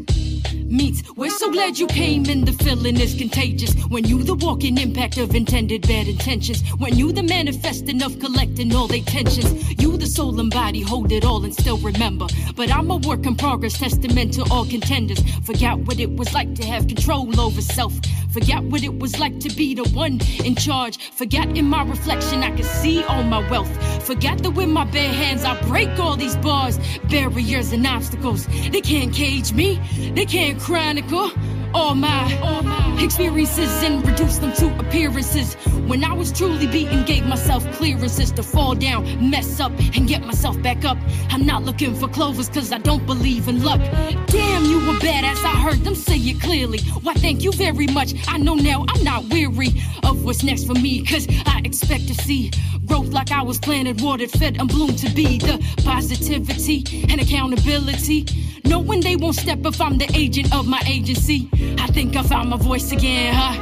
meets. 0.69 1.03
We're 1.15 1.29
so 1.29 1.51
glad 1.51 1.77
you 1.77 1.87
came 1.87 2.25
and 2.25 2.47
the 2.47 2.53
feeling 2.63 2.99
is 2.99 3.15
contagious. 3.15 3.73
When 3.89 4.05
you 4.05 4.23
the 4.23 4.35
walking 4.35 4.77
impact 4.77 5.17
of 5.17 5.35
intended 5.35 5.87
bad 5.87 6.07
intentions. 6.07 6.61
When 6.77 6.95
you 6.95 7.11
the 7.11 7.23
manifesting 7.23 8.01
of 8.03 8.19
collecting 8.19 8.75
all 8.75 8.87
their 8.87 9.01
tensions. 9.01 9.51
You 9.81 9.97
the 9.97 10.05
soul 10.05 10.39
and 10.39 10.51
body 10.51 10.81
hold 10.81 11.11
it 11.11 11.25
all 11.25 11.43
and 11.43 11.53
still 11.53 11.77
remember. 11.77 12.27
But 12.55 12.71
I'm 12.71 12.91
a 12.91 12.97
work 12.97 13.25
in 13.25 13.35
progress, 13.35 13.77
testament 13.77 14.33
to 14.33 14.45
all 14.51 14.65
contenders. 14.65 15.19
Forgot 15.45 15.79
what 15.79 15.99
it 15.99 16.15
was 16.15 16.33
like 16.33 16.53
to 16.55 16.65
have 16.65 16.87
control 16.87 17.39
over 17.39 17.61
self. 17.61 17.93
Forgot 18.37 18.65
what 18.65 18.83
it 18.83 18.99
was 18.99 19.17
like 19.17 19.39
to 19.39 19.49
be 19.49 19.73
the 19.73 19.89
one 19.95 20.19
in 20.45 20.53
charge. 20.53 20.99
Forgot 21.09 21.57
in 21.57 21.65
my 21.65 21.81
reflection 21.81 22.43
I 22.43 22.55
could 22.55 22.65
see 22.65 23.03
all 23.05 23.23
my 23.23 23.39
wealth. 23.49 24.05
Forgot 24.05 24.43
that 24.43 24.51
with 24.51 24.69
my 24.69 24.83
bare 24.83 25.11
hands 25.11 25.43
I 25.43 25.59
break 25.61 25.89
all 25.97 26.15
these 26.15 26.35
bars, 26.37 26.77
barriers, 27.09 27.71
and 27.71 27.87
obstacles. 27.87 28.45
They 28.69 28.81
can't 28.81 29.11
cage 29.11 29.53
me, 29.53 29.81
they 30.13 30.25
can't 30.25 30.59
chronicle 30.59 31.31
all 31.73 31.95
my, 31.95 32.37
all 32.41 32.63
my 32.63 33.01
experiences 33.01 33.83
and 33.83 34.05
reduce 34.05 34.37
them 34.37 34.53
to 34.53 34.79
appearances. 34.79 35.55
When 35.87 36.03
I 36.03 36.13
was 36.13 36.31
truly 36.31 36.67
beaten, 36.67 37.05
gave 37.05 37.25
myself 37.25 37.69
clearances 37.73 38.31
to 38.33 38.43
fall 38.43 38.75
down, 38.75 39.29
mess 39.29 39.59
up, 39.59 39.71
and 39.95 40.07
get 40.07 40.25
myself 40.25 40.61
back 40.61 40.85
up. 40.85 40.97
I'm 41.29 41.45
not 41.45 41.63
looking 41.63 41.95
for 41.95 42.07
clovers 42.07 42.49
cause 42.49 42.71
I 42.71 42.79
don't 42.79 43.05
believe 43.05 43.47
in 43.47 43.63
luck. 43.63 43.79
Damn, 44.27 44.65
you 44.65 44.79
were 44.79 44.99
badass, 44.99 45.43
I 45.45 45.61
heard 45.61 45.83
them 45.83 45.95
say 45.95 46.17
it 46.17 46.41
clearly. 46.41 46.79
Why, 47.03 47.13
thank 47.13 47.43
you 47.43 47.51
very 47.51 47.87
much. 47.87 48.13
I 48.27 48.37
know 48.37 48.55
now 48.55 48.85
I'm 48.89 49.03
not 49.03 49.25
weary 49.25 49.81
of 50.03 50.23
what's 50.23 50.43
next 50.43 50.65
for 50.65 50.73
me 50.73 51.05
cause 51.05 51.27
I 51.45 51.61
expect 51.63 52.07
to 52.07 52.13
see 52.13 52.51
growth 52.85 53.09
like 53.09 53.31
I 53.31 53.43
was 53.43 53.59
planted, 53.59 54.01
watered, 54.01 54.31
fed, 54.31 54.59
and 54.59 54.67
bloomed 54.69 54.97
to 54.99 55.09
be 55.09 55.37
the 55.37 55.63
positivity 55.83 57.05
and 57.09 57.21
accountability. 57.21 58.25
Knowing 58.65 59.01
they 59.01 59.15
won't 59.15 59.35
step 59.35 59.59
if 59.65 59.79
I'm 59.79 59.97
the 59.97 60.09
agent 60.13 60.53
of 60.53 60.67
my 60.67 60.81
agency. 60.85 61.49
I 61.79 61.87
think 61.87 62.15
I 62.15 62.23
found 62.23 62.49
my 62.49 62.57
voice 62.57 62.91
again, 62.91 63.33
huh? 63.33 63.55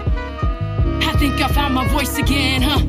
I 1.01 1.17
think 1.17 1.39
I 1.41 1.47
found 1.47 1.73
my 1.73 1.87
voice 1.87 2.17
again, 2.17 2.61
huh? 2.61 2.81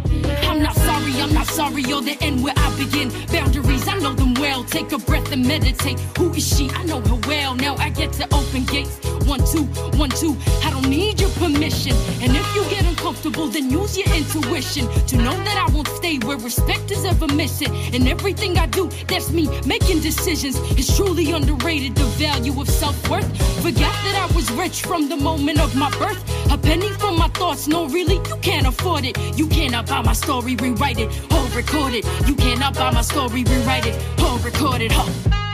I'm 0.51 0.63
not 0.63 0.75
sorry, 0.75 1.13
I'm 1.21 1.33
not 1.33 1.47
sorry, 1.47 1.83
you're 1.83 2.03
the 2.03 2.17
end 2.21 2.43
where 2.43 2.55
I 2.57 2.77
begin. 2.77 3.11
Boundaries, 3.31 3.87
I 3.87 3.99
know 3.99 4.15
them 4.15 4.35
well. 4.47 4.65
Take 4.65 4.93
a 4.93 4.99
breath 4.99 5.33
and 5.33 5.47
meditate. 5.47 5.99
Who 6.19 6.33
is 6.35 6.47
she? 6.47 6.71
I 6.71 6.85
know 6.85 7.01
her 7.01 7.21
well. 7.27 7.55
Now 7.55 7.75
I 7.77 7.89
get 7.91 8.13
to 8.21 8.25
open 8.35 8.65
gates. 8.65 8.97
One, 9.33 9.43
two, 9.53 9.65
one, 10.03 10.11
two. 10.11 10.37
I 10.65 10.71
don't 10.71 10.89
need 10.89 11.21
your 11.21 11.31
permission. 11.31 11.95
And 12.23 12.31
if 12.41 12.47
you 12.55 12.63
get 12.75 12.85
uncomfortable, 12.85 13.49
then 13.49 13.71
use 13.71 13.99
your 13.99 14.11
intuition 14.15 14.85
to 15.11 15.17
know 15.17 15.37
that 15.47 15.57
I 15.65 15.67
won't 15.75 15.89
stay 15.89 16.19
where 16.19 16.39
respect 16.39 16.91
is 16.91 17.05
ever 17.05 17.27
missing. 17.27 17.73
And 17.95 18.07
everything 18.09 18.57
I 18.59 18.67
do, 18.67 18.89
that's 19.09 19.31
me 19.31 19.45
making 19.67 20.01
decisions. 20.01 20.57
It's 20.79 20.97
truly 20.97 21.33
underrated 21.33 21.97
the 21.97 22.09
value 22.27 22.61
of 22.61 22.69
self 22.69 22.97
worth. 23.11 23.29
Forgot 23.63 23.97
that 24.07 24.17
I 24.31 24.35
was 24.35 24.51
rich 24.53 24.83
from 24.83 25.09
the 25.09 25.17
moment 25.17 25.61
of 25.61 25.75
my 25.75 25.91
birth. 25.99 26.23
A 26.53 26.57
penny 26.57 26.91
for 26.91 27.11
my 27.11 27.29
thoughts, 27.29 27.67
no, 27.67 27.87
really, 27.89 28.19
you 28.31 28.37
can't 28.41 28.67
afford 28.67 29.05
it. 29.05 29.17
You 29.37 29.49
cannot 29.49 29.87
buy 29.87 30.03
my 30.03 30.13
story, 30.13 30.55
rewrite 30.55 30.99
it, 30.99 31.09
or 31.33 31.45
record 31.57 31.95
it. 31.95 32.05
You 32.29 32.35
cannot 32.37 32.75
buy 32.75 32.93
my 32.93 33.03
story, 33.03 33.43
rewrite 33.43 33.87
it, 33.87 33.97
or 34.23 34.36
record 34.45 34.83
it. 34.83 34.93
Huh. 34.93 35.46